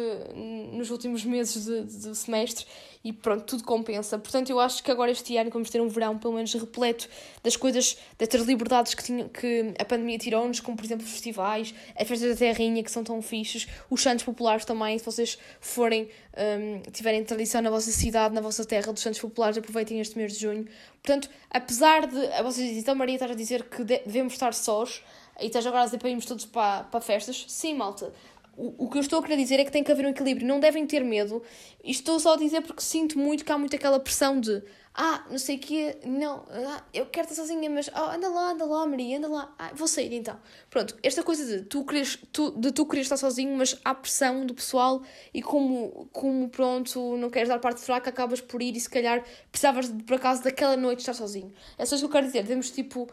nos 0.74 0.90
últimos 0.90 1.24
meses 1.24 1.66
de, 1.66 2.16
semestre 2.16 2.66
e 3.04 3.12
pronto, 3.12 3.44
tudo 3.44 3.64
compensa. 3.64 4.18
Portanto, 4.18 4.50
eu 4.50 4.60
acho 4.60 4.84
que 4.84 4.92
agora 4.92 5.10
este 5.12 5.36
ano 5.38 5.50
vamos 5.50 5.70
ter 5.70 5.82
um 5.82 5.88
verão 5.88 6.18
pelo 6.18 6.34
menos 6.34 6.54
repleto 6.54 7.10
das 7.44 7.56
coisas, 7.56 7.98
destas 8.18 8.42
liberdades 8.42 8.94
que, 8.94 9.04
tinha, 9.04 9.28
que 9.28 9.74
a 9.80 9.86
pandemia 9.86 10.18
tirou-nos, 10.18 10.60
como 10.60 10.78
por 10.78 10.86
exemplo 10.86 11.06
festivais, 11.06 11.74
as 11.96 12.08
festas 12.08 12.30
da 12.30 12.36
terrinha 12.36 12.84
que 12.84 12.92
são 12.92 13.04
tão 13.04 13.22
fixes, 13.22 13.68
os 13.90 14.02
santos 14.02 14.24
populares 14.24 14.66
também, 14.66 14.98
se 15.00 15.06
vocês 15.06 15.38
forem, 15.60 16.10
um, 16.38 16.92
tiverem 16.92 17.24
tradição 17.24 17.62
na 17.62 17.70
vossa 17.70 17.92
cidade, 17.92 18.36
na 18.36 18.42
vossa 18.42 18.64
terra 18.64 18.94
dos 18.94 19.02
santos 19.02 19.20
populares, 19.20 19.58
aproveitem 19.58 20.00
este 20.00 20.18
mês 20.18 20.34
de 20.34 20.40
junho. 20.40 20.68
Portanto, 21.02 21.30
apesar 21.50 22.06
de 22.06 22.28
a 22.34 22.44
vocês 22.44 22.78
então 22.78 22.94
Maria 22.94 23.16
estar 23.16 23.32
a 23.32 23.36
dizer 23.36 23.64
que 23.64 23.84
devemos 23.84 24.34
estar 24.34 24.54
sós, 24.54 25.02
e 25.40 25.48
estás 25.48 25.66
agora 25.66 25.84
a 25.84 25.86
dizer 25.86 25.98
para 25.98 26.10
irmos 26.10 26.26
todos 26.26 26.46
para, 26.46 26.84
para 26.84 27.02
festas. 27.02 27.46
Sim, 27.48 27.74
malta. 27.74 28.14
O, 28.58 28.86
o 28.86 28.90
que 28.90 28.98
eu 28.98 29.02
estou 29.02 29.20
a 29.20 29.22
querer 29.22 29.38
dizer 29.38 29.60
é 29.60 29.66
que 29.66 29.72
tem 29.72 29.84
que 29.84 29.92
haver 29.92 30.06
um 30.06 30.10
equilíbrio. 30.10 30.48
Não 30.48 30.60
devem 30.60 30.86
ter 30.86 31.04
medo. 31.04 31.42
Isto 31.84 32.02
estou 32.02 32.20
só 32.20 32.34
a 32.34 32.38
dizer 32.38 32.62
porque 32.62 32.82
sinto 32.82 33.18
muito 33.18 33.46
que 33.46 33.52
há 33.52 33.58
muito 33.58 33.76
aquela 33.76 34.00
pressão 34.00 34.40
de 34.40 34.62
ah, 34.94 35.26
não 35.30 35.38
sei 35.38 35.56
o 35.56 35.60
quê, 35.60 35.98
não, 36.06 36.46
ah, 36.50 36.84
eu 36.94 37.06
quero 37.06 37.30
estar 37.30 37.42
sozinha, 37.42 37.70
mas 37.70 37.90
oh, 37.96 38.12
anda 38.12 38.28
lá, 38.28 38.52
anda 38.52 38.66
lá, 38.66 38.86
Maria, 38.86 39.18
anda 39.18 39.30
lá, 39.30 39.56
ah, 39.58 39.72
vou 39.74 39.88
sair 39.88 40.14
então. 40.14 40.38
Pronto, 40.70 40.98
esta 41.02 41.24
coisa 41.24 41.46
de 41.46 41.64
tu 41.64 41.86
queres, 41.86 42.18
tu, 42.34 42.52
de 42.52 42.74
tu 42.74 42.86
queres 42.86 43.06
estar 43.06 43.16
sozinho, 43.16 43.56
mas 43.56 43.80
há 43.86 43.96
pressão 43.96 44.46
do 44.46 44.54
pessoal 44.54 45.02
e 45.34 45.42
como, 45.42 46.10
como 46.12 46.50
pronto, 46.50 47.16
não 47.18 47.30
queres 47.30 47.48
dar 47.48 47.60
parte 47.60 47.80
fraca, 47.82 48.10
acabas 48.10 48.42
por 48.42 48.62
ir 48.62 48.76
e 48.76 48.80
se 48.82 48.90
calhar 48.90 49.24
precisavas 49.50 49.88
por 50.06 50.16
acaso 50.16 50.44
daquela 50.44 50.76
noite 50.76 51.00
estar 51.00 51.14
sozinho. 51.14 51.54
É 51.78 51.86
só 51.86 51.96
isso 51.96 52.04
que 52.04 52.10
eu 52.10 52.12
quero 52.12 52.28
dizer, 52.28 52.44
devemos 52.44 52.70
tipo. 52.70 53.04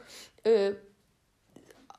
Uh, 0.45 0.88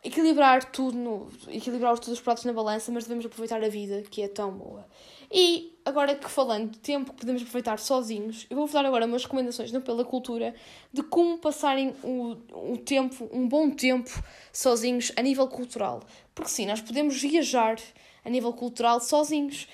equilibrar 0.04 0.72
tudo, 0.72 0.98
no, 0.98 1.28
equilibrar 1.50 1.96
todos 1.96 2.14
os 2.14 2.22
pratos 2.22 2.46
na 2.46 2.54
balança, 2.54 2.92
mas 2.92 3.04
devemos 3.04 3.26
aproveitar 3.26 3.64
a 3.64 3.70
vida, 3.70 4.02
que 4.10 4.22
é 4.22 4.28
tão 4.28 4.52
boa. 4.52 4.86
E 5.32 5.78
agora 5.86 6.16
que 6.16 6.30
falando 6.30 6.72
de 6.72 6.80
tempo 6.80 7.12
que 7.12 7.20
podemos 7.20 7.42
aproveitar 7.42 7.78
sozinhos, 7.78 8.48
eu 8.50 8.56
vou-vos 8.56 8.74
dar 8.74 8.86
agora 8.86 9.06
umas 9.06 9.24
recomendações 9.24 9.72
não 9.72 9.82
pela 9.82 10.04
cultura 10.06 10.56
de 10.92 11.04
como 11.04 11.38
passarem 11.38 11.94
o, 12.04 12.38
o 12.72 12.78
tempo, 12.78 13.30
um 13.32 13.48
bom 13.48 13.70
tempo 13.70 14.10
sozinhos 14.52 15.12
a 15.16 15.22
nível 15.22 15.48
cultural. 15.48 16.02
Porque 16.34 16.50
sim, 16.50 16.66
nós 16.66 16.82
podemos 16.82 17.22
viajar 17.22 17.78
a 18.24 18.30
nível 18.30 18.54
cultural 18.54 19.00
sozinhos. 19.00 19.68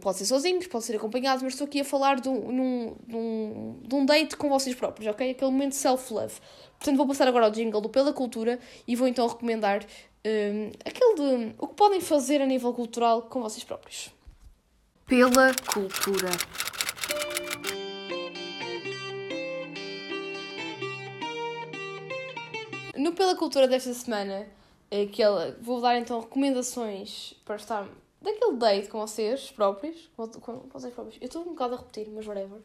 Pode 0.00 0.18
ser 0.18 0.24
sozinhos, 0.24 0.66
pode 0.66 0.84
ser 0.84 0.96
acompanhados, 0.96 1.42
mas 1.42 1.52
estou 1.52 1.66
aqui 1.66 1.80
a 1.80 1.84
falar 1.84 2.20
de 2.20 2.28
um, 2.28 2.52
num, 2.52 2.96
de 3.06 3.16
um, 3.16 3.80
de 3.82 3.94
um 3.94 4.06
date 4.06 4.36
com 4.36 4.48
vocês 4.48 4.74
próprios, 4.74 5.08
ok? 5.08 5.30
Aquele 5.30 5.50
momento 5.50 5.74
self-love. 5.74 6.34
Portanto, 6.78 6.96
vou 6.96 7.06
passar 7.06 7.28
agora 7.28 7.46
ao 7.46 7.50
jingle 7.50 7.80
do 7.80 7.88
Pela 7.88 8.12
Cultura 8.12 8.58
e 8.86 8.94
vou 8.94 9.06
então 9.06 9.26
recomendar 9.26 9.84
um, 10.26 10.70
aquele 10.84 11.14
de 11.14 11.54
o 11.58 11.66
que 11.66 11.74
podem 11.74 12.00
fazer 12.00 12.40
a 12.42 12.46
nível 12.46 12.72
cultural 12.72 13.22
com 13.22 13.40
vocês 13.40 13.64
próprios. 13.64 14.10
Pela 15.06 15.54
Cultura. 15.72 16.30
No 22.96 23.12
Pela 23.12 23.36
Cultura 23.36 23.68
desta 23.68 23.94
semana, 23.94 24.46
aquela, 24.90 25.56
vou 25.60 25.80
dar 25.80 25.96
então 25.96 26.20
recomendações 26.20 27.34
para 27.44 27.56
estar 27.56 27.88
daquele 28.20 28.56
date 28.56 28.88
com 28.88 29.00
vocês 29.00 29.50
próprios. 29.50 30.10
Com, 30.16 30.26
vocês 30.72 30.92
próprios. 30.92 31.16
Eu 31.20 31.26
estou 31.26 31.42
um 31.42 31.50
bocado 31.50 31.74
a 31.74 31.76
repetir, 31.78 32.08
mas 32.10 32.26
whatever. 32.26 32.60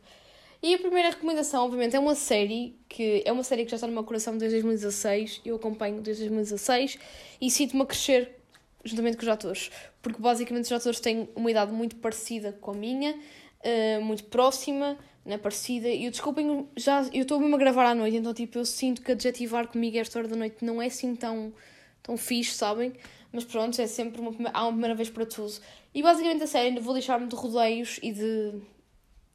E 0.62 0.74
a 0.74 0.80
primeira 0.80 1.10
recomendação, 1.10 1.66
obviamente, 1.66 1.96
é 1.96 2.00
uma 2.00 2.16
série 2.16 2.78
que 2.88 3.22
é 3.26 3.32
uma 3.32 3.44
série 3.44 3.66
que 3.66 3.72
já 3.72 3.76
está 3.76 3.88
no 3.88 3.94
meu 3.94 4.04
coração 4.04 4.38
desde 4.38 4.62
2016. 4.62 5.42
Eu 5.44 5.58
acompanho 5.58 6.02
desde 6.02 6.24
2016 6.24 6.98
e 7.42 7.52
sinto-me 7.52 7.84
a 7.84 7.86
crescer 7.86 8.40
juntamente 8.84 9.18
com 9.18 9.24
os 9.24 9.30
atores, 9.30 9.72
porque 10.02 10.22
basicamente 10.22 10.66
os 10.66 10.72
atores 10.72 11.00
têm 11.00 11.30
uma 11.36 11.50
idade 11.50 11.72
muito 11.72 11.96
parecida 11.98 12.52
com 12.60 12.72
a 12.72 12.74
minha, 12.74 13.14
uh, 13.14 14.02
muito 14.02 14.26
próxima, 14.26 14.98
né, 15.26 15.38
parecida. 15.38 15.88
E 15.88 16.06
eu 16.06 16.12
desculpem, 16.12 16.68
já 16.76 17.02
eu 17.14 17.22
estou 17.22 17.40
mesmo 17.40 17.56
a 17.56 17.60
gravar 17.60 17.86
à 17.86 17.96
noite, 17.96 18.18
então 18.18 18.34
tipo 18.34 18.58
eu 18.58 18.66
sinto 18.66 19.02
que 19.02 19.12
adjetivar 19.12 19.68
comigo 19.68 19.98
esta 19.98 20.20
hora 20.20 20.28
da 20.28 20.36
noite 20.36 20.64
não 20.64 20.82
é 20.82 20.88
assim 20.88 21.16
tão 21.16 21.54
tão 22.02 22.18
fixe, 22.18 22.56
sabem? 22.56 22.94
Mas 23.34 23.44
pronto, 23.44 23.82
é 23.82 23.88
sempre 23.88 24.22
uma, 24.22 24.32
há 24.54 24.64
uma 24.64 24.72
primeira 24.72 24.96
vez 24.96 25.10
para 25.10 25.26
tudo. 25.26 25.54
E 25.94 26.04
basicamente 26.04 26.44
a 26.44 26.48
série, 26.48 26.80
vou 26.80 26.94
deixar-me 26.94 27.28
de 27.28 27.36
rodeios 27.36 28.00
e 28.04 28.12
de 28.14 28.62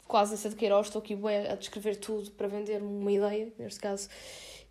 quase 0.06 0.34
essa 0.34 0.48
de 0.48 0.56
Queiroz, 0.56 0.86
estou 0.86 1.02
aqui 1.02 1.18
a 1.50 1.56
descrever 1.56 1.96
tudo 1.96 2.30
para 2.30 2.48
vender 2.48 2.80
uma 2.80 3.12
ideia, 3.12 3.52
neste 3.58 3.80
caso, 3.80 4.08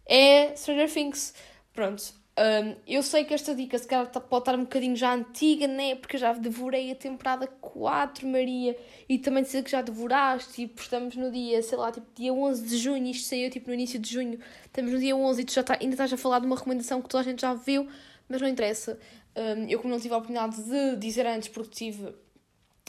é 0.06 0.56
Stranger 0.56 0.92
Things. 0.92 1.34
Pronto, 1.74 2.12
um, 2.38 2.76
eu 2.88 3.02
sei 3.02 3.26
que 3.26 3.34
esta 3.34 3.56
dica 3.56 3.78
se 3.80 3.88
calhar 3.88 4.06
tá, 4.08 4.22
pode 4.22 4.44
estar 4.44 4.56
um 4.56 4.62
bocadinho 4.62 4.96
já 4.96 5.12
antiga, 5.12 5.68
né? 5.68 5.96
Porque 5.96 6.18
eu 6.18 6.20
já 6.20 6.34
devorei 6.34 6.92
a 6.92 6.96
temporada 6.96 7.48
4, 7.48 8.28
Maria, 8.28 8.78
e 9.10 9.18
também 9.18 9.44
sei 9.44 9.64
que 9.64 9.72
já 9.72 9.82
devoraste, 9.82 10.54
tipo, 10.54 10.80
estamos 10.80 11.16
no 11.16 11.32
dia, 11.32 11.64
sei 11.64 11.78
lá, 11.78 11.92
tipo, 11.92 12.06
dia 12.16 12.32
11 12.32 12.64
de 12.64 12.78
junho, 12.78 13.08
isto 13.08 13.28
saiu 13.28 13.50
tipo 13.50 13.68
no 13.68 13.74
início 13.74 14.00
de 14.00 14.12
junho, 14.12 14.40
estamos 14.66 14.92
no 14.92 15.00
dia 15.00 15.16
11 15.16 15.42
e 15.42 15.46
tu 15.46 15.54
já 15.54 15.64
tá, 15.64 15.78
ainda 15.82 15.96
estás 15.96 16.14
a 16.14 16.18
falar 16.18 16.40
de 16.40 16.46
uma 16.46 16.56
recomendação 16.56 17.02
que 17.02 17.10
toda 17.10 17.22
a 17.22 17.26
gente 17.26 17.42
já 17.42 17.56
viu, 17.56 17.88
mas 18.28 18.42
não 18.42 18.48
interessa. 18.48 19.00
Um, 19.36 19.68
eu, 19.70 19.80
como 19.80 19.94
não 19.94 20.00
tive 20.00 20.14
a 20.14 20.18
oportunidade 20.18 20.62
de 20.64 20.96
dizer 20.98 21.26
antes, 21.26 21.50
porque 21.50 21.70
tive 21.70 22.14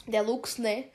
Deluxe, 0.07 0.61
né? 0.61 0.87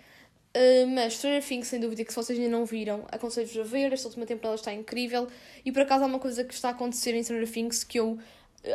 Uh, 0.55 0.87
mas 0.87 1.13
Stranger 1.13 1.43
Things, 1.43 1.67
sem 1.67 1.79
dúvida, 1.79 2.03
que 2.03 2.11
se 2.11 2.15
vocês 2.15 2.37
ainda 2.37 2.51
não 2.51 2.65
viram, 2.65 3.05
aconselho-vos 3.11 3.57
a 3.57 3.63
ver. 3.63 3.93
Esta 3.93 4.07
última 4.07 4.25
temporada 4.25 4.55
está 4.55 4.73
incrível. 4.73 5.27
E 5.63 5.71
por 5.71 5.81
acaso 5.81 6.03
há 6.03 6.07
uma 6.07 6.19
coisa 6.19 6.43
que 6.43 6.53
está 6.53 6.69
a 6.69 6.71
acontecer 6.71 7.15
em 7.15 7.23
Stranger 7.23 7.51
Things 7.51 7.83
que 7.83 7.99
eu. 7.99 8.11
Uh, 8.13 8.19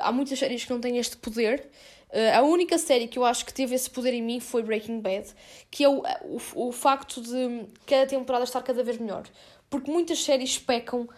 há 0.00 0.12
muitas 0.12 0.38
séries 0.38 0.64
que 0.64 0.70
não 0.70 0.81
têm 0.81 0.98
este 0.98 1.16
poder. 1.16 1.68
Uh, 2.11 2.37
a 2.37 2.42
única 2.42 2.78
série 2.78 3.07
que 3.07 3.18
eu 3.18 3.24
acho 3.24 3.44
que 3.44 3.52
teve 3.52 3.74
esse 3.74 3.90
poder 3.90 4.14
em 4.14 4.22
mim 4.22 4.40
foi 4.40 4.62
Breaking 4.62 5.00
Bad, 5.00 5.28
que 5.70 5.85
é 5.85 5.88
o, 5.88 6.02
o, 6.24 6.68
o 6.68 6.72
facto 6.72 7.20
de 7.20 7.66
cada 7.87 8.07
temporada 8.07 8.44
estar 8.44 8.62
cada 8.62 8.83
vez 8.83 8.98
melhor. 8.98 9.24
Porque 9.68 9.90
muitas 9.90 10.22
séries 10.22 10.59
pecam. 10.59 11.09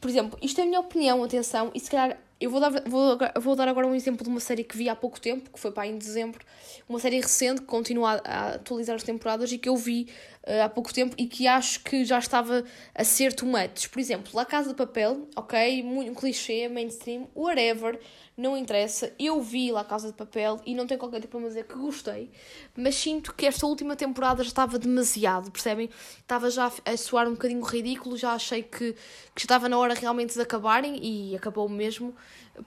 Por 0.00 0.08
exemplo, 0.08 0.38
isto 0.40 0.60
é 0.60 0.64
a 0.64 0.66
minha 0.66 0.80
opinião, 0.80 1.24
atenção, 1.24 1.70
e 1.74 1.80
se 1.80 1.90
calhar 1.90 2.18
eu 2.40 2.50
vou 2.50 2.60
dar, 2.60 2.70
vou, 2.86 3.18
vou 3.40 3.56
dar 3.56 3.66
agora 3.66 3.86
um 3.86 3.94
exemplo 3.94 4.22
de 4.22 4.30
uma 4.30 4.38
série 4.38 4.62
que 4.62 4.76
vi 4.76 4.88
há 4.88 4.94
pouco 4.94 5.20
tempo, 5.20 5.50
que 5.50 5.58
foi 5.58 5.72
para 5.72 5.86
em 5.86 5.98
dezembro, 5.98 6.44
uma 6.88 7.00
série 7.00 7.20
recente 7.20 7.60
que 7.60 7.66
continua 7.66 8.20
a, 8.24 8.54
atualizar 8.54 8.94
as 8.94 9.02
temporadas 9.02 9.50
e 9.50 9.58
que 9.58 9.68
eu 9.68 9.76
vi 9.76 10.08
uh, 10.46 10.62
há 10.64 10.68
pouco 10.68 10.92
tempo 10.94 11.16
e 11.18 11.26
que 11.26 11.48
acho 11.48 11.82
que 11.82 12.04
já 12.04 12.18
estava 12.18 12.64
a 12.94 13.04
ser 13.04 13.34
much. 13.42 13.88
Por 13.88 13.98
exemplo, 13.98 14.30
La 14.34 14.44
Casa 14.44 14.70
de 14.70 14.76
Papel, 14.76 15.28
ok, 15.34 15.82
muito 15.82 16.12
um 16.12 16.14
clichê, 16.14 16.68
mainstream, 16.68 17.28
whatever, 17.34 17.98
não 18.36 18.56
interessa. 18.56 19.12
Eu 19.18 19.42
vi 19.42 19.72
La 19.72 19.82
Casa 19.82 20.06
de 20.06 20.14
Papel 20.14 20.60
e 20.64 20.76
não 20.76 20.86
tenho 20.86 21.00
qualquer 21.00 21.20
tipo 21.20 21.38
para 21.38 21.48
dizer 21.48 21.64
que 21.64 21.74
gostei, 21.74 22.30
mas 22.76 22.94
sinto 22.94 23.34
que 23.34 23.46
esta 23.46 23.66
última 23.66 23.96
temporada 23.96 24.44
já 24.44 24.48
estava 24.48 24.78
demasiado, 24.78 25.50
percebem? 25.50 25.90
Estava 26.20 26.48
já 26.50 26.70
a 26.84 26.96
soar 26.96 27.26
um 27.26 27.32
bocadinho 27.32 27.62
ridículo, 27.62 28.16
já 28.16 28.32
achei 28.32 28.62
que, 28.62 28.94
que 29.34 29.40
estava 29.40 29.68
na 29.68 29.76
hora 29.76 29.92
realmente 29.92 30.34
de 30.34 30.40
acabarem 30.40 31.00
e 31.02 31.34
acabou 31.34 31.68
mesmo. 31.68 32.14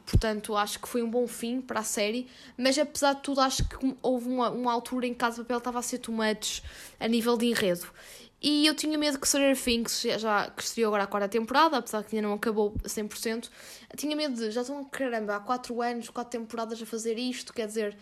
Portanto, 0.06 0.56
acho 0.56 0.80
que 0.80 0.88
foi 0.88 1.02
um 1.04 1.10
bom 1.10 1.28
fim 1.28 1.60
para 1.62 1.82
a 1.82 1.84
série, 1.84 2.28
mas 2.58 2.78
apesar 2.78 3.14
de 3.14 3.22
tudo, 3.22 3.42
acho 3.42 3.68
que 3.68 3.96
houve 4.02 4.28
uma, 4.28 4.50
uma 4.50 4.72
altura 4.72 5.08
em 5.08 5.14
que 5.14 5.20
Casa 5.20 5.42
Papel 5.44 5.58
estava 5.58 5.80
a 5.80 5.82
ser 5.82 6.00
much 6.10 6.64
a 7.00 7.08
nível 7.08 7.38
de 7.38 7.48
enredo. 7.48 7.88
E 8.42 8.66
eu 8.66 8.74
tinha 8.74 8.98
medo 8.98 9.20
que 9.20 9.28
Stranger 9.28 9.56
Things, 9.56 10.02
já 10.18 10.50
que 10.50 10.64
estreou 10.64 10.88
agora 10.88 11.04
a 11.04 11.08
quarta 11.08 11.30
temporada, 11.30 11.78
apesar 11.78 12.04
que 12.04 12.16
ainda 12.16 12.28
não 12.28 12.36
acabou 12.36 12.74
a 12.84 12.88
100%, 12.88 13.50
tinha 13.96 14.16
medo 14.16 14.34
de, 14.34 14.50
já 14.50 14.62
estão, 14.62 14.84
caramba, 14.86 15.36
há 15.36 15.40
4 15.40 15.80
anos, 15.80 16.10
4 16.10 16.40
temporadas 16.40 16.82
a 16.82 16.86
fazer 16.86 17.20
isto, 17.20 17.54
quer 17.54 17.68
dizer, 17.68 17.96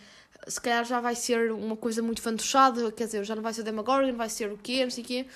se 0.48 0.58
calhar 0.58 0.82
já 0.86 0.98
vai 0.98 1.14
ser 1.14 1.52
uma 1.52 1.76
coisa 1.76 2.02
muito 2.02 2.22
fantochada, 2.22 2.90
quer 2.90 3.04
dizer, 3.04 3.22
já 3.24 3.34
não 3.34 3.42
vai 3.42 3.52
ser 3.52 3.64
Demogorgon, 3.64 4.16
vai 4.16 4.30
ser 4.30 4.50
o 4.50 4.56
quê, 4.56 4.82
não 4.82 4.90
sei 4.90 5.04
o 5.04 5.06
quê. 5.06 5.26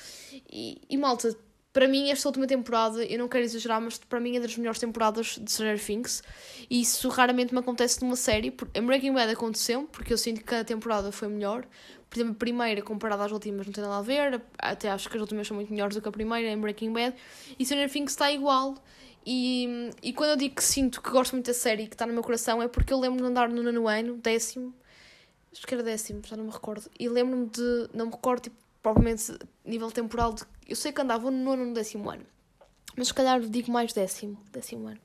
E, 0.50 0.80
e 0.88 0.96
malta, 0.96 1.36
para 1.74 1.88
mim, 1.88 2.08
esta 2.08 2.28
última 2.28 2.46
temporada, 2.46 3.04
eu 3.04 3.18
não 3.18 3.26
quero 3.26 3.44
exagerar, 3.44 3.80
mas 3.80 3.98
para 3.98 4.20
mim 4.20 4.36
é 4.36 4.40
das 4.40 4.56
melhores 4.56 4.78
temporadas 4.78 5.40
de 5.42 5.50
Stranger 5.50 5.84
Things. 5.84 6.22
E 6.70 6.80
isso 6.80 7.08
raramente 7.08 7.52
me 7.52 7.58
acontece 7.58 8.00
numa 8.00 8.14
série. 8.14 8.54
Em 8.72 8.86
Breaking 8.86 9.12
Bad 9.12 9.32
aconteceu, 9.32 9.82
porque 9.90 10.12
eu 10.12 10.16
sinto 10.16 10.38
que 10.38 10.44
cada 10.44 10.64
temporada 10.64 11.10
foi 11.10 11.26
melhor. 11.26 11.66
Por 12.08 12.16
exemplo, 12.16 12.34
a 12.34 12.38
primeira 12.38 12.80
comparada 12.80 13.24
às 13.24 13.32
últimas 13.32 13.66
não 13.66 13.72
tem 13.72 13.82
nada 13.82 13.98
a 13.98 14.02
ver. 14.02 14.40
Até 14.56 14.88
acho 14.88 15.10
que 15.10 15.16
as 15.16 15.20
últimas 15.20 15.48
são 15.48 15.56
muito 15.56 15.72
melhores 15.72 15.96
do 15.96 16.00
que 16.00 16.08
a 16.08 16.12
primeira 16.12 16.48
em 16.48 16.56
Breaking 16.56 16.92
Bad. 16.92 17.16
E 17.58 17.64
Stranger 17.64 17.90
Things 17.90 18.12
está 18.12 18.30
igual. 18.30 18.76
E, 19.26 19.90
e 20.00 20.12
quando 20.12 20.30
eu 20.30 20.36
digo 20.36 20.54
que 20.54 20.62
sinto 20.62 21.02
que 21.02 21.10
gosto 21.10 21.32
muito 21.32 21.46
da 21.46 21.54
série 21.54 21.82
e 21.82 21.86
que 21.88 21.96
está 21.96 22.06
no 22.06 22.12
meu 22.12 22.22
coração, 22.22 22.62
é 22.62 22.68
porque 22.68 22.92
eu 22.92 23.00
lembro 23.00 23.18
de 23.18 23.24
andar 23.24 23.48
no 23.48 23.64
nono 23.64 23.88
ano, 23.88 24.14
décimo. 24.18 24.72
Acho 25.52 25.66
que 25.66 25.74
era 25.74 25.82
décimo, 25.82 26.22
já 26.24 26.36
não 26.36 26.44
me 26.44 26.52
recordo. 26.52 26.88
E 27.00 27.08
lembro-me 27.08 27.46
de. 27.46 27.88
Não 27.92 28.06
me 28.06 28.12
recordo, 28.12 28.42
tipo, 28.42 28.63
provavelmente 28.84 29.36
nível 29.64 29.90
temporal 29.90 30.34
de 30.34 30.44
eu 30.68 30.76
sei 30.76 30.92
que 30.92 31.00
andava 31.00 31.30
no 31.30 31.38
nono 31.38 31.64
no 31.64 31.72
décimo 31.72 32.10
ano, 32.10 32.26
mas 32.94 33.08
se 33.08 33.14
calhar 33.14 33.40
digo 33.40 33.72
mais 33.72 33.94
décimo, 33.94 34.38
décimo 34.52 34.86
ano. 34.86 35.00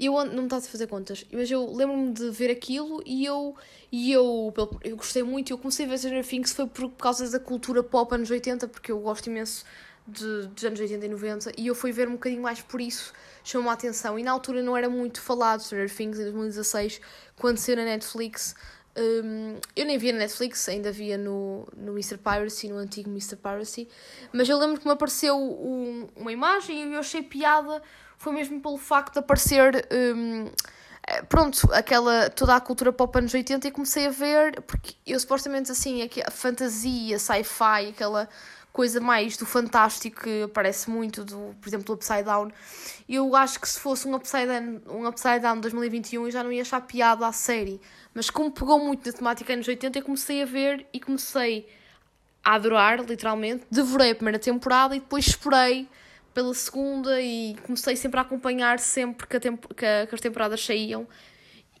Eu 0.00 0.12
não 0.26 0.42
me 0.42 0.44
estás 0.44 0.64
a 0.64 0.68
fazer 0.70 0.86
contas, 0.86 1.26
mas 1.32 1.50
eu 1.50 1.66
lembro-me 1.74 2.12
de 2.12 2.30
ver 2.30 2.50
aquilo 2.50 3.02
e 3.04 3.24
eu, 3.24 3.56
e 3.90 4.12
eu, 4.12 4.54
eu 4.84 4.96
gostei 4.96 5.24
muito. 5.24 5.52
Eu 5.52 5.58
comecei 5.58 5.86
a 5.86 5.88
ver 5.88 5.98
Stranger 5.98 6.24
Things 6.24 6.52
foi 6.52 6.68
por 6.68 6.88
causa 6.92 7.28
da 7.28 7.40
cultura 7.40 7.82
pop 7.82 8.14
anos 8.14 8.30
80, 8.30 8.68
porque 8.68 8.92
eu 8.92 9.00
gosto 9.00 9.26
imenso 9.26 9.64
de, 10.06 10.46
dos 10.46 10.64
anos 10.64 10.78
80 10.78 11.04
e 11.04 11.08
90 11.08 11.52
e 11.58 11.66
eu 11.66 11.74
fui 11.74 11.90
ver 11.90 12.08
um 12.08 12.12
bocadinho 12.12 12.40
mais 12.40 12.62
por 12.62 12.80
isso, 12.80 13.12
chamou 13.42 13.70
a 13.70 13.72
atenção. 13.72 14.16
E 14.18 14.22
na 14.22 14.30
altura 14.30 14.62
não 14.62 14.76
era 14.76 14.88
muito 14.88 15.20
falado 15.20 15.62
Stranger 15.62 15.92
Things 15.92 16.18
em 16.20 16.22
2016, 16.22 17.00
quando 17.36 17.58
saiu 17.58 17.76
na 17.76 17.84
Netflix. 17.84 18.54
Um, 18.98 19.60
eu 19.76 19.86
nem 19.86 19.96
via 19.96 20.12
na 20.12 20.18
Netflix, 20.18 20.68
ainda 20.68 20.90
via 20.90 21.16
no, 21.16 21.68
no 21.76 21.92
Mr. 21.92 22.18
Piracy, 22.18 22.68
no 22.68 22.76
antigo 22.76 23.08
Mr. 23.08 23.36
Piracy. 23.36 23.88
Mas 24.32 24.48
eu 24.48 24.58
lembro 24.58 24.80
que 24.80 24.86
me 24.86 24.92
apareceu 24.92 25.36
um, 25.36 26.08
uma 26.16 26.32
imagem 26.32 26.90
e 26.90 26.94
eu 26.94 26.98
achei 26.98 27.22
piada, 27.22 27.80
foi 28.16 28.32
mesmo 28.32 28.60
pelo 28.60 28.76
facto 28.76 29.12
de 29.12 29.20
aparecer. 29.20 29.86
Um, 29.92 30.50
eh, 31.06 31.22
pronto, 31.22 31.68
aquela, 31.72 32.28
toda 32.28 32.56
a 32.56 32.60
cultura 32.60 32.92
pop 32.92 33.16
anos 33.16 33.32
80 33.32 33.68
e 33.68 33.70
comecei 33.70 34.06
a 34.06 34.10
ver, 34.10 34.60
porque 34.62 34.94
eu 35.06 35.18
supostamente 35.20 35.70
assim, 35.70 36.02
a 36.26 36.30
fantasia, 36.30 37.18
sci-fi, 37.18 37.90
aquela 37.90 38.28
coisa 38.72 39.00
mais 39.00 39.36
do 39.36 39.44
fantástico 39.44 40.22
que 40.22 40.42
aparece 40.42 40.90
muito, 40.90 41.24
do, 41.24 41.54
por 41.60 41.68
exemplo, 41.68 41.86
do 41.86 41.92
Upside 41.94 42.22
Down. 42.22 42.50
Eu 43.08 43.34
acho 43.34 43.60
que 43.60 43.68
se 43.68 43.80
fosse 43.80 44.06
um 44.06 44.14
Upside 44.14 44.46
Down, 44.46 44.80
um 44.88 45.06
Upside 45.06 45.40
Down 45.40 45.60
2021 45.60 46.24
eu 46.24 46.30
já 46.30 46.44
não 46.44 46.52
ia 46.52 46.62
achar 46.62 46.80
piada 46.80 47.26
à 47.26 47.32
série. 47.32 47.80
Mas 48.14 48.30
como 48.30 48.50
pegou 48.50 48.78
muito 48.78 49.06
na 49.06 49.12
temática 49.12 49.52
anos 49.52 49.66
80, 49.66 49.98
eu 49.98 50.02
comecei 50.02 50.42
a 50.42 50.46
ver 50.46 50.86
e 50.92 51.00
comecei 51.00 51.68
a 52.44 52.54
adorar, 52.54 53.00
literalmente. 53.04 53.64
Devorei 53.70 54.12
a 54.12 54.14
primeira 54.14 54.38
temporada 54.38 54.94
e 54.96 55.00
depois 55.00 55.26
esperei 55.26 55.88
pela 56.32 56.54
segunda 56.54 57.20
e 57.20 57.56
comecei 57.64 57.96
sempre 57.96 58.18
a 58.18 58.22
acompanhar 58.22 58.78
sempre 58.78 59.26
que, 59.26 59.40
tempo, 59.40 59.74
que, 59.74 59.84
a, 59.84 60.06
que 60.06 60.14
as 60.14 60.20
temporadas 60.20 60.64
saíam. 60.64 61.06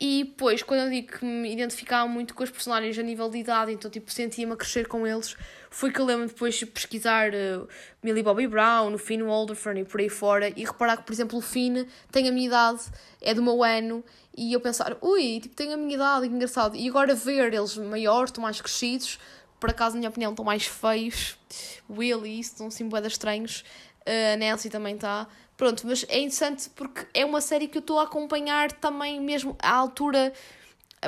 E 0.00 0.24
depois, 0.24 0.62
quando 0.62 0.80
eu 0.80 0.90
digo 0.90 1.18
que 1.18 1.24
me 1.24 1.52
identificava 1.52 2.08
muito 2.08 2.34
com 2.34 2.44
os 2.44 2.50
personagens 2.50 2.96
a 2.98 3.02
nível 3.02 3.28
de 3.28 3.38
idade, 3.38 3.72
então 3.72 3.90
tipo, 3.90 4.10
sentia-me 4.10 4.52
a 4.52 4.56
crescer 4.56 4.86
com 4.86 5.06
eles, 5.06 5.36
foi 5.70 5.92
que 5.92 6.00
eu 6.00 6.04
lembro 6.04 6.26
depois 6.26 6.54
de 6.54 6.66
pesquisar 6.66 7.30
uh, 7.30 7.68
Millie 8.02 8.22
Bobby 8.22 8.46
Brown, 8.46 8.92
o 8.94 8.98
Finn 8.98 9.22
Wolderfern 9.22 9.80
e 9.80 9.84
por 9.84 10.00
aí 10.00 10.08
fora, 10.08 10.48
e 10.56 10.64
reparar 10.64 10.98
que, 10.98 11.04
por 11.04 11.12
exemplo, 11.12 11.38
o 11.38 11.42
Finn 11.42 11.84
tem 12.10 12.28
a 12.28 12.32
minha 12.32 12.46
idade, 12.46 12.82
é 13.20 13.34
do 13.34 13.42
meu 13.42 13.62
ano, 13.62 14.04
e 14.36 14.52
eu 14.52 14.60
pensar, 14.60 14.96
ui, 15.00 15.40
tipo, 15.40 15.54
tem 15.54 15.72
a 15.72 15.76
minha 15.76 15.94
idade, 15.94 16.28
que 16.28 16.34
engraçado. 16.34 16.76
E 16.76 16.88
agora 16.88 17.14
ver 17.14 17.52
eles 17.52 17.76
maiores, 17.76 18.30
estão 18.30 18.42
mais 18.42 18.60
crescidos, 18.60 19.18
por 19.60 19.70
acaso, 19.70 19.94
na 19.94 20.00
minha 20.00 20.10
opinião, 20.10 20.30
estão 20.30 20.44
mais 20.44 20.66
feios, 20.66 21.36
Will 21.90 22.24
e 22.24 22.40
isso, 22.40 22.52
estão 22.52 22.66
assim 22.68 22.88
boedas 22.88 23.12
estranhos, 23.12 23.64
uh, 24.06 24.34
a 24.34 24.36
Nancy 24.36 24.70
também 24.70 24.94
está 24.94 25.26
Pronto, 25.58 25.84
mas 25.88 26.06
é 26.08 26.18
interessante 26.20 26.70
porque 26.70 27.04
é 27.12 27.24
uma 27.24 27.40
série 27.40 27.66
que 27.66 27.78
eu 27.78 27.80
estou 27.80 27.98
a 27.98 28.04
acompanhar 28.04 28.70
também 28.70 29.20
mesmo 29.20 29.56
à 29.60 29.74
altura. 29.74 30.32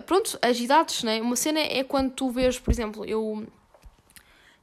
Pronto, 0.05 0.37
as 0.43 0.59
idades, 0.59 1.05
né? 1.05 1.23
Uma 1.23 1.37
cena 1.37 1.61
é 1.61 1.85
quando 1.85 2.11
tu 2.11 2.31
vês, 2.31 2.59
por 2.59 2.73
exemplo, 2.73 3.05
eu. 3.05 3.47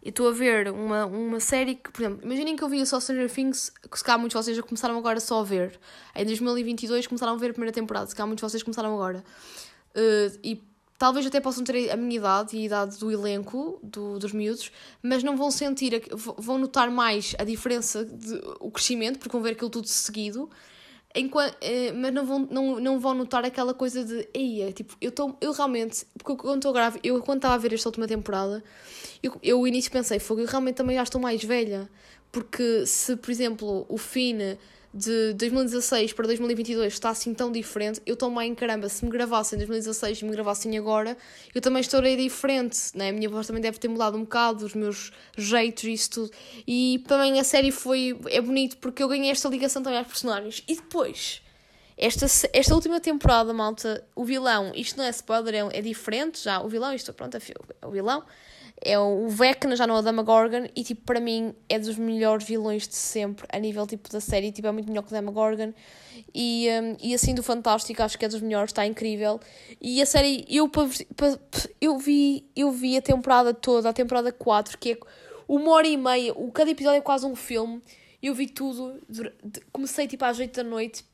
Estou 0.08 0.30
a 0.30 0.32
ver 0.32 0.70
uma, 0.70 1.06
uma 1.06 1.40
série 1.42 1.76
que, 1.76 1.92
por 1.92 2.02
exemplo, 2.02 2.24
imaginem 2.24 2.56
que 2.56 2.64
eu 2.64 2.70
via 2.70 2.86
só 2.86 2.98
Stranger 2.98 3.30
Things, 3.30 3.70
que 3.92 3.98
se 3.98 4.04
calhar 4.04 4.18
muitos 4.18 4.40
de 4.40 4.46
vocês 4.46 4.56
já 4.56 4.64
começaram 4.64 4.98
agora 4.98 5.20
só 5.20 5.42
a 5.42 5.44
ver. 5.44 5.78
Em 6.16 6.26
2022 6.26 7.08
começaram 7.08 7.34
a 7.34 7.36
ver 7.36 7.50
a 7.50 7.54
primeira 7.54 7.74
temporada, 7.74 8.08
se 8.08 8.16
calhar 8.16 8.26
muitos 8.26 8.42
de 8.42 8.50
vocês 8.50 8.64
começaram 8.64 8.94
agora. 8.94 9.22
Uh, 9.90 10.40
e 10.42 10.64
talvez 10.98 11.26
até 11.26 11.42
possam 11.42 11.62
ter 11.62 11.92
a 11.92 11.98
minha 11.98 12.16
idade 12.16 12.56
e 12.56 12.62
a 12.62 12.64
idade 12.64 12.98
do 12.98 13.12
elenco, 13.12 13.80
do, 13.84 14.18
dos 14.18 14.32
miúdos, 14.32 14.72
mas 15.04 15.24
não 15.24 15.36
vão 15.36 15.52
sentir, 15.52 16.02
vão 16.38 16.58
notar 16.58 16.90
mais 16.90 17.36
a 17.38 17.44
diferença, 17.44 18.06
de, 18.06 18.42
o 18.62 18.72
crescimento, 18.72 19.20
porque 19.20 19.34
vão 19.34 19.42
ver 19.42 19.52
aquilo 19.52 19.70
tudo 19.70 19.90
seguido, 19.90 20.50
enquanto, 21.16 21.56
eh, 21.62 21.92
mas 21.92 22.14
não 22.14 22.26
vão, 22.26 22.48
não, 22.52 22.80
não 22.80 23.00
vão 23.00 23.14
notar 23.14 23.46
aquela 23.46 23.74
coisa 23.74 24.04
de, 24.04 24.28
eia, 24.34 24.72
tipo, 24.72 24.96
eu, 25.02 25.12
tô, 25.12 25.36
eu 25.42 25.52
realmente, 25.52 26.06
porque 26.18 26.42
quando 26.42 26.58
estou 26.58 26.74
grave, 26.74 27.00
eu 27.04 27.22
quando 27.22 27.40
estava 27.40 27.56
a 27.56 27.58
ver 27.58 27.74
esta 27.74 27.90
última 27.90 28.08
temporada, 28.08 28.64
eu, 29.22 29.34
eu 29.42 29.68
início 29.68 29.92
pensei, 29.92 30.20
fogo, 30.20 30.42
eu 30.42 30.48
realmente 30.48 30.76
também 30.76 30.96
já 30.96 31.04
estou 31.04 31.20
mais 31.20 31.44
velha, 31.44 31.90
porque 32.32 32.86
se, 32.86 33.16
por 33.16 33.32
exemplo, 33.32 33.86
o 33.90 33.98
Finn 33.98 34.58
de 34.94 35.34
2016 35.34 36.14
para 36.14 36.28
2022 36.28 36.94
está 36.94 37.10
assim 37.10 37.34
tão 37.34 37.52
diferente, 37.52 38.02
eu 38.06 38.16
também, 38.16 38.56
caramba, 38.56 38.90
se 38.90 39.04
me 39.04 39.12
gravassem 39.12 39.56
em 39.56 39.60
2016 39.60 40.22
e 40.22 40.26
me 40.26 40.32
gravassem 40.32 40.78
agora, 40.78 41.18
eu 41.54 41.62
também 41.62 41.82
estarei 41.82 42.16
diferente, 42.16 42.78
né? 42.96 43.10
A 43.10 43.14
minha 43.14 43.30
voz 43.30 43.46
também 43.46 43.62
deve 43.62 43.78
ter 43.78 43.88
mudado 43.88 44.18
um 44.18 44.22
bocado, 44.22 44.66
os 44.66 44.74
meus 44.74 45.12
jeitos 45.38 45.84
e 45.84 45.94
isso 45.94 46.10
tudo. 46.10 46.32
E 46.66 47.04
também 47.08 47.40
a 47.40 47.44
série 47.44 47.72
foi, 47.72 48.18
é 48.30 48.42
bonito 48.42 48.78
porque 48.78 49.04
eu 49.04 49.08
ganhei 49.08 49.30
esta 49.30 49.50
ligação 49.50 49.84
também 49.84 50.00
aos 50.00 50.08
personagens. 50.08 50.64
E 50.68 50.76
depois, 50.76 51.42
esta, 51.98 52.26
esta 52.54 52.74
última 52.74 53.00
temporada, 53.00 53.54
malta, 53.54 54.04
o 54.16 54.24
vilão, 54.24 54.72
isto 54.76 54.98
não 54.98 55.04
é 55.04 55.10
spoiler, 55.10 55.56
é, 55.56 55.80
é 55.80 55.82
diferente 55.82 56.44
já, 56.44 56.62
o 56.62 56.68
vilão, 56.68 56.94
isto, 56.94 57.14
pronto, 57.14 57.36
é 57.36 57.86
o 57.86 57.92
vilão 57.92 58.24
é 58.84 58.98
o 58.98 59.28
Vecna, 59.28 59.76
já 59.76 59.88
não 59.88 59.96
é 59.96 60.00
o 60.00 60.02
Demogorgon, 60.02 60.68
e 60.76 60.84
tipo, 60.84 61.02
para 61.02 61.20
mim 61.20 61.54
é 61.68 61.80
dos 61.80 61.98
melhores 61.98 62.46
vilões 62.46 62.88
de 62.88 62.96
sempre, 62.96 63.46
a 63.52 63.60
nível 63.60 63.88
tipo 63.88 64.10
da 64.10 64.20
série, 64.20 64.52
tipo, 64.52 64.68
é 64.68 64.72
muito 64.72 64.88
melhor 64.88 65.04
que 65.04 65.10
o 65.10 65.16
Demogorgon. 65.16 65.74
E, 66.34 66.68
um, 66.70 66.98
e 67.02 67.14
assim 67.14 67.34
do 67.34 67.42
Fantástico, 67.42 68.02
acho 68.02 68.18
que 68.18 68.26
é 68.26 68.28
dos 68.28 68.42
melhores, 68.42 68.70
está 68.70 68.86
incrível. 68.86 69.40
E 69.82 70.02
a 70.02 70.06
série, 70.06 70.46
eu, 70.50 70.70
eu, 71.82 71.98
vi, 71.98 72.46
eu 72.56 72.72
vi 72.72 72.98
a 72.98 73.02
temporada 73.02 73.54
toda, 73.54 73.90
a 73.90 73.94
temporada 73.94 74.32
4, 74.32 74.78
que 74.78 74.92
é 74.92 74.98
uma 75.48 75.72
hora 75.72 75.88
e 75.88 75.98
meia, 75.98 76.34
o, 76.34 76.52
cada 76.52 76.70
episódio 76.70 76.98
é 76.98 77.02
quase 77.02 77.26
um 77.26 77.36
filme. 77.36 77.82
Eu 78.22 78.34
vi 78.34 78.48
tudo, 78.48 79.00
comecei 79.72 80.08
tipo 80.08 80.26
às 80.26 80.40
8 80.40 80.56
da 80.56 80.64
noite, 80.64 81.06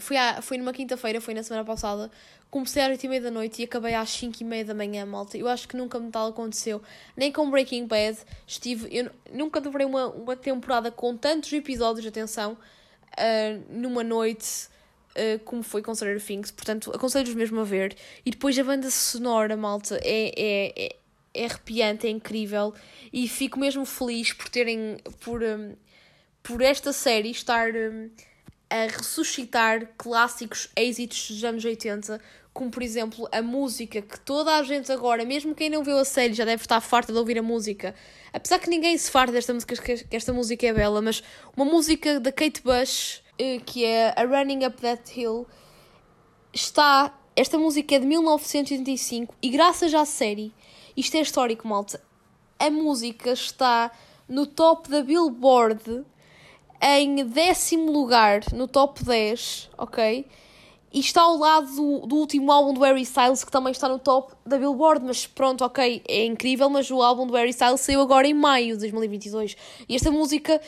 fui, 0.00 0.16
à, 0.16 0.40
fui 0.42 0.58
numa 0.58 0.72
quinta-feira, 0.72 1.20
foi 1.20 1.34
na 1.34 1.42
semana 1.42 1.64
passada, 1.64 2.10
comecei 2.50 2.82
às 2.82 2.90
8 2.90 3.04
e 3.04 3.08
meia 3.08 3.20
da 3.20 3.30
noite 3.30 3.62
e 3.62 3.64
acabei 3.64 3.94
às 3.94 4.10
5 4.10 4.36
e 4.40 4.44
meia 4.44 4.64
da 4.64 4.74
manhã, 4.74 5.04
malta. 5.04 5.36
Eu 5.36 5.48
acho 5.48 5.66
que 5.66 5.76
nunca 5.76 5.98
me 5.98 6.10
tal 6.10 6.28
aconteceu. 6.28 6.80
Nem 7.16 7.32
com 7.32 7.50
Breaking 7.50 7.86
Bad 7.86 8.18
estive. 8.46 8.88
Eu 8.96 9.10
nunca 9.32 9.60
devorei 9.60 9.86
uma, 9.86 10.06
uma 10.06 10.36
temporada 10.36 10.90
com 10.90 11.16
tantos 11.16 11.52
episódios, 11.52 12.06
atenção, 12.06 12.52
uh, 12.52 13.64
numa 13.68 14.04
noite. 14.04 14.72
Uh, 15.16 15.38
como 15.44 15.62
foi 15.62 15.80
com 15.80 15.94
Stranger 15.94 16.20
Things, 16.20 16.50
portanto 16.50 16.90
aconselho-vos 16.92 17.36
mesmo 17.36 17.60
a 17.60 17.64
ver. 17.64 17.96
E 18.26 18.32
depois 18.32 18.58
a 18.58 18.64
banda 18.64 18.90
sonora, 18.90 19.56
malta, 19.56 19.96
é, 20.02 20.32
é, 20.36 20.86
é, 20.86 20.96
é 21.34 21.44
arrepiante, 21.44 22.06
é 22.06 22.10
incrível. 22.10 22.74
E 23.12 23.28
fico 23.28 23.58
mesmo 23.58 23.84
feliz 23.84 24.32
por 24.32 24.48
terem, 24.48 24.96
por, 25.20 25.40
um, 25.42 25.76
por 26.42 26.60
esta 26.62 26.92
série 26.92 27.30
estar 27.30 27.70
um, 27.70 28.10
a 28.74 28.88
ressuscitar 28.88 29.88
clássicos 29.96 30.68
êxitos 30.74 31.30
dos 31.30 31.44
anos 31.44 31.64
80, 31.64 32.20
como 32.52 32.72
por 32.72 32.82
exemplo 32.82 33.28
a 33.30 33.40
música 33.40 34.02
que 34.02 34.18
toda 34.18 34.56
a 34.56 34.64
gente 34.64 34.90
agora, 34.90 35.24
mesmo 35.24 35.54
quem 35.54 35.70
não 35.70 35.84
viu 35.84 35.96
a 35.96 36.04
série, 36.04 36.34
já 36.34 36.44
deve 36.44 36.64
estar 36.64 36.80
farta 36.80 37.12
de 37.12 37.18
ouvir 37.20 37.38
a 37.38 37.42
música. 37.42 37.94
Apesar 38.32 38.58
que 38.58 38.68
ninguém 38.68 38.98
se 38.98 39.08
farta 39.12 39.32
desta 39.32 39.54
música, 39.54 39.76
que 39.76 40.16
esta 40.16 40.32
música 40.32 40.66
é 40.66 40.72
bela, 40.72 41.00
mas 41.00 41.22
uma 41.56 41.64
música 41.64 42.18
da 42.18 42.32
Kate 42.32 42.62
Bush, 42.62 43.22
eh, 43.38 43.60
que 43.64 43.84
é 43.84 44.12
a 44.16 44.24
Running 44.24 44.66
Up 44.66 44.80
That 44.80 45.20
Hill, 45.20 45.46
está. 46.52 47.16
Esta 47.36 47.56
música 47.56 47.94
é 47.94 47.98
de 48.00 48.06
1985 48.06 49.36
e 49.40 49.50
graças 49.50 49.94
à 49.94 50.04
série, 50.04 50.52
isto 50.96 51.16
é 51.16 51.20
histórico, 51.20 51.66
malta, 51.66 52.00
a 52.58 52.70
música 52.70 53.32
está 53.32 53.90
no 54.28 54.46
top 54.46 54.88
da 54.88 55.02
Billboard 55.02 56.04
em 56.84 57.24
décimo 57.24 57.90
lugar 57.90 58.42
no 58.52 58.68
top 58.68 59.02
10, 59.02 59.70
ok? 59.78 60.26
E 60.92 61.00
está 61.00 61.22
ao 61.22 61.36
lado 61.36 61.74
do, 61.74 62.06
do 62.06 62.16
último 62.16 62.52
álbum 62.52 62.72
do 62.72 62.80
Harry 62.82 63.02
Styles, 63.02 63.42
que 63.42 63.50
também 63.50 63.72
está 63.72 63.88
no 63.88 63.98
top 63.98 64.32
da 64.46 64.58
Billboard. 64.58 65.04
Mas 65.04 65.26
pronto, 65.26 65.64
ok, 65.64 66.02
é 66.06 66.24
incrível, 66.24 66.70
mas 66.70 66.88
o 66.90 67.02
álbum 67.02 67.26
do 67.26 67.34
Harry 67.34 67.50
Styles 67.50 67.80
saiu 67.80 68.00
agora 68.00 68.28
em 68.28 68.34
maio 68.34 68.74
de 68.74 68.80
2022. 68.80 69.56
E 69.88 69.96
esta 69.96 70.12
música, 70.12 70.60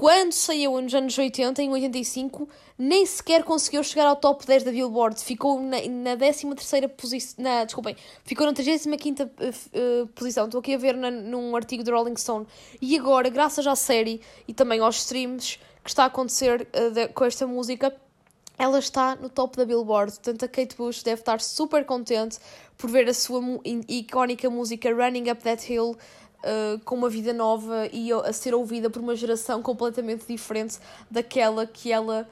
quando 0.00 0.32
saiu 0.32 0.80
nos 0.80 0.94
anos 0.94 1.18
80, 1.18 1.62
em 1.62 1.70
85, 1.70 2.48
nem 2.78 3.04
sequer 3.04 3.44
conseguiu 3.44 3.84
chegar 3.84 4.06
ao 4.06 4.16
top 4.16 4.46
10 4.46 4.62
da 4.62 4.70
Billboard. 4.70 5.22
Ficou 5.22 5.60
na, 5.60 5.76
na 5.86 6.16
13 6.16 6.46
posição. 6.96 7.36
Desculpem, 7.66 7.94
ficou 8.24 8.46
na 8.46 8.54
35 8.54 9.22
uh, 9.22 9.26
uh, 9.26 10.06
posição. 10.14 10.46
Estou 10.46 10.60
aqui 10.60 10.72
a 10.72 10.78
ver 10.78 10.96
na, 10.96 11.10
num 11.10 11.54
artigo 11.54 11.84
do 11.84 11.90
Rolling 11.90 12.16
Stone. 12.16 12.46
E 12.80 12.96
agora, 12.96 13.28
graças 13.28 13.66
à 13.66 13.76
série 13.76 14.22
e 14.48 14.54
também 14.54 14.80
aos 14.80 14.96
streams 14.96 15.58
que 15.84 15.90
está 15.90 16.04
a 16.04 16.06
acontecer 16.06 16.66
uh, 16.74 16.90
de, 16.92 17.08
com 17.08 17.26
esta 17.26 17.46
música 17.46 17.94
ela 18.56 18.78
está 18.78 19.16
no 19.16 19.28
top 19.28 19.58
da 19.58 19.66
Billboard. 19.66 20.12
Portanto, 20.12 20.44
a 20.44 20.48
Kate 20.48 20.76
Bush 20.76 21.02
deve 21.02 21.20
estar 21.20 21.42
super 21.42 21.84
contente 21.84 22.38
por 22.78 22.88
ver 22.88 23.06
a 23.06 23.12
sua 23.14 23.42
icónica 23.86 24.48
música 24.48 24.90
Running 24.90 25.30
Up 25.30 25.42
That 25.42 25.70
Hill 25.70 25.94
uh, 26.44 26.78
com 26.84 26.94
uma 26.94 27.08
vida 27.08 27.32
nova 27.32 27.88
e 27.92 28.12
a 28.12 28.32
ser 28.32 28.54
ouvida 28.54 28.90
por 28.90 29.00
uma 29.00 29.14
geração 29.14 29.62
completamente 29.62 30.26
diferente 30.26 30.78
daquela 31.10 31.66
que 31.66 31.92
ela 31.92 32.28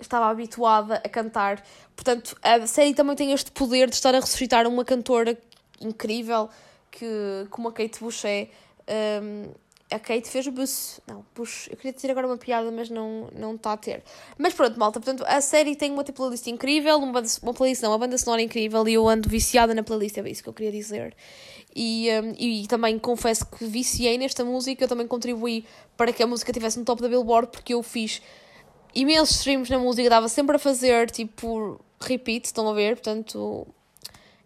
estava 0.00 0.26
habituada 0.26 0.96
a 0.96 1.08
cantar. 1.08 1.62
Portanto, 1.94 2.36
a 2.42 2.66
série 2.66 2.94
também 2.94 3.16
tem 3.16 3.32
este 3.32 3.50
poder 3.50 3.88
de 3.88 3.94
estar 3.94 4.14
a 4.14 4.20
ressuscitar 4.20 4.66
uma 4.66 4.84
cantora 4.84 5.38
incrível 5.80 6.48
que, 6.90 7.46
como 7.50 7.68
a 7.68 7.72
Kate 7.72 8.00
Bush 8.00 8.24
é. 8.24 8.48
Um, 9.22 9.50
a 9.88 10.00
Kate 10.00 10.28
fez 10.28 10.46
o 10.46 10.50
bus. 10.50 11.00
Não, 11.06 11.24
push. 11.32 11.68
Eu 11.68 11.76
queria 11.76 11.92
dizer 11.92 12.10
agora 12.10 12.26
uma 12.26 12.36
piada, 12.36 12.70
mas 12.72 12.90
não 12.90 13.26
está 13.26 13.38
não 13.38 13.56
tá 13.56 13.72
a 13.72 13.76
ter. 13.76 14.02
Mas 14.36 14.52
pronto, 14.52 14.78
malta. 14.78 14.98
Portanto, 14.98 15.24
a 15.26 15.40
série 15.40 15.76
tem 15.76 15.92
uma 15.92 16.02
playlist 16.02 16.46
incrível, 16.48 16.98
uma, 16.98 17.22
uma 17.42 17.54
playlist 17.54 17.82
não, 17.82 17.90
uma 17.90 17.98
banda 17.98 18.18
sonora 18.18 18.42
incrível 18.42 18.86
e 18.88 18.94
eu 18.94 19.08
ando 19.08 19.28
viciada 19.28 19.74
na 19.74 19.84
playlist, 19.84 20.18
é 20.18 20.28
isso 20.28 20.42
que 20.42 20.48
eu 20.48 20.52
queria 20.52 20.72
dizer. 20.72 21.14
E, 21.78 22.08
um, 22.22 22.34
e 22.38 22.66
também 22.66 22.98
confesso 22.98 23.44
que 23.44 23.66
viciei 23.66 24.16
nesta 24.16 24.42
música, 24.42 24.84
eu 24.84 24.88
também 24.88 25.06
contribuí 25.06 25.66
para 25.94 26.10
que 26.10 26.22
a 26.22 26.26
música 26.26 26.50
estivesse 26.50 26.78
no 26.78 26.86
top 26.86 27.02
da 27.02 27.08
Billboard, 27.08 27.50
porque 27.52 27.74
eu 27.74 27.82
fiz 27.82 28.22
imensos 28.94 29.36
streams 29.36 29.68
na 29.68 29.78
música, 29.78 30.08
dava 30.08 30.26
sempre 30.26 30.56
a 30.56 30.58
fazer, 30.58 31.10
tipo, 31.10 31.78
repeat, 32.00 32.46
estão 32.46 32.66
a 32.66 32.72
ver? 32.72 32.96
Portanto, 32.96 33.66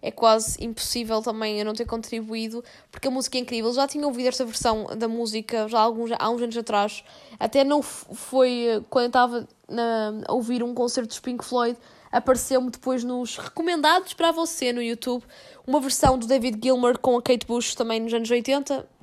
é 0.03 0.11
quase 0.11 0.63
impossível 0.65 1.21
também 1.21 1.59
eu 1.59 1.65
não 1.65 1.75
ter 1.75 1.85
contribuído, 1.85 2.65
porque 2.91 3.09
a 3.09 3.11
música 3.11 3.37
é 3.37 3.41
incrível. 3.41 3.73
Já 3.73 3.87
tinha 3.87 4.07
ouvido 4.07 4.29
esta 4.29 4.45
versão 4.45 4.87
da 4.97 5.09
música 5.09 5.69
já 5.69 5.79
há, 5.79 5.83
alguns, 5.83 6.11
há 6.19 6.31
uns 6.31 6.43
anos 6.43 6.57
atrás, 6.57 7.05
até 7.39 7.65
não 7.65 7.83
foi 7.83 8.67
eh, 8.67 8.81
quando 8.89 9.05
eu 9.05 9.09
estava 9.09 9.49
a 10.27 10.33
ouvir 10.33 10.63
um 10.63 10.75
concerto 10.75 11.09
dos 11.09 11.21
Pink 11.21 11.45
Floyd, 11.45 11.79
apareceu-me 12.11 12.71
depois 12.71 13.05
nos 13.05 13.37
recomendados 13.37 14.15
para 14.15 14.33
você 14.33 14.73
no 14.73 14.83
YouTube 14.83 15.23
uma 15.67 15.81
versão 15.81 16.19
do 16.19 16.27
David 16.27 16.59
Gilmour 16.63 16.99
com 16.99 17.17
a 17.17 17.23
Kate 17.23 17.47
Bush 17.47 17.75
também 17.75 18.01
nos 18.01 18.13
anos 18.13 18.31
80. 18.31 18.81
Uh, 18.81 19.01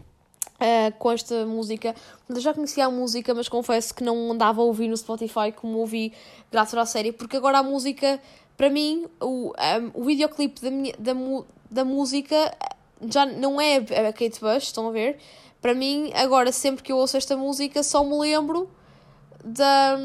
eh, 0.60 0.92
com 0.98 1.12
esta 1.12 1.46
música. 1.46 1.94
Eu 2.28 2.40
já 2.40 2.52
conhecia 2.52 2.88
a 2.88 2.90
música, 2.90 3.32
mas 3.32 3.48
confesso 3.48 3.94
que 3.94 4.04
não 4.04 4.32
andava 4.32 4.60
a 4.60 4.64
ouvir 4.64 4.88
no 4.88 4.98
Spotify 4.98 5.52
como 5.56 5.78
ouvi 5.78 6.12
graças 6.52 6.74
à 6.74 6.84
série, 6.84 7.12
porque 7.12 7.38
agora 7.38 7.60
a 7.60 7.64
música 7.64 8.20
para 8.58 8.70
mim, 8.72 9.06
o, 9.22 9.54
um, 9.54 10.02
o 10.02 10.04
videoclipe 10.04 10.60
da, 10.60 10.72
minha, 10.72 10.94
da, 10.98 11.14
da 11.70 11.86
música 11.86 12.36
já 13.08 13.26
não 13.26 13.62
é 13.62 13.78
a 13.78 14.12
Kate 14.12 14.40
Bush, 14.42 14.64
estão 14.64 14.88
a 14.88 14.92
ver? 14.92 15.20
Para 15.62 15.76
mim, 15.76 16.12
agora, 16.16 16.52
sempre 16.52 16.84
que 16.84 16.92
eu 16.92 16.98
ouço 16.98 17.18
esta 17.18 17.38
música, 17.38 17.84
só 17.84 18.04
me 18.04 18.18
lembro 18.18 18.70
da. 19.44 19.98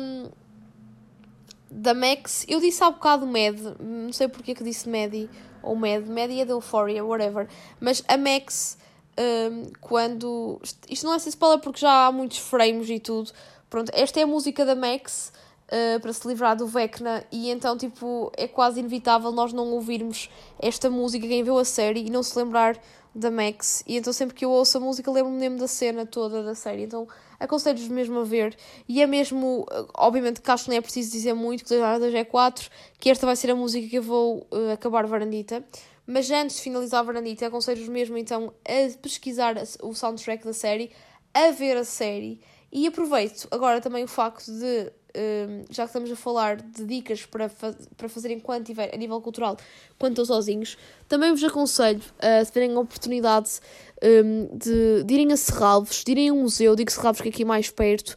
da 1.71 1.95
Max. 1.95 2.45
Eu 2.49 2.61
disse 2.61 2.83
há 2.85 2.91
bocado 2.91 3.27
Mad, 3.27 3.59
não 3.81 4.13
sei 4.13 4.29
porque 4.29 4.55
que 4.55 4.65
disse 4.65 4.89
Maddie, 4.89 5.31
ou 5.63 5.75
Mad, 5.75 6.07
Maddie 6.07 6.41
é 6.41 6.45
da 6.45 6.53
Euphoria, 6.53 7.05
whatever. 7.05 7.49
Mas 7.81 8.03
a 8.09 8.17
Max, 8.17 8.77
um, 9.19 9.65
quando. 9.81 10.61
Isto 10.89 11.07
não 11.07 11.15
é 11.15 11.19
ser 11.19 11.31
spoiler 11.31 11.59
porque 11.61 11.81
já 11.81 12.07
há 12.07 12.13
muitos 12.13 12.39
frames 12.39 12.89
e 12.91 12.99
tudo. 12.99 13.31
Pronto, 13.71 13.91
esta 13.95 14.21
é 14.21 14.25
a 14.25 14.27
música 14.27 14.65
da 14.67 14.75
Max 14.75 15.33
uh, 15.73 16.01
para 16.01 16.12
se 16.12 16.29
livrar 16.29 16.55
do 16.57 16.66
Vecna. 16.66 17.25
E 17.33 17.51
então 17.51 17.77
tipo 17.77 18.31
é 18.37 18.47
quase 18.47 18.81
inevitável 18.81 19.33
nós 19.33 19.53
não 19.53 19.73
ouvirmos 19.73 20.29
esta 20.61 20.91
música 20.91 21.27
quem 21.27 21.43
viu 21.43 21.59
a 21.59 21.64
série 21.64 22.07
e 22.07 22.11
não 22.11 22.23
se 22.23 22.39
lembrar 22.39 22.79
da 23.14 23.31
Max. 23.31 23.83
E 23.87 23.97
então 23.97 24.12
sempre 24.12 24.35
que 24.35 24.45
eu 24.45 24.51
ouço 24.51 24.79
a 24.79 24.81
música 24.81 25.11
lembro-me 25.11 25.39
mesmo 25.39 25.59
da 25.59 25.68
cena 25.68 26.05
toda 26.07 26.43
da 26.43 26.55
série. 26.55 26.83
Então 26.83 27.09
aconselho-vos 27.41 27.89
mesmo 27.89 28.20
a 28.20 28.25
ver. 28.25 28.57
E 28.89 29.03
é 29.03 29.07
mesmo, 29.07 29.66
obviamente 29.95 30.41
que 30.41 30.51
acho 30.51 30.64
que 30.64 30.70
não 30.70 30.77
é 30.77 30.81
preciso 30.81 31.11
dizer 31.11 31.35
muito 31.35 31.64
que 31.64 31.70
2 31.70 31.83
horas 31.83 32.14
é 32.14 32.25
4 32.25 32.70
que 32.99 33.11
esta 33.11 33.27
vai 33.27 33.37
ser 33.37 33.51
a 33.51 33.57
música 33.57 33.89
que 33.89 33.99
eu 33.99 34.03
vou 34.03 34.47
uh, 34.51 34.73
acabar 34.73 35.07
Varandita. 35.07 35.64
Mas 36.07 36.31
antes 36.31 36.57
de 36.57 36.62
finalizar 36.62 37.01
a 37.01 37.05
Varandita 37.05 37.47
aconselho-vos 37.47 37.89
mesmo 37.89 38.16
então 38.18 38.53
a 38.64 38.99
pesquisar 38.99 39.57
o 39.83 39.95
soundtrack 39.95 40.45
da 40.45 40.53
série 40.53 40.91
a 41.35 41.51
ver 41.51 41.77
a 41.77 41.85
série. 41.85 42.41
E 42.75 42.87
aproveito 42.87 43.47
agora 43.51 43.83
também 43.83 44.03
o 44.03 44.09
facto 44.09 44.47
de 44.47 44.91
um, 45.17 45.65
já 45.71 45.85
que 45.85 45.89
estamos 45.89 46.11
a 46.11 46.17
falar 46.17 46.57
de 46.57 46.85
dicas 46.85 47.25
para, 47.27 47.49
fa 47.49 47.75
para 47.97 48.09
fazer 48.09 48.31
enquanto 48.31 48.67
tiver 48.67 48.95
a 48.95 48.97
nível 48.97 49.21
cultural, 49.21 49.57
quando 49.99 50.13
estão 50.13 50.25
sozinhos, 50.25 50.77
também 51.09 51.31
vos 51.31 51.45
aconselho, 51.45 52.01
uh, 52.01 52.45
se 52.45 52.53
tiverem 52.53 52.75
a 52.75 52.81
oportunidade 52.81 53.61
um, 54.03 54.57
de, 54.57 55.05
de 55.05 55.15
irem 55.15 55.33
a 55.33 55.37
Serralvos, 55.37 56.03
de 56.05 56.13
irem 56.13 56.29
a 56.31 56.33
um 56.33 56.43
museu, 56.43 56.75
digo 56.75 56.91
Serralvos 56.91 57.21
que 57.21 57.29
é 57.29 57.31
aqui 57.31 57.45
mais 57.45 57.71
perto, 57.71 58.17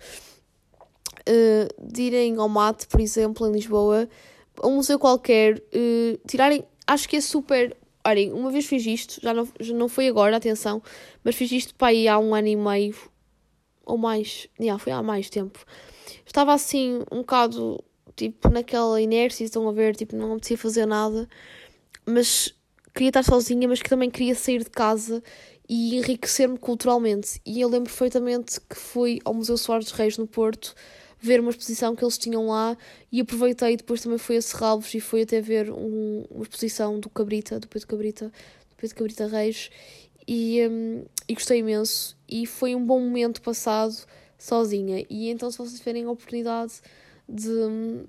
uh, 1.29 1.91
de 1.91 2.01
irem 2.03 2.37
ao 2.37 2.49
Mate, 2.49 2.87
por 2.87 2.99
exemplo, 2.99 3.47
em 3.47 3.51
Lisboa, 3.51 4.07
a 4.61 4.67
um 4.67 4.75
museu 4.75 4.97
qualquer, 4.97 5.57
uh, 5.57 6.27
tirarem, 6.27 6.63
acho 6.87 7.09
que 7.09 7.17
é 7.17 7.21
super. 7.21 7.75
Olhem, 8.07 8.31
uma 8.31 8.51
vez 8.51 8.67
fiz 8.67 8.85
isto, 8.85 9.19
já 9.19 9.33
não, 9.33 9.47
já 9.59 9.73
não 9.73 9.89
foi 9.89 10.07
agora, 10.07 10.37
atenção, 10.37 10.81
mas 11.23 11.35
fiz 11.35 11.51
isto 11.51 11.73
para 11.73 11.87
aí 11.87 12.07
há 12.07 12.19
um 12.19 12.35
ano 12.35 12.47
e 12.47 12.55
meio, 12.55 12.95
ou 13.83 13.97
mais, 13.97 14.47
já, 14.59 14.77
foi 14.77 14.93
há 14.93 15.01
mais 15.01 15.27
tempo 15.27 15.65
estava 16.25 16.53
assim 16.53 17.01
um 17.11 17.17
bocado 17.17 17.83
tipo 18.15 18.49
naquela 18.49 19.01
inércia, 19.01 19.43
estão 19.43 19.67
a 19.67 19.71
ver, 19.71 19.95
tipo, 19.95 20.15
não 20.15 20.33
apetecia 20.33 20.57
fazer 20.57 20.85
nada, 20.85 21.27
mas 22.05 22.53
queria 22.93 23.09
estar 23.09 23.23
sozinha, 23.23 23.67
mas 23.67 23.81
que 23.81 23.89
também 23.89 24.09
queria 24.09 24.35
sair 24.35 24.63
de 24.63 24.69
casa 24.69 25.21
e 25.67 25.95
enriquecer-me 25.97 26.57
culturalmente. 26.57 27.41
E 27.45 27.59
eu 27.59 27.67
lembro 27.67 27.89
perfeitamente 27.89 28.61
que 28.61 28.75
fui 28.75 29.19
ao 29.25 29.33
Museu 29.33 29.57
Soares 29.57 29.85
dos 29.85 29.93
Reis 29.93 30.17
no 30.17 30.27
Porto 30.27 30.73
ver 31.19 31.39
uma 31.39 31.49
exposição 31.49 31.95
que 31.95 32.03
eles 32.03 32.17
tinham 32.17 32.47
lá 32.47 32.77
e 33.11 33.19
aproveitei, 33.19 33.75
depois 33.75 34.01
também 34.01 34.17
fui 34.17 34.37
a 34.37 34.41
Serralvos 34.41 34.93
e 34.93 34.99
fui 34.99 35.23
até 35.23 35.41
ver 35.41 35.71
um, 35.71 36.23
uma 36.29 36.43
exposição 36.43 36.99
do 36.99 37.09
Cabrita, 37.09 37.59
do 37.59 37.67
Pedro 37.67 37.87
Cabrita, 37.87 38.25
do 38.27 38.75
Pedro 38.77 38.95
Cabrita 38.95 39.27
Reis 39.27 39.71
e, 40.27 40.65
um, 40.69 41.05
e 41.27 41.33
gostei 41.33 41.59
imenso 41.59 42.15
e 42.29 42.45
foi 42.45 42.75
um 42.75 42.85
bom 42.85 42.99
momento 42.99 43.41
passado 43.41 43.95
sozinha. 44.37 45.05
E 45.09 45.29
então, 45.29 45.49
se 45.49 45.57
vocês 45.57 45.77
tiverem 45.79 46.05
a 46.05 46.11
oportunidade 46.11 46.73
de, 47.27 48.05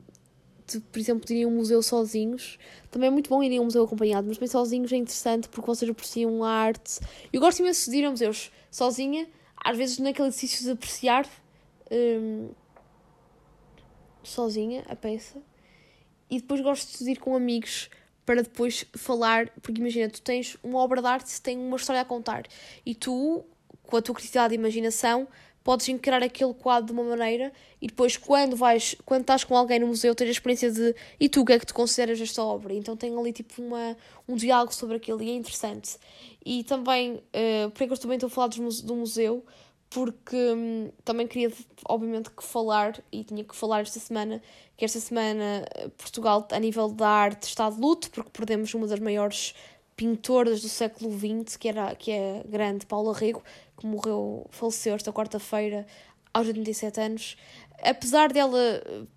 de, 0.67 0.81
por 0.81 0.99
exemplo, 0.99 1.25
irem 1.31 1.45
a 1.45 1.49
um 1.49 1.57
museu 1.57 1.83
sozinhos, 1.83 2.59
também 2.91 3.09
é 3.09 3.11
muito 3.11 3.31
bom 3.31 3.43
irem 3.43 3.59
a 3.59 3.61
um 3.61 3.65
museu 3.65 3.85
acompanhado, 3.85 4.27
mas 4.29 4.39
bem 4.39 4.49
sozinhos 4.49 4.93
é 4.93 4.97
interessante 4.97 5.49
porque 5.49 5.67
vocês 5.67 5.91
apreciam 5.91 6.43
a 6.45 6.51
arte. 6.51 7.01
Eu 7.33 7.41
gosto 7.41 7.61
imenso 7.61 7.91
de 7.91 7.99
ir 7.99 8.05
a 8.05 8.11
museus 8.11 8.51
sozinha, 8.71 9.29
às 9.65 9.77
vezes 9.77 9.99
naquele 9.99 10.29
exercício 10.29 10.65
de 10.65 10.71
apreciar 10.71 11.27
um, 11.91 12.51
sozinha 14.23 14.85
a 14.89 14.97
peça, 14.97 15.41
e 16.29 16.41
depois 16.41 16.61
gosto 16.61 17.03
de 17.03 17.11
ir 17.11 17.17
com 17.17 17.37
amigos 17.37 17.89
para 18.25 18.43
depois 18.43 18.85
falar, 18.97 19.49
porque 19.63 19.81
imagina, 19.81 20.11
tu 20.11 20.21
tens 20.21 20.57
uma 20.63 20.81
obra 20.81 21.01
de 21.01 21.07
arte, 21.07 21.41
tem 21.41 21.57
uma 21.57 21.77
história 21.77 22.03
a 22.03 22.05
contar, 22.05 22.45
e 22.85 22.93
tu, 22.93 23.45
com 23.85 23.97
a 23.97 24.03
tua 24.03 24.15
criatividade 24.17 24.53
e 24.53 24.57
imaginação, 24.57 25.29
podes 25.67 25.89
encarar 25.89 26.23
aquele 26.23 26.55
quadro 26.55 26.87
de 26.87 26.93
uma 26.93 27.03
maneira 27.03 27.53
e 27.83 27.89
depois 27.89 28.17
quando 28.17 28.55
vais, 28.55 28.95
quando 29.05 29.23
estás 29.23 29.43
com 29.43 29.57
alguém 29.57 29.81
no 29.81 29.89
museu, 29.89 30.15
tens 30.15 30.29
a 30.29 30.31
experiência 30.31 30.71
de 30.71 30.95
e 31.19 31.29
tu 31.29 31.41
o 31.41 31.45
que 31.45 31.55
é 31.55 31.59
que 31.59 31.67
tu 31.67 31.75
consideras 31.75 32.21
esta 32.21 32.41
obra? 32.41 32.73
Então 32.73 32.97
tem 32.97 33.19
ali 33.19 33.33
tipo 33.33 33.61
uma, 33.61 33.97
um 34.29 34.37
diálogo 34.37 34.73
sobre 34.73 34.97
aquilo 34.97 35.21
e 35.21 35.29
é 35.29 35.35
interessante. 35.35 35.99
E 36.45 36.63
também, 36.63 37.15
uh, 37.15 37.71
porque 37.75 37.93
eu 37.93 37.99
também 37.99 38.15
estou 38.15 38.29
a 38.29 38.31
falar 38.31 38.47
do 38.47 38.95
museu, 38.95 39.45
porque 39.91 40.37
hum, 40.37 40.89
também 41.05 41.27
queria 41.27 41.53
obviamente 41.89 42.31
que 42.31 42.45
falar 42.45 43.03
e 43.11 43.25
tinha 43.25 43.43
que 43.43 43.57
falar 43.57 43.81
esta 43.81 43.99
semana 43.99 44.41
que 44.77 44.85
esta 44.85 45.01
semana 45.01 45.65
eh, 45.75 45.89
Portugal 45.97 46.47
a 46.53 46.59
nível 46.61 46.89
da 46.89 47.09
arte 47.09 47.45
está 47.45 47.71
de 47.71 47.81
luto 47.81 48.11
porque 48.11 48.31
perdemos 48.31 48.73
uma 48.75 48.87
das 48.87 49.01
maiores 49.01 49.55
pintoras 49.97 50.61
do 50.61 50.69
século 50.69 51.11
XX 51.17 51.57
que 51.57 51.69
era 51.69 51.95
que 51.95 52.11
é 52.11 52.43
grande 52.47 52.85
Paula 52.85 53.15
Rego 53.15 53.43
que 53.77 53.87
morreu, 53.87 54.47
faleceu 54.51 54.95
esta 54.95 55.13
quarta-feira 55.13 55.87
aos 56.33 56.47
87 56.47 57.01
anos. 57.01 57.37
Apesar 57.83 58.33
dela 58.33 58.59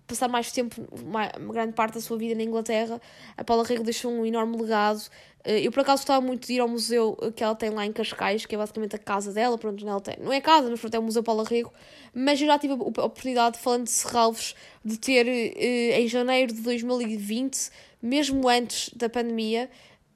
passar 0.06 0.28
mais 0.28 0.52
tempo, 0.52 0.86
uma 0.92 1.28
grande 1.52 1.72
parte 1.72 1.94
da 1.94 2.00
sua 2.00 2.18
vida 2.18 2.34
na 2.34 2.42
Inglaterra, 2.42 3.00
a 3.36 3.44
Paula 3.44 3.64
Rego 3.64 3.82
deixou 3.82 4.10
um 4.10 4.24
enorme 4.24 4.56
legado. 4.60 5.02
Eh, 5.44 5.66
eu, 5.66 5.72
por 5.72 5.80
acaso, 5.80 6.02
gostava 6.02 6.20
muito 6.20 6.46
de 6.46 6.54
ir 6.54 6.60
ao 6.60 6.68
museu 6.68 7.16
que 7.34 7.42
ela 7.42 7.54
tem 7.54 7.70
lá 7.70 7.86
em 7.86 7.92
Cascais, 7.92 8.44
que 8.44 8.54
é 8.54 8.58
basicamente 8.58 8.96
a 8.96 8.98
casa 8.98 9.32
dela. 9.32 9.56
Pronto, 9.56 9.84
não, 9.84 9.98
tem, 9.98 10.16
não 10.20 10.32
é 10.32 10.40
casa, 10.40 10.68
mas 10.68 10.78
pronto, 10.78 10.94
é 10.94 10.98
o 10.98 11.02
Museu 11.02 11.22
Paula 11.22 11.44
Rego. 11.44 11.72
Mas 12.14 12.40
eu 12.40 12.46
já 12.46 12.58
tive 12.58 12.74
a 12.74 12.76
oportunidade, 12.76 13.58
falando 13.58 13.84
de 13.84 13.90
Serralvos, 13.90 14.54
de 14.84 14.98
ter 14.98 15.26
eh, 15.26 16.00
em 16.00 16.08
janeiro 16.08 16.52
de 16.52 16.60
2020, 16.60 17.70
mesmo 18.02 18.46
antes 18.48 18.90
da 18.94 19.08
pandemia, 19.08 19.70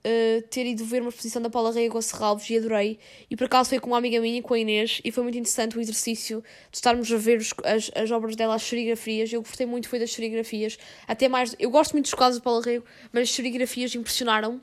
uh, 0.04 0.42
ter 0.48 0.66
ido 0.66 0.84
ver 0.84 1.00
uma 1.00 1.08
exposição 1.08 1.40
da 1.40 1.48
Paula 1.48 1.72
Rego 1.72 2.00
Serralves 2.02 2.48
e 2.50 2.58
adorei. 2.58 2.98
E 3.30 3.36
por 3.36 3.44
acaso 3.44 3.70
foi 3.70 3.80
com 3.80 3.88
uma 3.88 3.98
amiga 3.98 4.20
minha, 4.20 4.42
com 4.42 4.54
a 4.54 4.58
Inês, 4.58 5.00
e 5.04 5.10
foi 5.10 5.22
muito 5.22 5.38
interessante 5.38 5.76
o 5.76 5.80
exercício 5.80 6.42
de 6.70 6.76
estarmos 6.76 7.10
a 7.10 7.16
ver 7.16 7.38
os, 7.38 7.54
as, 7.64 7.90
as 7.94 8.10
obras 8.10 8.36
dela, 8.36 8.54
as 8.54 8.62
serigrafias. 8.62 9.32
Eu 9.32 9.42
gostei 9.42 9.66
muito 9.66 9.88
foi 9.88 9.98
das 9.98 10.12
serigrafias. 10.12 10.78
Até 11.06 11.28
mais, 11.28 11.56
eu 11.58 11.70
gosto 11.70 11.92
muito 11.92 12.04
dos 12.06 12.14
quadros 12.14 12.38
da 12.38 12.44
Paula 12.44 12.62
Rego, 12.62 12.84
mas 13.12 13.24
as 13.24 13.34
serigrafias 13.34 13.94
impressionaram. 13.94 14.60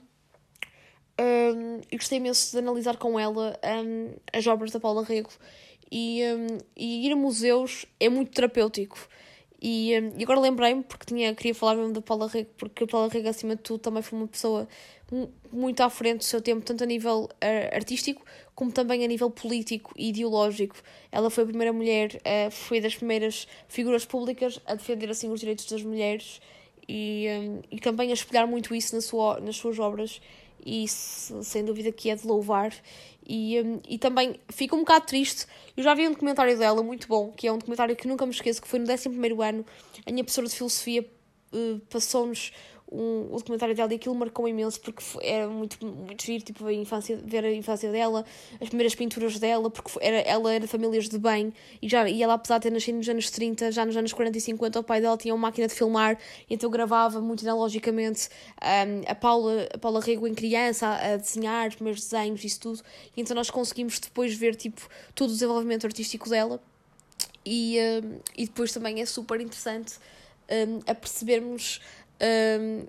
Um, 1.20 1.82
e 1.92 1.98
gostei 1.98 2.18
imenso 2.18 2.52
de 2.52 2.58
analisar 2.58 2.98
com 2.98 3.20
ela 3.20 3.60
um, 3.86 4.14
as 4.34 4.48
obras 4.48 4.72
da 4.72 4.80
Paula 4.80 5.04
Rego. 5.04 5.30
E, 5.92 6.22
um, 6.24 6.58
e 6.76 7.06
ir 7.06 7.12
a 7.12 7.16
museus 7.16 7.86
é 8.00 8.08
muito 8.10 8.32
terapêutico. 8.32 8.98
E, 9.62 9.92
e 10.18 10.24
agora 10.24 10.40
lembrei-me, 10.40 10.82
porque 10.82 11.06
tinha, 11.06 11.36
queria 11.36 11.54
falar 11.54 11.76
mesmo 11.76 11.94
da 11.94 12.02
Paula 12.02 12.28
Rego, 12.28 12.50
porque 12.58 12.84
a 12.84 12.88
Paula 12.88 13.10
Rego, 13.10 13.30
acima 13.30 13.56
de 13.56 13.62
tudo, 13.62 13.80
também 13.80 14.02
foi 14.02 14.18
uma 14.18 14.28
pessoa 14.28 14.68
muito 15.52 15.82
à 15.82 15.90
frente 15.90 16.20
do 16.20 16.24
seu 16.24 16.42
tempo, 16.42 16.64
tanto 16.64 16.84
a 16.84 16.88
nível 16.88 17.30
uh, 17.30 17.76
artístico 17.76 18.24
como 18.56 18.72
também 18.72 19.04
a 19.04 19.08
nível 19.08 19.30
político 19.30 19.92
e 19.98 20.10
ideológico. 20.10 20.76
Ela 21.12 21.30
foi 21.30 21.44
a 21.44 21.48
primeira 21.48 21.74
mulher, 21.74 22.16
uh, 22.16 22.52
foi 22.52 22.80
das 22.80 22.96
primeiras 22.96 23.48
figuras 23.68 24.06
públicas 24.06 24.60
a 24.66 24.76
defender 24.76 25.10
assim 25.10 25.30
os 25.32 25.40
direitos 25.40 25.66
das 25.66 25.84
mulheres 25.84 26.40
e, 26.88 27.28
um, 27.30 27.62
e 27.72 27.80
também 27.80 28.12
a 28.12 28.14
espelhar 28.14 28.48
muito 28.48 28.74
isso 28.74 29.00
sua, 29.02 29.40
nas 29.40 29.56
suas 29.56 29.80
obras 29.80 30.22
e 30.64 30.88
sem 30.88 31.66
dúvida 31.66 31.92
que 31.92 32.10
é 32.10 32.16
de 32.16 32.26
louvar 32.28 32.72
e, 33.28 33.60
um, 33.62 33.80
e 33.88 33.98
também 33.98 34.40
fico 34.50 34.76
um 34.76 34.80
bocado 34.80 35.06
triste. 35.06 35.46
Eu 35.76 35.84
já 35.84 35.94
vi 35.94 36.08
um 36.08 36.12
documentário 36.12 36.58
dela 36.58 36.84
muito 36.84 37.08
bom, 37.08 37.32
que 37.32 37.48
é 37.48 37.52
um 37.52 37.58
documentário 37.58 37.96
que 37.96 38.08
nunca 38.08 38.26
me 38.26 38.32
esqueço, 38.32 38.62
que 38.62 38.68
foi 38.68 38.80
no 38.80 38.92
11 38.92 39.10
ano. 39.42 39.66
A 40.06 40.12
minha 40.12 40.24
professora 40.24 40.48
de 40.48 40.56
filosofia 40.56 41.10
uh, 41.54 41.80
passou-nos 41.90 42.52
um, 42.92 43.30
o 43.32 43.38
documentário 43.38 43.74
dela 43.74 43.92
e 43.94 43.96
aquilo 43.96 44.14
marcou 44.14 44.48
imenso 44.48 44.80
porque 44.82 45.02
era 45.22 45.48
muito, 45.48 45.84
muito 45.86 46.26
giro, 46.26 46.44
tipo, 46.44 46.66
a 46.66 46.74
infância, 46.74 47.18
ver 47.24 47.46
a 47.46 47.54
infância 47.54 47.90
dela, 47.92 48.26
as 48.60 48.68
primeiras 48.68 48.94
pinturas 48.94 49.40
dela, 49.40 49.70
porque 49.70 49.92
era, 50.02 50.18
ela 50.18 50.52
era 50.54 50.60
de 50.66 50.68
famílias 50.68 51.08
de 51.08 51.18
bem 51.18 51.54
e, 51.82 51.88
já, 51.88 52.08
e 52.10 52.22
ela, 52.22 52.34
apesar 52.34 52.58
de 52.58 52.64
ter 52.64 52.72
nascido 52.72 52.98
nos 52.98 53.08
anos 53.08 53.30
30, 53.30 53.72
já 53.72 53.86
nos 53.86 53.96
anos 53.96 54.12
40 54.12 54.38
e 54.38 54.42
50, 54.42 54.80
o 54.80 54.84
pai 54.84 55.00
dela 55.00 55.18
tinha 55.18 55.34
uma 55.34 55.48
máquina 55.48 55.68
de 55.68 55.74
filmar, 55.74 56.18
então 56.50 56.70
gravava 56.70 57.22
muito 57.22 57.48
analogicamente 57.48 58.28
um, 58.62 59.10
a, 59.10 59.16
Paula, 59.16 59.70
a 59.74 59.78
Paula 59.78 60.02
Rego 60.02 60.28
em 60.28 60.34
criança 60.34 60.88
a, 60.88 61.14
a 61.14 61.18
desenhar 61.18 61.70
os 61.70 61.76
primeiros 61.76 62.04
desenhos, 62.04 62.44
isso 62.44 62.60
tudo, 62.60 62.82
e 63.16 63.22
então 63.22 63.36
nós 63.36 63.50
conseguimos 63.50 64.00
depois 64.00 64.34
ver 64.36 64.56
tipo, 64.56 64.82
todo 65.16 65.30
o 65.30 65.34
desenvolvimento 65.34 65.86
artístico 65.86 66.30
dela. 66.30 66.62
E, 67.44 67.80
um, 68.04 68.20
e 68.38 68.46
depois 68.46 68.72
também 68.72 69.02
é 69.02 69.06
super 69.06 69.42
interessante 69.42 69.96
um, 70.52 70.80
a 70.86 70.94
percebermos 70.94 71.82
um, 72.22 72.86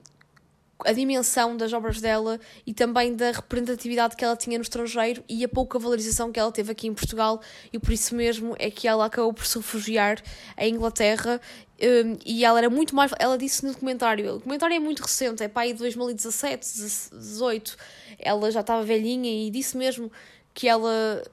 a 0.85 0.93
dimensão 0.93 1.57
das 1.57 1.73
obras 1.73 2.01
dela 2.01 2.41
e 2.67 2.75
também 2.75 3.15
da 3.15 3.31
representatividade 3.31 4.17
que 4.17 4.25
ela 4.25 4.37
tinha 4.37 4.59
no 4.59 4.63
estrangeiro 4.63 5.23
e 5.29 5.45
a 5.45 5.49
pouca 5.49 5.79
valorização 5.79 6.33
que 6.33 6.39
ela 6.39 6.51
teve 6.51 6.73
aqui 6.73 6.89
em 6.89 6.95
Portugal. 6.95 7.41
E 7.73 7.79
por 7.79 7.93
isso 7.93 8.15
mesmo 8.15 8.55
é 8.59 8.71
que 8.71 8.89
ela 8.89 9.07
acabou 9.07 9.33
por 9.33 9.47
se 9.47 9.57
refugiar 9.59 10.21
em 10.59 10.75
Inglaterra 10.75 11.41
um, 11.81 12.19
e 12.25 12.45
ela 12.45 12.59
era 12.59 12.71
muito 12.71 12.95
mais 12.95 13.13
ela 13.19 13.37
disse 13.37 13.65
no 13.65 13.73
documentário 13.73 14.31
o 14.31 14.33
documentário 14.35 14.77
é 14.77 14.79
muito 14.79 15.01
recente 15.03 15.43
é 15.43 15.51
aí 15.53 15.73
de 15.73 15.81
2017 15.81 16.65
18 17.13 17.77
ela 18.21 18.51
já 18.53 18.61
estava 18.61 18.85
velhinha 18.85 19.29
e 19.29 19.51
disse 19.51 19.77
mesmo 19.77 20.11
que 20.55 20.69
ela 20.69 21.25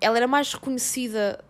ela 0.00 0.16
era 0.16 0.26
mais 0.26 0.54
reconhecida 0.54 1.44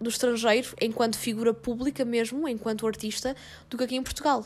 do 0.00 0.08
estrangeiro, 0.08 0.74
enquanto 0.80 1.16
figura 1.16 1.54
pública 1.54 2.04
mesmo, 2.04 2.48
enquanto 2.48 2.86
artista, 2.86 3.34
do 3.68 3.78
que 3.78 3.84
aqui 3.84 3.96
em 3.96 4.02
Portugal. 4.02 4.44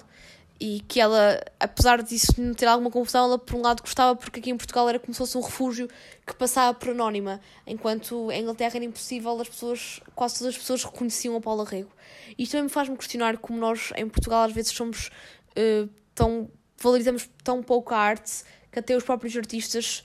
E 0.62 0.80
que 0.80 1.00
ela, 1.00 1.40
apesar 1.58 2.02
disso 2.02 2.34
não 2.38 2.52
ter 2.52 2.66
alguma 2.66 2.90
confusão, 2.90 3.24
ela 3.24 3.38
por 3.38 3.56
um 3.56 3.62
lado 3.62 3.80
gostava 3.80 4.14
porque 4.14 4.40
aqui 4.40 4.50
em 4.50 4.56
Portugal 4.56 4.88
era 4.88 4.98
como 4.98 5.14
se 5.14 5.18
fosse 5.18 5.38
um 5.38 5.40
refúgio 5.40 5.88
que 6.26 6.34
passava 6.34 6.78
por 6.78 6.90
anónima, 6.90 7.40
enquanto 7.66 8.30
em 8.30 8.42
Inglaterra 8.42 8.76
era 8.76 8.84
impossível, 8.84 9.40
as 9.40 9.48
pessoas, 9.48 10.00
quase 10.14 10.38
todas 10.38 10.54
as 10.54 10.60
pessoas 10.60 10.84
reconheciam 10.84 11.34
a 11.34 11.40
Paula 11.40 11.64
Rego. 11.64 11.90
E 12.36 12.42
isto 12.42 12.52
também 12.52 12.64
me 12.64 12.70
faz-me 12.70 12.96
questionar 12.96 13.38
como 13.38 13.58
nós 13.58 13.90
em 13.96 14.06
Portugal 14.08 14.44
às 14.44 14.52
vezes 14.52 14.72
somos 14.72 15.10
uh, 15.56 15.88
tão. 16.14 16.50
valorizamos 16.78 17.28
tão 17.42 17.62
pouco 17.62 17.94
a 17.94 17.98
arte 17.98 18.44
que 18.70 18.78
até 18.78 18.94
os 18.94 19.02
próprios 19.02 19.34
artistas 19.36 20.04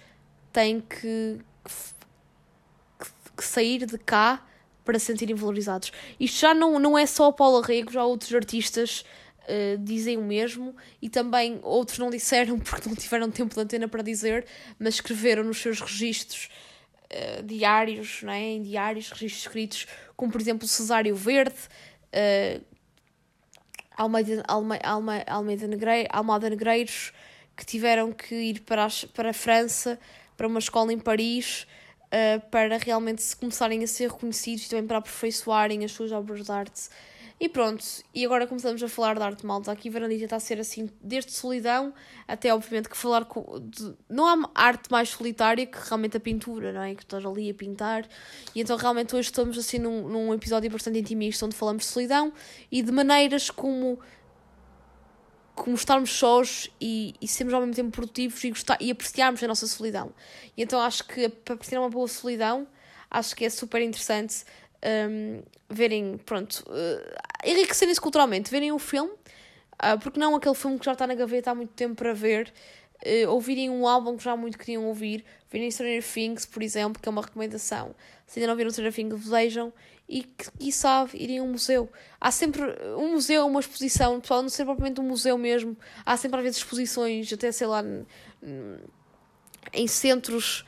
têm 0.54 0.80
que, 0.80 1.38
que, 2.98 3.12
que 3.36 3.44
sair 3.44 3.86
de 3.86 3.98
cá 3.98 4.42
para 4.86 5.00
se 5.00 5.08
sentirem 5.08 5.36
valorizados. 5.36 5.92
Isto 6.20 6.40
já 6.40 6.54
não, 6.54 6.80
não 6.80 6.98
é 6.98 7.06
só 7.06 7.26
a 7.26 7.34
Paula 7.34 7.66
Rego, 7.66 7.92
já 7.92 8.06
outros 8.06 8.34
artistas 8.34 9.04
uh, 9.42 9.78
dizem 9.84 10.16
o 10.16 10.22
mesmo 10.22 10.76
e 11.02 11.10
também 11.10 11.60
outros 11.64 11.98
não 11.98 12.10
disseram 12.10 12.58
porque 12.62 12.88
não 12.88 12.96
tiveram 12.96 13.30
tempo 13.32 13.54
de 13.54 13.62
antena 13.62 13.88
para 13.88 14.04
dizer, 14.04 14.46
mas 14.80 14.96
escreveram 14.96 15.44
nos 15.44 15.58
seus 15.58 15.82
registros 15.82 16.50
uh, 17.12 17.44
diários, 17.44 18.22
não 18.22 18.32
é? 18.32 18.42
em 18.42 18.62
diários, 18.62 19.10
registros 19.10 19.48
escritos, 19.48 19.88
como 20.16 20.32
por 20.32 20.40
exemplo 20.40 20.68
Cesário 20.68 21.16
Verde, 21.16 21.58
uh, 22.14 22.64
Almeida, 23.98 24.44
Alme, 24.48 24.80
Alme, 24.84 25.24
Almeida 25.26 25.68
Negreiro, 25.68 26.10
Almada 26.12 26.50
Negreiros, 26.50 27.12
que 27.56 27.66
tiveram 27.66 28.12
que 28.12 28.36
ir 28.36 28.60
para 28.62 28.88
para 29.14 29.30
a 29.30 29.34
França, 29.34 29.98
para 30.36 30.48
uma 30.48 30.60
escola 30.60 30.92
em 30.92 31.00
Paris, 31.00 31.66
uh, 32.16 32.50
para 32.50 32.78
realmente 32.78 33.22
se 33.22 33.36
começarem 33.36 33.84
a 33.84 33.88
ser 33.88 34.10
reconhecidos 34.10 34.66
e 34.66 34.70
também 34.70 34.88
para 34.88 34.98
aperfeiçoarem 34.98 35.84
as 35.84 35.92
suas 35.92 36.12
obras 36.12 36.46
de 36.46 36.52
arte. 36.52 36.90
E 37.38 37.50
pronto, 37.50 37.84
e 38.14 38.24
agora 38.24 38.48
começamos 38.48 38.82
a 38.82 38.88
falar 38.88 39.16
de 39.16 39.22
arte 39.22 39.46
malta. 39.46 39.70
Aqui 39.70 39.90
Verandita 39.90 40.24
está 40.24 40.38
a 40.38 40.40
ser 40.40 40.58
assim, 40.58 40.90
desde 41.02 41.34
solidão 41.34 41.94
até 42.26 42.54
obviamente 42.54 42.88
que 42.88 42.96
falar 42.96 43.26
com. 43.26 43.60
De, 43.60 43.94
não 44.10 44.26
há 44.26 44.50
arte 44.56 44.90
mais 44.90 45.10
solitária 45.10 45.66
que 45.66 45.78
realmente 45.86 46.16
a 46.16 46.20
pintura, 46.20 46.72
não 46.72 46.82
é? 46.82 46.96
Que 46.96 47.04
estás 47.04 47.26
ali 47.26 47.50
a 47.50 47.54
pintar. 47.54 48.08
E 48.56 48.62
então 48.62 48.78
realmente 48.78 49.14
hoje 49.14 49.28
estamos 49.28 49.58
assim 49.58 49.80
num, 49.80 50.08
num 50.08 50.34
episódio 50.34 50.72
bastante 50.72 50.98
intimista 50.98 51.46
onde 51.46 51.56
falamos 51.56 51.84
de 51.84 51.90
solidão 51.90 52.32
e 52.72 52.82
de 52.82 52.92
maneiras 52.92 53.50
como 53.50 54.00
como 55.56 55.76
estarmos 55.76 56.12
sós 56.12 56.70
e, 56.80 57.16
e 57.22 57.28
sermos 57.28 57.54
ao 57.54 57.62
mesmo 57.62 57.74
tempo 57.74 57.92
produtivos 57.92 58.44
e, 58.44 58.50
gostar, 58.50 58.78
e 58.82 58.92
apreciarmos 58.92 59.42
a 59.42 59.48
nossa 59.48 59.66
solidão. 59.66 60.12
E 60.56 60.62
então 60.62 60.80
acho 60.82 61.06
que 61.06 61.30
para 61.30 61.56
apreciar 61.56 61.80
uma 61.80 61.90
boa 61.90 62.08
solidão, 62.08 62.68
acho 63.10 63.36
que 63.36 63.46
é 63.46 63.50
super 63.50 63.82
interessante 63.82 64.44
um, 65.10 65.42
verem, 65.70 66.18
pronto, 66.26 66.64
uh, 66.68 67.48
enriquecerem-se 67.50 68.00
culturalmente, 68.00 68.52
verem 68.52 68.72
o 68.72 68.80
filme, 68.80 69.12
uh, 69.12 69.98
porque 70.02 70.20
não 70.20 70.36
aquele 70.36 70.56
filme 70.56 70.78
que 70.78 70.86
já 70.86 70.94
está 70.94 71.08
na 71.08 71.16
gaveta 71.16 71.52
há 71.52 71.56
muito 71.56 71.74
tempo 71.74 71.96
para 71.96 72.14
ver, 72.14 72.54
uh, 73.04 73.32
ouvirem 73.32 73.70
um 73.70 73.88
álbum 73.88 74.18
que 74.18 74.24
já 74.24 74.36
muito 74.36 74.58
queriam 74.58 74.86
ouvir, 74.86 75.26
verem 75.50 75.72
Stranger 75.72 76.04
Things, 76.04 76.46
por 76.46 76.62
exemplo, 76.62 77.02
que 77.02 77.08
é 77.08 77.12
uma 77.12 77.22
recomendação. 77.22 77.96
Se 78.28 78.40
ainda 78.40 78.52
não 78.52 78.58
viram 78.58 78.70
Stranger 78.70 78.94
Things, 78.94 79.28
vejam 79.28 79.74
e 80.08 80.24
que, 80.24 80.72
sabe, 80.72 81.12
irem 81.16 81.40
a 81.40 81.44
um 81.44 81.52
museu. 81.52 81.90
Há 82.22 82.32
sempre 82.32 82.62
um 82.98 83.14
museu, 83.14 83.46
uma 83.48 83.60
exposição, 83.60 84.20
pessoal, 84.22 84.42
não 84.42 84.50
ser 84.50 84.66
propriamente 84.66 85.02
um 85.02 85.04
museu 85.04 85.38
mesmo. 85.38 85.76
Há 86.06 86.16
sempre 86.16 86.38
às 86.38 86.44
vezes 86.44 86.58
exposições, 86.60 87.32
até 87.34 87.52
sei 87.52 87.68
lá, 87.68 87.84
em 89.74 89.88
centros, 89.88 90.66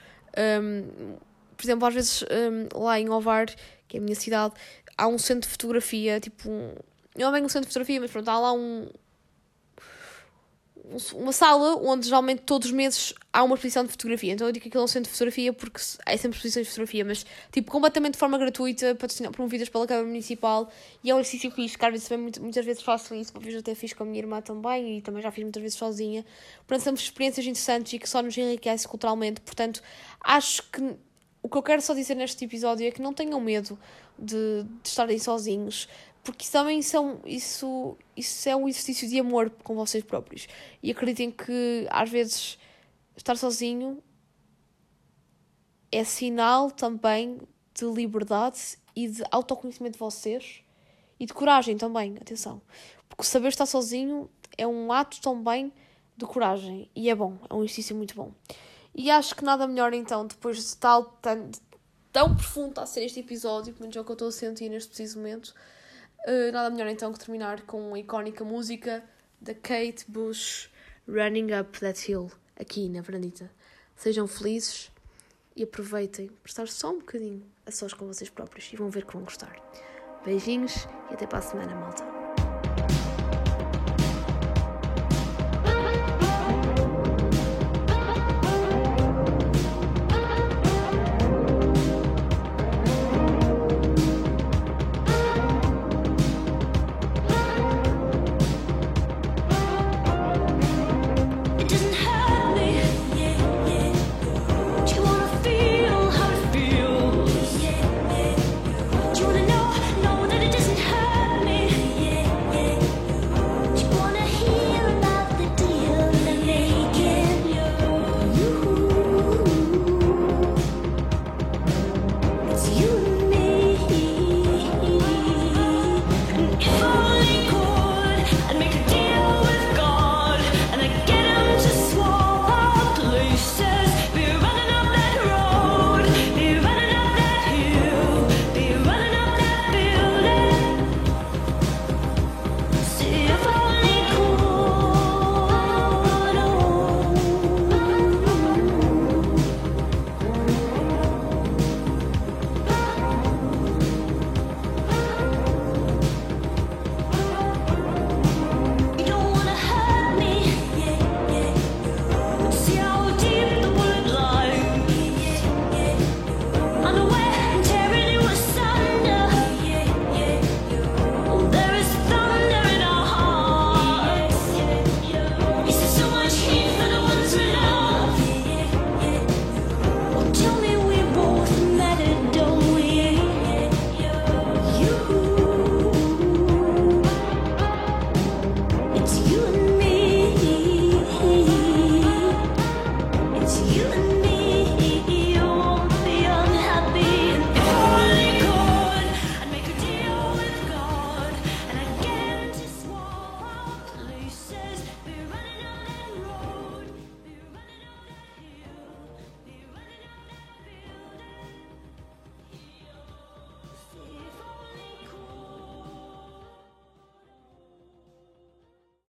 um, 0.62 1.16
por 1.56 1.66
exemplo, 1.66 1.88
às 1.88 1.94
vezes 1.94 2.24
um, 2.24 2.80
lá 2.80 3.00
em 3.00 3.10
Ovar, 3.10 3.48
que 3.88 3.98
é 3.98 4.00
a 4.00 4.04
minha 4.04 4.16
cidade, 4.16 4.56
há 4.98 5.08
um 5.08 5.18
centro 5.18 5.48
de 5.48 5.52
fotografia, 5.52 6.20
tipo, 6.20 6.50
um, 6.50 6.74
não 7.16 7.30
é 7.30 7.32
bem 7.34 7.46
um 7.46 7.50
centro 7.50 7.68
de 7.68 7.74
fotografia, 7.74 8.00
mas 8.00 8.12
pronto, 8.12 8.30
há 8.30 8.40
lá 8.40 8.54
um, 8.54 8.90
uma 11.14 11.32
sala 11.32 11.76
onde 11.78 12.06
geralmente 12.06 12.42
todos 12.44 12.68
os 12.68 12.74
meses 12.74 13.14
há 13.34 13.44
uma 13.44 13.56
exposição 13.56 13.84
de 13.84 13.92
fotografia. 13.92 14.34
Então 14.34 14.48
eu 14.48 14.54
digo 14.54 14.64
que 14.64 14.70
aquilo 14.70 14.82
é 14.82 14.86
um 14.86 14.88
centro 14.88 15.10
de 15.10 15.14
fotografia 15.14 15.54
porque 15.54 15.80
é 16.06 16.18
sempre 16.18 16.38
exposições 16.38 16.66
de 16.66 16.72
fotografia, 16.72 17.06
mas 17.06 17.26
tipo 17.52 17.72
completamente 17.72 18.14
de 18.14 18.20
forma 18.20 18.38
gratuita, 18.38 18.98
promovidas 19.32 19.70
pela 19.70 19.86
Câmara 19.86 20.08
Municipal. 20.08 20.70
E 21.04 21.10
é 21.10 21.16
um 21.16 21.20
exercício 21.20 21.52
que 21.52 21.62
às 21.62 21.92
vezes, 21.92 22.10
muito, 22.12 22.42
muitas 22.42 22.66
vezes 22.66 22.82
faço 22.82 23.14
isso, 23.14 23.32
uma 23.34 23.42
vez 23.42 23.56
até 23.56 23.76
fiz 23.76 23.94
com 23.94 24.04
a 24.04 24.06
minha 24.06 24.20
irmã 24.20 24.42
também 24.42 24.98
e 24.98 25.02
também 25.02 25.22
já 25.22 25.32
fiz 25.32 25.44
muitas 25.44 25.62
vezes 25.62 25.78
sozinha. 25.78 26.26
Portanto, 26.66 26.84
são 26.84 26.94
experiências 26.94 27.46
interessantes 27.46 27.94
e 27.94 28.00
que 28.00 28.10
só 28.10 28.22
nos 28.22 28.38
enriquecem 28.38 28.90
culturalmente. 28.90 29.42
Portanto, 29.42 29.82
acho 30.22 30.64
que 30.72 30.96
o 31.42 31.50
que 31.50 31.58
eu 31.58 31.64
quero 31.64 31.82
só 31.82 31.94
dizer 31.94 32.16
neste 32.16 32.44
episódio 32.44 32.88
é 32.88 32.92
que 32.92 33.02
não 33.02 33.14
tenham 33.14 33.40
medo 33.40 33.80
de, 34.18 34.64
de 34.84 34.90
estarem 34.90 35.20
sozinhos 35.20 35.88
porque 36.28 36.46
também 36.52 36.82
são, 36.82 37.22
isso, 37.26 37.98
isso 38.14 38.50
é 38.50 38.54
um 38.54 38.68
exercício 38.68 39.08
de 39.08 39.18
amor 39.18 39.50
com 39.64 39.76
vocês 39.76 40.04
próprios. 40.04 40.46
E 40.84 40.92
acreditem 40.92 41.32
que 41.32 41.88
às 41.90 42.10
vezes 42.10 42.60
estar 43.16 43.38
sozinho 43.38 44.04
é 45.90 46.04
sinal 46.04 46.70
também 46.70 47.40
de 47.74 47.86
liberdade 47.86 48.78
e 48.94 49.08
de 49.08 49.24
autoconhecimento 49.32 49.94
de 49.94 50.00
vocês 50.00 50.66
e 51.18 51.26
de 51.26 51.34
coragem 51.34 51.78
também, 51.78 52.18
atenção. 52.20 52.62
Porque 53.08 53.24
saber 53.24 53.48
estar 53.48 53.66
sozinho 53.66 54.30
é 54.58 54.68
um 54.68 54.92
ato 54.92 55.22
também 55.22 55.72
de 56.18 56.26
coragem 56.26 56.92
e 56.94 57.10
é 57.10 57.16
bom, 57.16 57.38
é 57.50 57.54
um 57.54 57.64
exercício 57.64 57.96
muito 57.96 58.14
bom. 58.14 58.34
E 58.94 59.10
acho 59.10 59.34
que 59.34 59.46
nada 59.46 59.66
melhor 59.66 59.94
então, 59.94 60.28
depois 60.28 60.72
de 60.72 60.76
tal, 60.76 61.06
tão, 61.22 61.50
tão 62.12 62.36
profundo 62.36 62.82
a 62.82 62.86
ser 62.86 63.06
este 63.06 63.22
episódio, 63.22 63.72
pelo 63.72 63.84
menos 63.84 63.96
é 63.96 64.02
o 64.02 64.04
que 64.04 64.12
eu 64.12 64.14
estou 64.16 64.28
a 64.28 64.32
sentir 64.34 64.68
neste 64.68 64.90
preciso 64.90 65.20
momento, 65.20 65.56
Uh, 66.26 66.52
nada 66.52 66.70
melhor 66.70 66.88
então 66.88 67.14
que 67.14 67.20
terminar 67.20 67.62
com 67.62 67.94
a 67.94 68.00
icónica 68.00 68.44
música 68.44 69.04
da 69.40 69.54
Kate 69.54 70.06
Bush, 70.08 70.70
Running 71.08 71.54
Up 71.60 71.80
That 71.80 72.12
Hill, 72.12 72.32
aqui 72.60 72.90
na 72.90 73.02
Verandita. 73.02 73.50
Sejam 73.96 74.28
felizes 74.28 74.92
e 75.56 75.64
aproveitem 75.64 76.28
para 76.28 76.50
estar 76.50 76.68
só 76.68 76.92
um 76.92 77.00
bocadinho 77.00 77.44
a 77.66 77.72
sós 77.72 77.94
com 77.94 78.06
vocês 78.06 78.30
próprios 78.30 78.72
e 78.72 78.76
vão 78.76 78.90
ver 78.90 79.06
que 79.06 79.14
vão 79.14 79.24
gostar. 79.24 79.56
Beijinhos 80.24 80.88
e 81.10 81.14
até 81.14 81.26
para 81.26 81.40
a 81.40 81.42
semana, 81.42 81.76
malta. 81.76 82.17